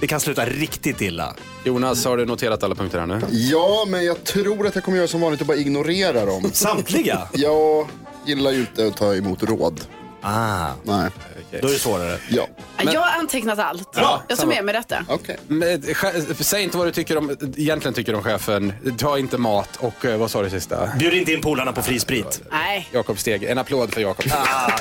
Det 0.00 0.06
kan 0.06 0.20
sluta 0.20 0.46
riktigt 0.46 1.00
illa. 1.00 1.34
Jonas, 1.64 2.04
har 2.04 2.16
du 2.16 2.26
noterat 2.26 2.62
alla 2.62 2.74
punkter 2.74 2.98
här 2.98 3.06
nu? 3.06 3.20
Ja, 3.30 3.84
men 3.88 4.04
jag 4.04 4.24
tror 4.24 4.66
att 4.66 4.74
jag 4.74 4.84
kommer 4.84 4.98
göra 4.98 5.08
som 5.08 5.20
vanligt 5.20 5.40
och 5.40 5.46
bara 5.46 5.56
ignorera 5.56 6.24
dem. 6.26 6.50
Samtliga? 6.52 7.28
Jag 7.32 7.88
gillar 8.26 8.50
ju 8.50 8.60
inte 8.60 8.86
att 8.86 8.96
ta 8.96 9.14
emot 9.14 9.42
råd. 9.42 9.80
Ah, 10.22 10.66
Nej. 10.82 11.10
då 11.50 11.68
är 11.68 11.72
det 11.72 11.78
svårare. 11.78 12.18
Ja, 12.28 12.46
Jag 12.92 13.00
har 13.00 13.18
antecknat 13.18 13.58
allt. 13.58 13.92
Bra, 13.92 14.22
jag 14.28 14.36
tar 14.38 14.42
samma. 14.42 14.54
med 14.54 14.64
mig 14.64 14.74
detta. 14.74 15.04
okej. 15.08 15.36
Men, 15.46 15.68
eh, 15.88 15.96
Säg 16.40 16.62
inte 16.62 16.76
vad 16.78 16.86
du 16.86 16.90
tycker 16.92 17.18
om, 17.18 17.36
egentligen 17.56 17.94
tycker 17.94 18.14
om 18.14 18.22
chefen. 18.22 18.72
Ta 18.98 19.18
inte 19.18 19.38
mat 19.38 19.76
och 19.80 20.04
eh, 20.04 20.16
vad 20.18 20.30
sa 20.30 20.42
du 20.42 20.50
sista? 20.50 20.88
Bjud 20.98 21.14
inte 21.14 21.32
in 21.32 21.40
polarna 21.40 21.72
på 21.72 21.82
fri 21.82 22.00
sprit. 22.00 22.42
Nej. 22.50 22.88
Jakob 22.92 23.18
Stege. 23.18 23.46
En 23.52 23.58
applåd 23.58 23.94
för 23.94 24.00
Jakob. 24.00 24.24
Kar. 24.24 24.78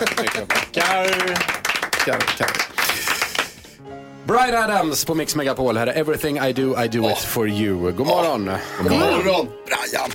Kar, 2.05 2.19
kar. 2.37 2.51
Brian 4.25 4.63
Adams 4.63 5.05
på 5.05 5.15
Mix 5.15 5.35
Megapol. 5.35 5.77
Här 5.77 5.87
är 5.87 5.99
Everything 5.99 6.37
I 6.37 6.53
do, 6.53 6.83
I 6.83 6.87
do 6.87 7.09
it 7.11 7.17
for 7.17 7.49
you. 7.49 7.91
God 7.91 8.07
morgon. 8.07 8.51
God 8.83 8.91
morgon, 8.91 9.47
Brian. 9.65 10.11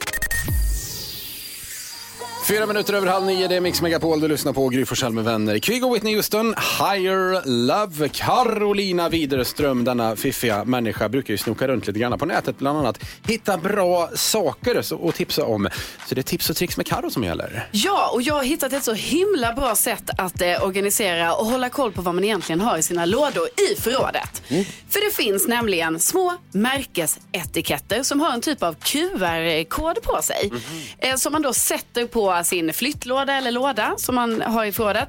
Fyra 2.48 2.66
minuter 2.66 2.94
över 2.94 3.06
halv 3.06 3.24
nio, 3.26 3.48
det 3.48 3.56
är 3.56 3.60
Mix 3.60 3.82
Megapol. 3.82 4.20
Du 4.20 4.28
lyssnar 4.28 4.52
på 4.52 4.68
Gry 4.68 4.84
Forssell 4.84 5.12
med 5.12 5.24
vänner. 5.24 5.58
Kviggo 5.58 5.94
Whitney 5.94 6.14
Houston, 6.14 6.54
Higher 6.78 7.42
Love. 7.46 8.08
Carolina 8.08 9.08
Widerström, 9.08 9.84
denna 9.84 10.16
fiffiga 10.16 10.64
människa, 10.64 11.08
brukar 11.08 11.34
ju 11.34 11.38
snoka 11.38 11.68
runt 11.68 11.86
lite 11.86 11.98
grann 11.98 12.18
på 12.18 12.26
nätet 12.26 12.58
bland 12.58 12.78
annat. 12.78 12.98
Hitta 13.26 13.56
bra 13.56 14.10
saker 14.14 15.08
att 15.08 15.14
tipsa 15.14 15.44
om. 15.44 15.68
Så 16.08 16.14
det 16.14 16.20
är 16.20 16.22
tips 16.22 16.50
och 16.50 16.56
tricks 16.56 16.76
med 16.76 16.86
Karo 16.86 17.10
som 17.10 17.24
gäller. 17.24 17.68
Ja, 17.72 18.10
och 18.14 18.22
jag 18.22 18.34
har 18.34 18.42
hittat 18.42 18.72
ett 18.72 18.84
så 18.84 18.92
himla 18.92 19.52
bra 19.52 19.74
sätt 19.74 20.10
att 20.18 20.42
eh, 20.42 20.64
organisera 20.64 21.34
och 21.34 21.46
hålla 21.46 21.68
koll 21.68 21.92
på 21.92 22.02
vad 22.02 22.14
man 22.14 22.24
egentligen 22.24 22.60
har 22.60 22.78
i 22.78 22.82
sina 22.82 23.04
lådor 23.04 23.48
i 23.70 23.80
förrådet. 23.80 24.42
För 24.88 25.04
det 25.10 25.16
finns 25.16 25.48
nämligen 25.48 26.00
små 26.00 26.34
märkesetiketter 26.52 28.02
som 28.02 28.20
har 28.20 28.32
en 28.32 28.40
typ 28.40 28.62
av 28.62 28.74
QR-kod 28.74 30.02
på 30.02 30.22
sig. 30.22 30.52
Eh, 30.98 31.16
som 31.16 31.32
man 31.32 31.42
då 31.42 31.52
sätter 31.52 32.06
på 32.06 32.31
sin 32.42 32.72
flyttlåda 32.72 33.32
eller 33.32 33.50
låda 33.50 33.94
som 33.96 34.14
man 34.14 34.42
har 34.42 34.64
i 34.64 34.72
förrådet. 34.72 35.08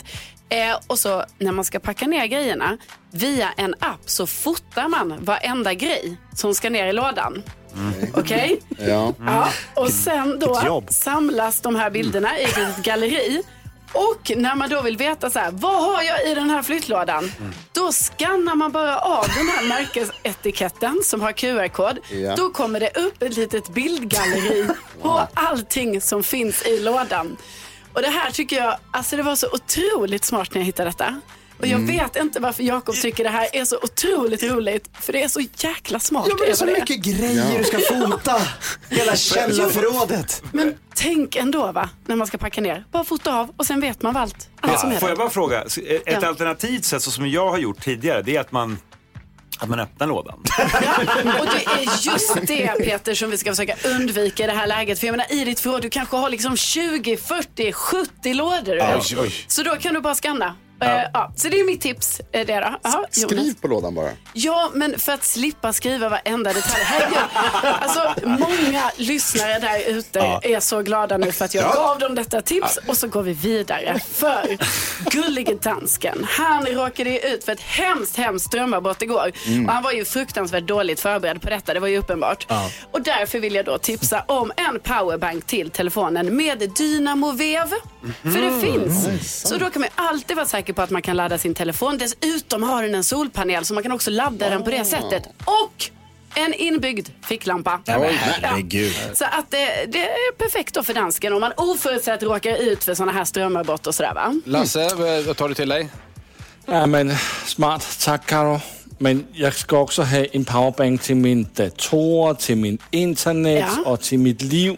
Eh, 0.49 0.77
och 0.87 0.99
så 0.99 1.23
när 1.37 1.51
man 1.51 1.65
ska 1.65 1.79
packa 1.79 2.07
ner 2.07 2.25
grejerna 2.25 2.77
via 3.11 3.49
en 3.57 3.73
app 3.79 4.01
så 4.05 4.27
fotar 4.27 4.87
man 4.87 5.13
varenda 5.19 5.73
grej 5.73 6.17
som 6.35 6.55
ska 6.55 6.69
ner 6.69 6.87
i 6.87 6.93
lådan. 6.93 7.43
Okej? 8.13 8.59
Ja. 8.79 9.13
Ja, 9.25 9.47
och 9.75 9.89
sen 9.89 10.29
Vilket 10.39 10.65
då 10.65 10.83
samlas 10.89 11.61
de 11.61 11.75
här 11.75 11.89
bilderna 11.89 12.39
i 12.39 12.43
ett 12.43 12.77
galleri. 12.83 13.43
Och 13.93 14.31
när 14.35 14.55
man 14.55 14.69
då 14.69 14.81
vill 14.81 14.97
veta 14.97 15.29
så 15.29 15.39
här, 15.39 15.51
vad 15.51 15.83
har 15.83 16.03
jag 16.03 16.27
i 16.31 16.35
den 16.35 16.49
här 16.49 16.63
flyttlådan? 16.63 17.31
Då 17.71 17.91
skannar 17.91 18.55
man 18.55 18.71
bara 18.71 18.97
av 18.99 19.25
den 19.37 19.47
här 19.47 19.67
märkesetiketten 19.67 21.01
som 21.03 21.21
har 21.21 21.31
QR-kod. 21.31 21.99
Ja. 22.11 22.35
Då 22.35 22.49
kommer 22.49 22.79
det 22.79 22.97
upp 22.97 23.21
ett 23.21 23.35
litet 23.35 23.69
bildgalleri 23.69 24.67
på 25.01 25.27
allting 25.33 26.01
som 26.01 26.23
finns 26.23 26.65
i 26.65 26.79
lådan. 26.79 27.37
Och 27.93 28.01
det 28.01 28.09
här 28.09 28.31
tycker 28.31 28.55
jag, 28.55 28.77
alltså 28.91 29.17
det 29.17 29.23
var 29.23 29.35
så 29.35 29.47
otroligt 29.53 30.25
smart 30.25 30.53
när 30.53 30.61
jag 30.61 30.65
hittade 30.65 30.89
detta. 30.89 31.21
Och 31.63 31.67
jag 31.67 31.79
Mm. 31.81 31.97
vet 31.97 32.15
inte 32.15 32.39
varför 32.39 32.63
Jakob 32.63 32.95
tycker 32.95 33.23
det 33.23 33.29
här 33.29 33.47
är 33.53 33.65
så 33.65 33.77
otroligt 33.83 34.43
roligt. 34.43 34.89
För 35.01 35.13
det 35.13 35.23
är 35.23 35.27
så 35.27 35.41
jäkla 35.57 35.99
smart. 35.99 36.25
Ja, 36.29 36.35
men 36.39 36.45
det 36.45 36.51
är 36.51 36.55
så 36.55 36.65
mycket 36.65 36.97
grejer 37.03 37.57
du 37.57 37.63
ska 37.63 37.79
fota. 37.79 38.41
Hela 38.89 39.15
källarförrådet. 39.67 40.43
Men 40.51 40.73
tänk 40.95 41.35
ändå 41.35 41.71
va, 41.71 41.89
när 42.05 42.15
man 42.15 42.27
ska 42.27 42.37
packa 42.37 42.61
ner. 42.61 42.85
Bara 42.91 43.03
fota 43.03 43.35
av 43.39 43.49
och 43.57 43.65
sen 43.65 43.81
vet 43.81 44.01
man 44.01 44.13
vad 44.13 44.23
allt, 44.23 44.49
allt 44.61 44.79
som 44.79 44.89
Ja, 44.89 44.95
är 44.95 44.99
får 44.99 45.09
jag 45.09 45.17
bara 45.17 45.29
fråga, 45.29 45.61
ett 45.61 46.01
Ja. 46.05 46.27
alternativt 46.27 46.85
sätt 46.85 47.03
så 47.03 47.11
som 47.11 47.29
jag 47.29 47.49
har 47.49 47.57
gjort 47.57 47.83
tidigare, 47.83 48.21
det 48.21 48.35
är 48.35 48.39
att 48.41 48.51
man, 48.51 48.77
att 49.59 49.69
man 49.69 49.79
öppnar 49.79 50.07
lådan. 50.07 50.39
Och 51.39 51.45
det 51.45 51.65
är 51.81 52.11
just 52.11 52.35
det 52.47 52.67
Peter 52.85 53.13
som 53.15 53.29
vi 53.31 53.37
ska 53.37 53.51
försöka 53.51 53.75
undvika 53.89 54.43
i 54.43 54.47
det 54.47 54.53
här 54.53 54.67
läget. 54.67 54.99
För 54.99 55.07
jag 55.07 55.13
menar 55.13 55.33
i 55.33 55.45
ditt 55.45 55.59
förråd, 55.59 55.81
du 55.81 55.89
kanske 55.89 56.15
har 56.17 56.29
liksom 56.29 56.57
20, 56.57 57.17
40, 57.17 57.71
70 57.71 58.33
lådor. 58.33 58.79
Oj, 58.95 59.17
oj. 59.19 59.33
Så 59.47 59.63
då 59.63 59.75
kan 59.75 59.93
du 59.93 60.01
bara 60.01 60.15
scanna. 60.15 60.55
Ja. 60.85 61.09
ja, 61.13 61.31
så 61.35 61.49
det 61.49 61.59
är 61.59 61.65
mitt 61.65 61.81
tips. 61.81 62.19
eh, 62.31 62.45
Det 62.45 62.59
då. 62.59 62.89
Jonas. 62.91 63.05
Skriv 63.11 63.53
på 63.61 63.67
lådan 63.67 63.95
bara. 63.95 64.09
Ja, 64.33 64.71
men 64.73 64.99
för 64.99 65.11
att 65.11 65.23
slippa 65.23 65.73
skriva 65.73 66.09
varenda 66.09 66.53
detalj. 66.53 66.83
Herregud. 66.83 67.17
Alltså, 67.81 68.13
många 68.27 68.91
lyssnare 68.97 69.59
där 69.59 69.79
ute 69.97 70.19
Ja. 70.19 70.39
är 70.43 70.59
så 70.59 70.81
glada 70.81 71.17
nu 71.17 71.31
för 71.31 71.45
att 71.45 71.53
jag 71.53 71.63
Ja. 71.63 71.73
gav 71.73 71.99
dem 71.99 72.15
detta 72.15 72.41
tips 72.41 72.79
och 72.87 72.97
så 72.97 73.07
går 73.07 73.23
vi 73.23 73.33
vidare. 73.33 73.99
För 74.13 74.57
gullige 75.11 75.53
dansken, 75.55 76.25
han 76.29 76.65
råkade 76.65 77.27
ut 77.27 77.43
för 77.43 77.51
ett 77.51 77.61
hemskt, 77.61 78.17
hemskt 78.17 78.45
strömavbrott 78.45 79.01
igår. 79.01 79.31
Mm. 79.47 79.65
Och 79.65 79.73
han 79.73 79.83
var 79.83 79.91
ju 79.91 80.05
fruktansvärt 80.05 80.63
dåligt 80.67 80.99
förberedd 80.99 81.41
på 81.41 81.49
detta, 81.49 81.73
det 81.73 81.79
var 81.79 81.87
ju 81.87 81.97
uppenbart. 81.97 82.47
Och 82.91 83.01
därför 83.01 83.39
vill 83.39 83.55
jag 83.55 83.65
då 83.65 83.77
tipsa 83.77 84.23
om 84.27 84.51
en 84.57 84.79
powerbank 84.79 85.45
till 85.45 85.69
telefonen 85.69 86.35
med 86.37 86.69
dynamovev. 86.77 87.69
För 88.21 88.41
det 88.41 88.61
finns. 88.67 89.41
Så 89.49 89.57
då 89.57 89.69
kan 89.69 89.79
man 89.81 89.89
alltid 89.95 90.35
vara 90.35 90.45
säker 90.45 90.72
på 90.73 90.81
att 90.81 90.89
man 90.89 91.01
kan 91.01 91.15
ladda 91.17 91.37
sin 91.37 91.53
telefon. 91.53 91.97
Dessutom 91.97 92.63
har 92.63 92.83
den 92.83 92.95
en 92.95 93.03
solpanel 93.03 93.65
så 93.65 93.73
man 93.73 93.83
kan 93.83 93.91
också 93.91 94.11
ladda 94.11 94.49
den 94.49 94.63
på 94.63 94.69
det 94.69 94.85
sättet. 94.85 95.23
Och 95.45 95.89
en 96.35 96.53
inbyggd 96.53 97.09
ficklampa. 97.21 97.79
Ja, 97.85 97.99
men 97.99 98.13
herregud. 98.13 98.93
Så 99.13 99.25
att 99.25 99.51
det, 99.51 99.85
det 99.87 99.99
är 100.09 100.31
perfekt 100.35 100.73
då 100.73 100.83
för 100.83 100.93
dansken 100.93 101.33
om 101.33 101.41
man 101.41 101.51
oförutsett 101.57 102.23
råkar 102.23 102.55
ut 102.61 102.83
för 102.83 102.93
sådana 102.95 103.11
här 103.11 103.25
strömavbrott 103.25 103.87
och 103.87 103.95
sådär 103.95 104.13
va? 104.13 104.35
Lasse, 104.45 104.89
vad- 104.95 105.23
vad 105.23 105.37
tar 105.37 105.49
du 105.49 105.55
till 105.55 105.69
dig? 105.69 105.89
Ja, 106.65 106.85
men 106.85 107.13
smart. 107.45 107.97
Tack, 108.05 108.25
Karo. 108.25 108.59
Men 108.97 109.25
jag 109.33 109.53
ska 109.55 109.77
också 109.79 110.01
ha 110.03 110.17
en 110.31 110.45
powerbank 110.45 111.01
till 111.01 111.15
min 111.15 111.47
dator, 111.55 112.33
till 112.33 112.57
min 112.57 112.77
internet 112.91 113.65
Ja. 113.85 113.91
och 113.91 114.01
till 114.01 114.19
mitt 114.19 114.41
liv. 114.41 114.77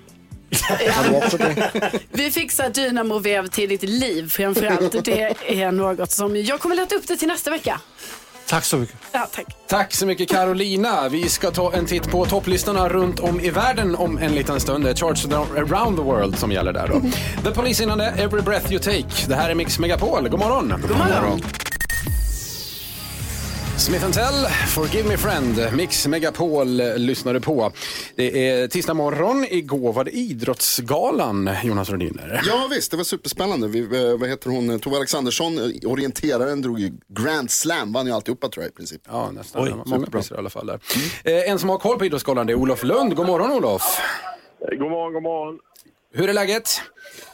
Har 0.64 1.10
du 1.10 1.16
också 1.16 1.38
det? 1.38 1.72
Vi 2.12 2.32
fixar 2.32 2.70
dynamovev 2.70 3.48
till 3.48 3.70
ditt 3.70 3.84
liv 3.84 4.30
framförallt. 4.30 5.06
Det 5.06 5.36
är 5.48 5.72
något 5.72 6.12
som 6.12 6.36
jag 6.36 6.60
kommer 6.60 6.76
leta 6.76 6.96
upp 6.96 7.08
det 7.08 7.18
till 7.18 7.28
nästa 7.28 7.52
vecka. 7.52 7.82
Tack 8.48 8.66
så 8.66 8.78
mycket. 8.78 8.96
Ja, 9.12 9.28
tack. 9.32 9.46
Tack 9.68 9.94
så 9.94 10.06
mycket 10.06 10.30
Carolina. 10.30 11.10
Vi 11.10 11.30
ska 11.30 11.52
ta 11.52 11.74
en 11.74 11.86
titt 11.86 12.10
på 12.12 12.26
topplistorna 12.26 12.90
runt 12.90 13.20
om 13.20 13.40
i 13.40 13.50
världen 13.50 13.96
om 13.96 14.18
en 14.18 14.32
liten 14.36 14.60
stund. 14.60 14.84
Det 14.84 14.90
är 14.90 14.96
Charts 14.96 15.26
around 15.26 15.98
the 15.98 16.04
world 16.04 16.38
som 16.40 16.52
gäller 16.52 16.74
där 16.74 16.88
då. 16.88 17.02
The 17.50 17.56
Police 17.56 17.84
innan 17.84 17.98
det, 17.98 18.06
Every 18.18 18.42
breath 18.42 18.72
you 18.72 18.80
take. 18.82 19.28
Det 19.28 19.36
här 19.36 19.50
är 19.50 19.56
Mix 19.56 19.80
Megapol. 19.80 20.30
God 20.30 20.40
morgon. 20.40 20.74
God 20.88 20.98
morgon. 20.98 21.42
Smith 23.78 24.12
Tell, 24.12 24.46
Forgive 24.76 25.08
Me 25.10 25.18
Friend, 25.18 25.76
Mix 25.76 26.08
Megapol 26.08 26.68
lyssnar 26.98 27.34
du 27.34 27.42
på. 27.42 27.72
Det 28.16 28.50
är 28.50 28.68
tisdag 28.68 28.94
morgon, 28.94 29.46
igår 29.50 29.94
var 29.94 30.04
det 30.04 30.12
Idrottsgalan, 30.12 31.50
Jonas 31.64 31.90
Rhodiner. 31.90 32.42
Ja 32.46 32.68
visst, 32.72 32.92
det 32.92 32.98
var 32.98 33.04
superspännande. 33.04 33.68
Vi, 33.68 33.80
eh, 33.80 34.18
vad 34.20 34.30
heter 34.30 34.50
hon? 34.50 34.80
Tove 34.80 34.96
Alexandersson, 34.98 35.58
eh, 35.58 35.92
orienteraren, 35.92 36.62
drog 36.62 36.80
ju 36.80 36.92
Grand 37.08 37.52
Slam, 37.52 37.94
vann 37.94 38.06
ju 38.08 38.12
alltihopa 38.14 38.50
tror 38.50 38.64
jag 38.64 38.72
i 38.72 38.76
princip. 38.76 39.02
Ja, 39.08 39.32
nästan. 39.32 39.64
Oj, 39.64 39.74
Många 39.86 40.06
priser 40.06 40.36
i 40.36 40.38
alla 40.38 40.50
fall 40.50 40.66
där. 40.68 40.80
Eh, 41.24 41.52
En 41.52 41.60
som 41.60 41.70
har 41.70 41.78
koll 41.78 41.98
på 42.00 42.06
Idrottsgalan 42.06 42.48
det 42.48 42.54
är 42.54 42.58
Olof 42.58 42.84
Lund. 42.84 43.16
God 43.16 43.26
morgon 43.28 43.52
Olof. 43.52 43.82
God 44.80 44.90
morgon, 44.92 45.14
god 45.14 45.24
morgon. 45.24 45.60
Hur 46.14 46.30
är 46.30 46.34
läget? 46.34 46.82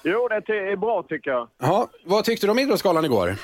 Jo, 0.03 0.27
det 0.27 0.35
är 0.53 0.75
bra 0.77 1.03
tycker 1.09 1.31
jag. 1.31 1.47
Ja, 1.61 1.89
vad 2.05 2.23
tyckte 2.23 2.47
du 2.47 2.51
om 2.51 2.59
Idrottsgalan 2.59 3.05
igår? 3.05 3.35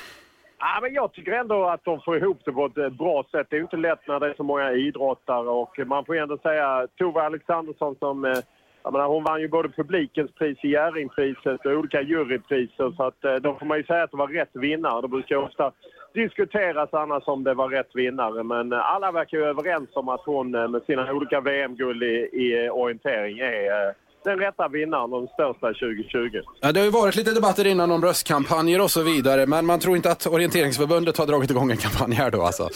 Ja, 0.58 0.78
men 0.82 0.94
jag 0.94 1.12
tycker 1.12 1.32
ändå 1.32 1.64
att 1.64 1.84
de 1.84 2.00
får 2.00 2.16
ihop 2.16 2.38
det 2.44 2.52
på 2.52 2.66
ett 2.66 2.78
eh, 2.78 2.88
bra 2.88 3.24
sätt. 3.30 3.46
Det 3.50 3.56
är 3.56 3.58
ju 3.58 3.64
inte 3.64 3.76
lätt 3.76 4.08
när 4.08 4.20
det 4.20 4.26
är 4.26 4.34
så 4.34 4.42
många 4.42 4.72
idrottare 4.72 5.48
och 5.48 5.78
man 5.86 6.04
får 6.04 6.14
ju 6.14 6.22
ändå 6.22 6.38
säga 6.38 6.86
Tove 6.98 7.22
Alexandersson 7.22 7.96
som 7.98 8.24
eh, 8.24 8.38
jag 8.82 8.92
menar, 8.92 9.06
hon 9.06 9.24
vann 9.24 9.40
ju 9.40 9.48
både 9.48 9.68
publikens 9.68 10.30
pris 10.32 10.58
i 10.62 10.68
Jerringpriset 10.68 11.66
och 11.66 11.72
olika 11.72 12.02
jurypriser 12.02 12.94
så 12.96 13.02
att 13.02 13.24
eh, 13.24 13.34
då 13.34 13.54
får 13.54 13.66
man 13.66 13.78
ju 13.78 13.84
säga 13.84 14.02
att 14.02 14.10
det 14.10 14.16
var 14.16 14.28
rätt 14.28 14.50
vinnare. 14.52 15.02
Det 15.02 15.08
brukar 15.08 15.36
ofta 15.36 15.72
diskuteras 16.14 16.94
annars 16.94 17.22
om 17.26 17.44
det 17.44 17.54
var 17.54 17.68
rätt 17.68 17.90
vinnare 17.94 18.42
men 18.42 18.72
eh, 18.72 18.94
alla 18.94 19.12
verkar 19.12 19.38
ju 19.38 19.44
överens 19.44 19.88
om 19.94 20.08
att 20.08 20.24
hon 20.24 20.54
eh, 20.54 20.68
med 20.68 20.82
sina 20.82 21.12
olika 21.12 21.40
VM-guld 21.40 22.02
i, 22.02 22.28
i 22.32 22.66
eh, 22.66 22.72
orientering 22.72 23.38
är 23.38 23.94
den 24.24 24.38
rätta 24.38 24.68
vinnaren 24.68 25.10
den 25.10 25.26
största 25.28 25.66
2020. 25.66 26.40
Ja, 26.60 26.72
det 26.72 26.80
har 26.80 26.84
ju 26.84 26.90
varit 26.90 27.16
lite 27.16 27.34
debatter 27.34 27.66
innan 27.66 27.90
om 27.90 28.00
bröstkampanjer 28.00 28.82
och 28.82 28.90
så 28.90 29.02
vidare, 29.02 29.46
men 29.46 29.66
man 29.66 29.80
tror 29.80 29.96
inte 29.96 30.10
att 30.10 30.26
Orienteringsförbundet 30.26 31.18
har 31.18 31.26
dragit 31.26 31.50
igång 31.50 31.70
en 31.70 31.76
kampanj 31.76 32.14
här 32.14 32.30
då 32.30 32.42
alltså. 32.42 32.68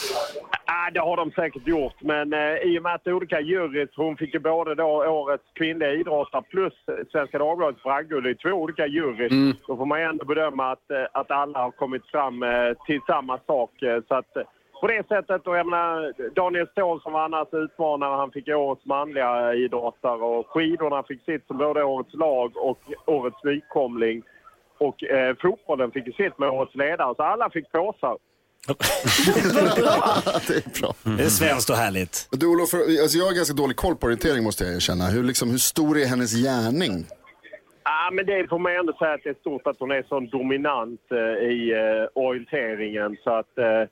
Ja, 0.66 0.90
det 0.94 1.00
har 1.00 1.16
de 1.16 1.30
säkert 1.30 1.66
gjort, 1.66 1.94
men 2.02 2.32
eh, 2.32 2.54
i 2.56 2.78
och 2.78 2.82
med 2.82 2.94
att 2.94 3.06
olika 3.06 3.40
jurys, 3.40 3.90
hon 3.96 4.16
fick 4.16 4.34
ju 4.34 4.40
både 4.40 4.74
då 4.74 4.84
årets 5.06 5.44
kvinnliga 5.54 5.92
idrottare 5.92 6.42
plus 6.50 6.72
Svenska 7.12 7.38
Dagbladets 7.38 7.82
bragdguld 7.82 8.26
i 8.26 8.34
två 8.34 8.48
olika 8.50 8.86
jurys, 8.86 9.32
Mm. 9.32 9.56
då 9.66 9.76
får 9.76 9.86
man 9.86 10.00
ju 10.00 10.04
ändå 10.06 10.24
bedöma 10.24 10.72
att, 10.72 10.90
eh, 10.90 11.04
att 11.12 11.30
alla 11.30 11.58
har 11.58 11.70
kommit 11.70 12.06
fram 12.06 12.42
eh, 12.42 12.48
till 12.86 13.00
samma 13.06 13.38
sak. 13.46 13.82
Eh, 13.82 13.98
så 14.08 14.14
att, 14.14 14.36
eh, 14.36 14.42
på 14.82 14.88
det 14.88 15.08
sättet, 15.08 15.46
och 15.46 15.56
jag 15.56 15.66
menar, 15.66 16.12
Daniel 16.34 16.68
Ståhl 16.68 17.02
som 17.02 17.12
var 17.12 17.24
annars 17.24 17.48
utmanare, 17.52 18.16
han 18.16 18.30
fick 18.30 18.48
årets 18.48 18.84
manliga 18.84 19.54
idrottare 19.54 20.22
och 20.22 20.46
skidorna 20.46 21.02
fick 21.02 21.24
sitt 21.24 21.46
som 21.46 21.58
både 21.58 21.84
årets 21.84 22.14
lag 22.14 22.56
och 22.56 22.78
årets 23.06 23.44
nykomling. 23.44 24.22
Och 24.78 25.04
eh, 25.04 25.36
fotbollen 25.42 25.90
fick 25.90 26.16
sitt 26.16 26.38
med 26.38 26.48
årets 26.48 26.74
ledare, 26.74 27.14
så 27.16 27.22
alla 27.22 27.50
fick 27.50 27.72
påsar. 27.72 28.16
det 30.48 30.56
är 30.56 30.80
bra. 30.80 30.94
Det 31.16 31.24
är 31.24 31.28
svenskt 31.28 31.70
och 31.70 31.76
härligt. 31.76 32.28
Du 32.30 32.46
Olof, 32.46 32.74
alltså 33.02 33.18
jag 33.18 33.26
har 33.26 33.34
ganska 33.34 33.54
dålig 33.54 33.76
koll 33.76 33.96
på 33.96 34.06
orientering 34.06 34.44
måste 34.44 34.64
jag 34.64 34.74
erkänna. 34.74 35.04
Hur, 35.04 35.22
liksom, 35.22 35.50
hur 35.50 35.58
stor 35.58 35.98
är 35.98 36.06
hennes 36.06 36.32
gärning? 36.44 36.94
Ja, 37.84 38.10
men 38.12 38.26
det 38.26 38.48
får 38.48 38.58
man 38.58 38.72
ändå 38.72 38.92
säga 38.92 39.12
att 39.14 39.24
det 39.24 39.30
är 39.30 39.40
stort 39.40 39.66
att 39.66 39.80
hon 39.80 39.90
är 39.90 40.04
så 40.08 40.20
dominant 40.20 41.00
eh, 41.10 41.46
i 41.54 41.72
eh, 41.72 42.22
orienteringen. 42.22 43.16
Så 43.24 43.30
att 43.30 43.58
eh, 43.58 43.84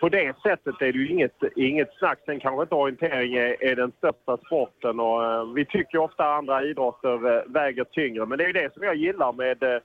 på 0.00 0.08
det 0.08 0.36
sättet 0.42 0.82
är 0.82 0.92
det 0.92 0.98
ju 0.98 1.08
inget, 1.08 1.42
inget 1.56 1.92
snack. 1.98 2.18
Sen 2.26 2.40
kanske 2.40 2.62
inte 2.62 2.74
orientering 2.74 3.34
är, 3.34 3.64
är 3.64 3.76
den 3.76 3.92
största 3.98 4.36
sporten 4.36 5.00
och 5.00 5.24
eh, 5.24 5.52
vi 5.54 5.64
tycker 5.64 5.98
ofta 5.98 6.24
andra 6.24 6.64
idrotter 6.64 7.36
eh, 7.36 7.42
väger 7.46 7.84
tyngre. 7.84 8.26
Men 8.26 8.38
det 8.38 8.44
är 8.44 8.46
ju 8.46 8.52
det 8.52 8.74
som 8.74 8.82
jag 8.82 8.96
gillar 8.96 9.32
med 9.32 9.62
eh, 9.62 9.80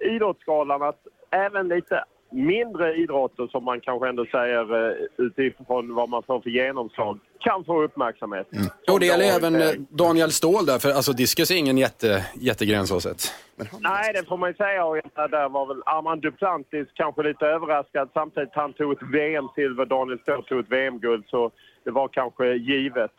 Idrottsgalan, 0.00 0.82
att 0.82 1.06
även 1.30 1.68
lite 1.68 2.04
mindre 2.30 2.94
idrotter 2.94 3.46
som 3.46 3.64
man 3.64 3.80
kanske 3.80 4.08
ändå 4.08 4.26
säger 4.26 4.90
eh, 4.90 4.96
utifrån 5.16 5.94
vad 5.94 6.08
man 6.08 6.22
får 6.22 6.40
för 6.40 6.50
genomslag 6.50 7.18
kan 7.40 7.64
få 7.64 7.82
uppmärksamhet. 7.82 8.46
Och 8.92 9.00
det 9.00 9.06
gäller 9.06 9.24
även 9.24 9.54
eh, 9.54 9.70
Daniel 9.88 10.32
Ståhl 10.32 10.66
där, 10.66 10.78
för 10.78 10.90
alltså 10.90 11.12
diskus 11.12 11.50
är 11.50 11.56
ingen 11.56 11.78
jätte, 11.78 12.26
jättegren 12.34 12.86
så 12.86 13.00
sett. 13.00 13.34
Nej, 13.80 14.12
det 14.14 14.28
får 14.28 14.36
man 14.36 14.50
ju 14.50 14.54
säga. 14.54 14.84
Och 14.84 14.96
där 15.14 15.48
var 15.48 15.66
väl 15.66 15.82
Armand 15.86 16.22
Duplantis 16.22 16.88
kanske 16.94 17.22
lite 17.22 17.46
överraskad. 17.46 18.08
Samtidigt 18.14 18.50
han 18.52 18.72
tog 18.72 18.92
ett 18.92 19.02
VM-silver, 19.02 19.84
Daniel 19.84 20.18
Ståhl 20.18 20.44
tog 20.44 20.60
ett 20.60 20.72
VM-guld. 20.72 21.24
Så 21.28 21.50
det 21.84 21.90
var 21.90 22.08
kanske 22.08 22.54
givet. 22.54 23.12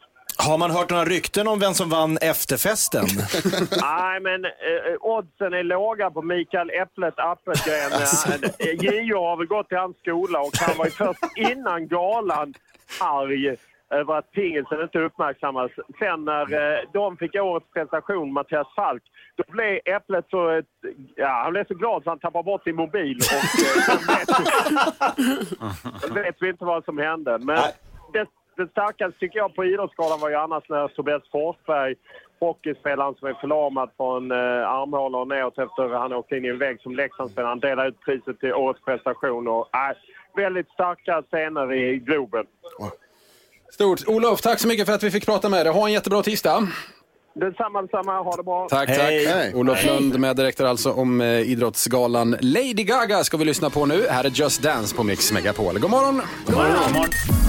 Har 0.47 0.57
man 0.57 0.71
hört 0.71 0.89
några 0.89 1.05
rykten 1.05 1.47
om 1.47 1.59
vem 1.59 1.73
som 1.73 1.89
vann 1.89 2.17
efterfesten? 2.21 3.05
Nej, 3.81 4.19
men 4.19 4.45
eh, 4.45 4.51
oddsen 4.99 5.53
är 5.53 5.63
låga 5.63 6.11
på 6.11 6.21
Mikael 6.21 6.69
Äpplet 6.69 7.13
Appelgren. 7.17 7.91
Eh, 8.59 8.73
JO 8.83 9.17
har 9.17 9.37
väl 9.37 9.47
gått 9.47 9.69
till 9.69 9.77
hans 9.77 9.97
skola 9.97 10.39
och 10.39 10.51
han 10.59 10.77
var 10.77 10.85
ju 10.85 10.91
först 10.91 11.19
innan 11.35 11.87
galan 11.87 12.53
arg 12.99 13.55
över 13.89 14.17
att 14.17 14.31
pingelsen 14.31 14.81
inte 14.81 14.99
uppmärksammas. 14.99 15.71
Sen 15.99 16.25
när 16.25 16.53
eh, 16.53 16.79
de 16.93 17.17
fick 17.17 17.35
årets 17.35 17.71
prestation, 17.73 18.33
Mattias 18.33 18.67
Falk, 18.75 19.03
då 19.35 19.43
blev 19.47 19.79
Äpplet 19.85 20.25
så, 20.29 20.49
ett, 20.49 20.65
ja, 21.15 21.41
han 21.43 21.51
blev 21.51 21.67
så 21.67 21.73
glad 21.73 22.03
så 22.03 22.09
han 22.09 22.19
tappade 22.19 22.43
bort 22.43 22.63
sin 22.63 22.75
mobil. 22.75 23.17
Och, 23.17 23.33
eh, 23.33 23.83
sen 23.85 23.99
vet, 24.07 24.29
vet 26.25 26.35
vi 26.39 26.49
inte 26.49 26.65
vad 26.65 26.83
som 26.85 26.97
hände. 26.97 27.37
Men 27.37 27.61
det, 28.13 28.25
det 28.59 28.71
starkaste 28.71 29.19
tycker 29.19 29.39
jag 29.39 29.55
på 29.55 29.65
Idrottsgalan 29.65 30.19
var 30.19 30.29
ju 30.29 30.35
annars 30.35 30.69
när 30.69 30.87
Tobias 30.87 31.23
Forsberg 31.31 31.95
hockeyspelaren 32.39 33.15
som 33.15 33.27
är 33.27 33.33
förlamad 33.33 33.89
från 33.97 34.31
eh, 34.31 34.37
armhålor 34.79 35.21
och 35.21 35.27
neråt 35.27 35.57
efter 35.57 35.93
att 35.93 36.01
han 36.01 36.13
åkte 36.13 36.37
in 36.37 36.45
i 36.45 36.47
en 36.47 36.59
vägg 36.59 36.81
som 36.81 36.95
Leksandsspelare. 36.95 37.49
Han 37.49 37.59
delar 37.59 37.87
ut 37.87 37.99
priset 38.05 38.39
till 38.39 38.53
årets 38.53 38.85
prestation. 38.85 39.47
Och, 39.47 39.69
äh, 39.75 39.95
väldigt 40.35 40.69
starka 40.69 41.21
scener 41.21 41.73
i 41.73 41.97
Globen. 41.97 42.45
Stort. 43.71 44.07
Olof, 44.07 44.41
tack 44.41 44.59
så 44.59 44.67
mycket 44.67 44.85
för 44.85 44.93
att 44.93 45.03
vi 45.03 45.11
fick 45.11 45.25
prata 45.25 45.49
med 45.49 45.65
dig. 45.65 45.73
Ha 45.73 45.87
en 45.87 45.93
jättebra 45.93 46.21
tisdag. 46.23 46.67
Detsamma, 47.33 47.81
detsamma. 47.81 48.21
Ha 48.21 48.35
det 48.35 48.43
bra. 48.43 48.67
Tack, 48.69 48.87
tack. 48.87 49.55
Olof 49.55 49.85
Lund 49.85 50.19
meddirektör 50.19 50.65
alltså 50.65 50.91
om 50.91 51.21
eh, 51.21 51.27
idrottsgalan 51.27 52.35
Lady 52.41 52.83
Gaga 52.83 53.23
ska 53.23 53.37
vi 53.37 53.45
lyssna 53.45 53.69
på 53.69 53.85
nu. 53.85 54.07
Här 54.09 54.23
är 54.23 54.29
Just 54.29 54.61
Dance 54.61 54.95
på 54.95 55.03
Mix 55.03 55.31
Megapol. 55.31 55.79
God 55.79 55.91
morgon! 55.91 56.21
God 56.45 56.55
morgon. 56.55 57.48